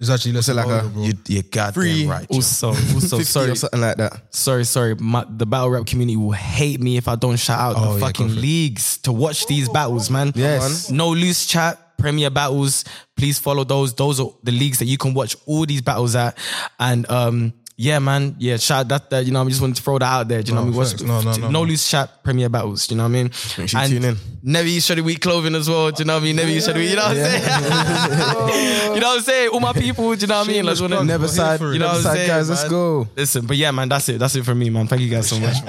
It's 0.00 0.10
actually 0.10 0.32
less 0.32 0.48
it 0.48 0.54
than 0.54 0.66
like 0.68 0.82
a 0.82 0.86
a- 0.86 0.88
bro. 0.88 1.02
You, 1.02 1.12
you're 1.26 1.42
goddamn 1.42 1.72
Free. 1.72 2.06
right. 2.06 2.28
Joe. 2.28 2.36
Also, 2.36 2.68
also, 2.68 3.18
sorry, 3.22 3.50
or 3.50 3.54
something 3.56 3.80
like 3.80 3.96
that. 3.96 4.32
sorry, 4.34 4.64
sorry. 4.64 4.94
My, 4.94 5.24
the 5.28 5.44
battle 5.46 5.70
rap 5.70 5.86
community 5.86 6.16
will 6.16 6.30
hate 6.32 6.80
me 6.80 6.96
if 6.96 7.08
I 7.08 7.16
don't 7.16 7.36
shout 7.36 7.58
out 7.58 7.74
Oh, 7.76 7.94
the 7.94 8.00
yeah, 8.00 8.06
fucking 8.06 8.28
go 8.28 8.32
leagues 8.34 8.98
to 8.98 9.12
watch 9.12 9.46
these 9.46 9.68
battles, 9.68 10.08
man. 10.10 10.32
Yes. 10.36 10.90
No 10.90 11.10
loose 11.10 11.46
chat, 11.46 11.98
Premier 11.98 12.30
battles. 12.30 12.84
Please 13.16 13.38
follow 13.40 13.64
those. 13.64 13.92
Those 13.94 14.20
are 14.20 14.30
the 14.44 14.52
leagues 14.52 14.78
that 14.78 14.86
you 14.86 14.98
can 14.98 15.14
watch 15.14 15.34
all 15.46 15.66
these 15.66 15.82
battles 15.82 16.14
at. 16.14 16.38
And 16.78 17.08
um, 17.10 17.52
yeah, 17.80 18.00
man. 18.00 18.34
Yeah, 18.40 18.56
shout 18.56 18.88
that. 18.88 19.08
that 19.10 19.24
you 19.24 19.30
know, 19.30 19.40
I 19.40 19.44
just 19.48 19.60
wanted 19.60 19.76
to 19.76 19.82
throw 19.82 20.00
that 20.00 20.04
out 20.04 20.26
there. 20.26 20.42
Do 20.42 20.48
you 20.50 20.54
know 20.56 20.62
what 20.64 20.66
I 20.66 20.70
mean? 20.70 20.72
No, 20.72 20.78
What's- 20.78 21.00
No, 21.00 21.20
no, 21.22 21.32
no, 21.36 21.48
no. 21.50 21.62
loose 21.62 21.88
chat, 21.88 22.24
Premier 22.24 22.48
battles. 22.48 22.88
Do 22.88 22.94
you 22.94 22.98
know 22.98 23.04
what 23.04 23.10
I 23.10 23.12
mean? 23.12 23.30
Make 23.56 23.68
sure 23.68 23.80
you 23.82 23.88
tune 23.88 24.04
in. 24.04 24.16
Never 24.42 24.66
use 24.66 24.84
Shoddy 24.84 25.00
Week 25.00 25.20
clothing 25.20 25.54
as 25.54 25.68
well. 25.68 25.92
Do 25.92 26.00
you 26.02 26.06
know 26.06 26.14
what 26.14 26.22
I 26.22 26.24
mean? 26.24 26.34
Never 26.34 26.50
use 26.50 26.64
Shoddy 26.66 26.80
Week. 26.80 26.90
You 26.90 26.96
know 26.96 27.02
what 27.02 27.16
I'm 27.16 27.24
saying? 27.24 27.44
you 28.94 29.00
know 29.00 29.06
what 29.08 29.18
I'm 29.18 29.22
saying? 29.22 29.50
All 29.50 29.60
my 29.60 29.72
people. 29.72 30.12
Do 30.14 30.20
you 30.20 30.26
know 30.26 30.38
what 30.40 30.48
I 30.48 30.52
mean? 30.52 30.64
Like, 30.66 30.76
Shameless 30.76 30.96
wanna- 30.96 31.04
Never 31.06 31.28
side. 31.28 31.60
You 31.60 31.78
know 31.78 31.86
what 31.86 32.04
I'm 32.04 32.16
saying, 32.16 32.26
guys. 32.26 32.50
Let's 32.50 32.68
go. 32.68 33.06
Listen, 33.16 33.46
but 33.46 33.56
yeah, 33.56 33.70
man, 33.70 33.88
that's 33.88 34.08
it. 34.08 34.18
That's 34.18 34.34
it 34.34 34.44
for 34.44 34.56
me, 34.56 34.70
man. 34.70 34.88
Thank 34.88 35.02
you 35.02 35.08
guys 35.10 35.28
so 35.28 35.38
much. 35.38 35.54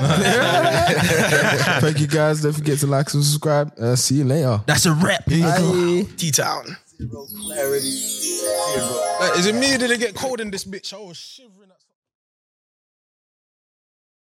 Thank 1.80 2.00
you 2.00 2.08
guys. 2.08 2.42
Don't 2.42 2.54
forget 2.54 2.80
to 2.80 2.88
like 2.88 3.14
and 3.14 3.24
subscribe. 3.24 3.72
Uh, 3.80 3.96
see 3.96 4.16
you 4.16 4.24
later. 4.24 4.62
That's 4.66 4.88
a 4.88 4.94
rap. 4.94 5.26
Bye. 5.28 6.08
T 6.18 6.32
Town. 6.32 6.76
Like, 7.00 7.84
is 9.38 9.46
it 9.46 9.56
me? 9.56 9.78
Did 9.78 9.92
it 9.92 10.00
get 10.00 10.16
cold 10.16 10.42
in 10.42 10.50
this 10.52 10.66
bitch? 10.66 10.94
I 10.94 10.98
was 10.98 11.18
shivering. 11.18 11.56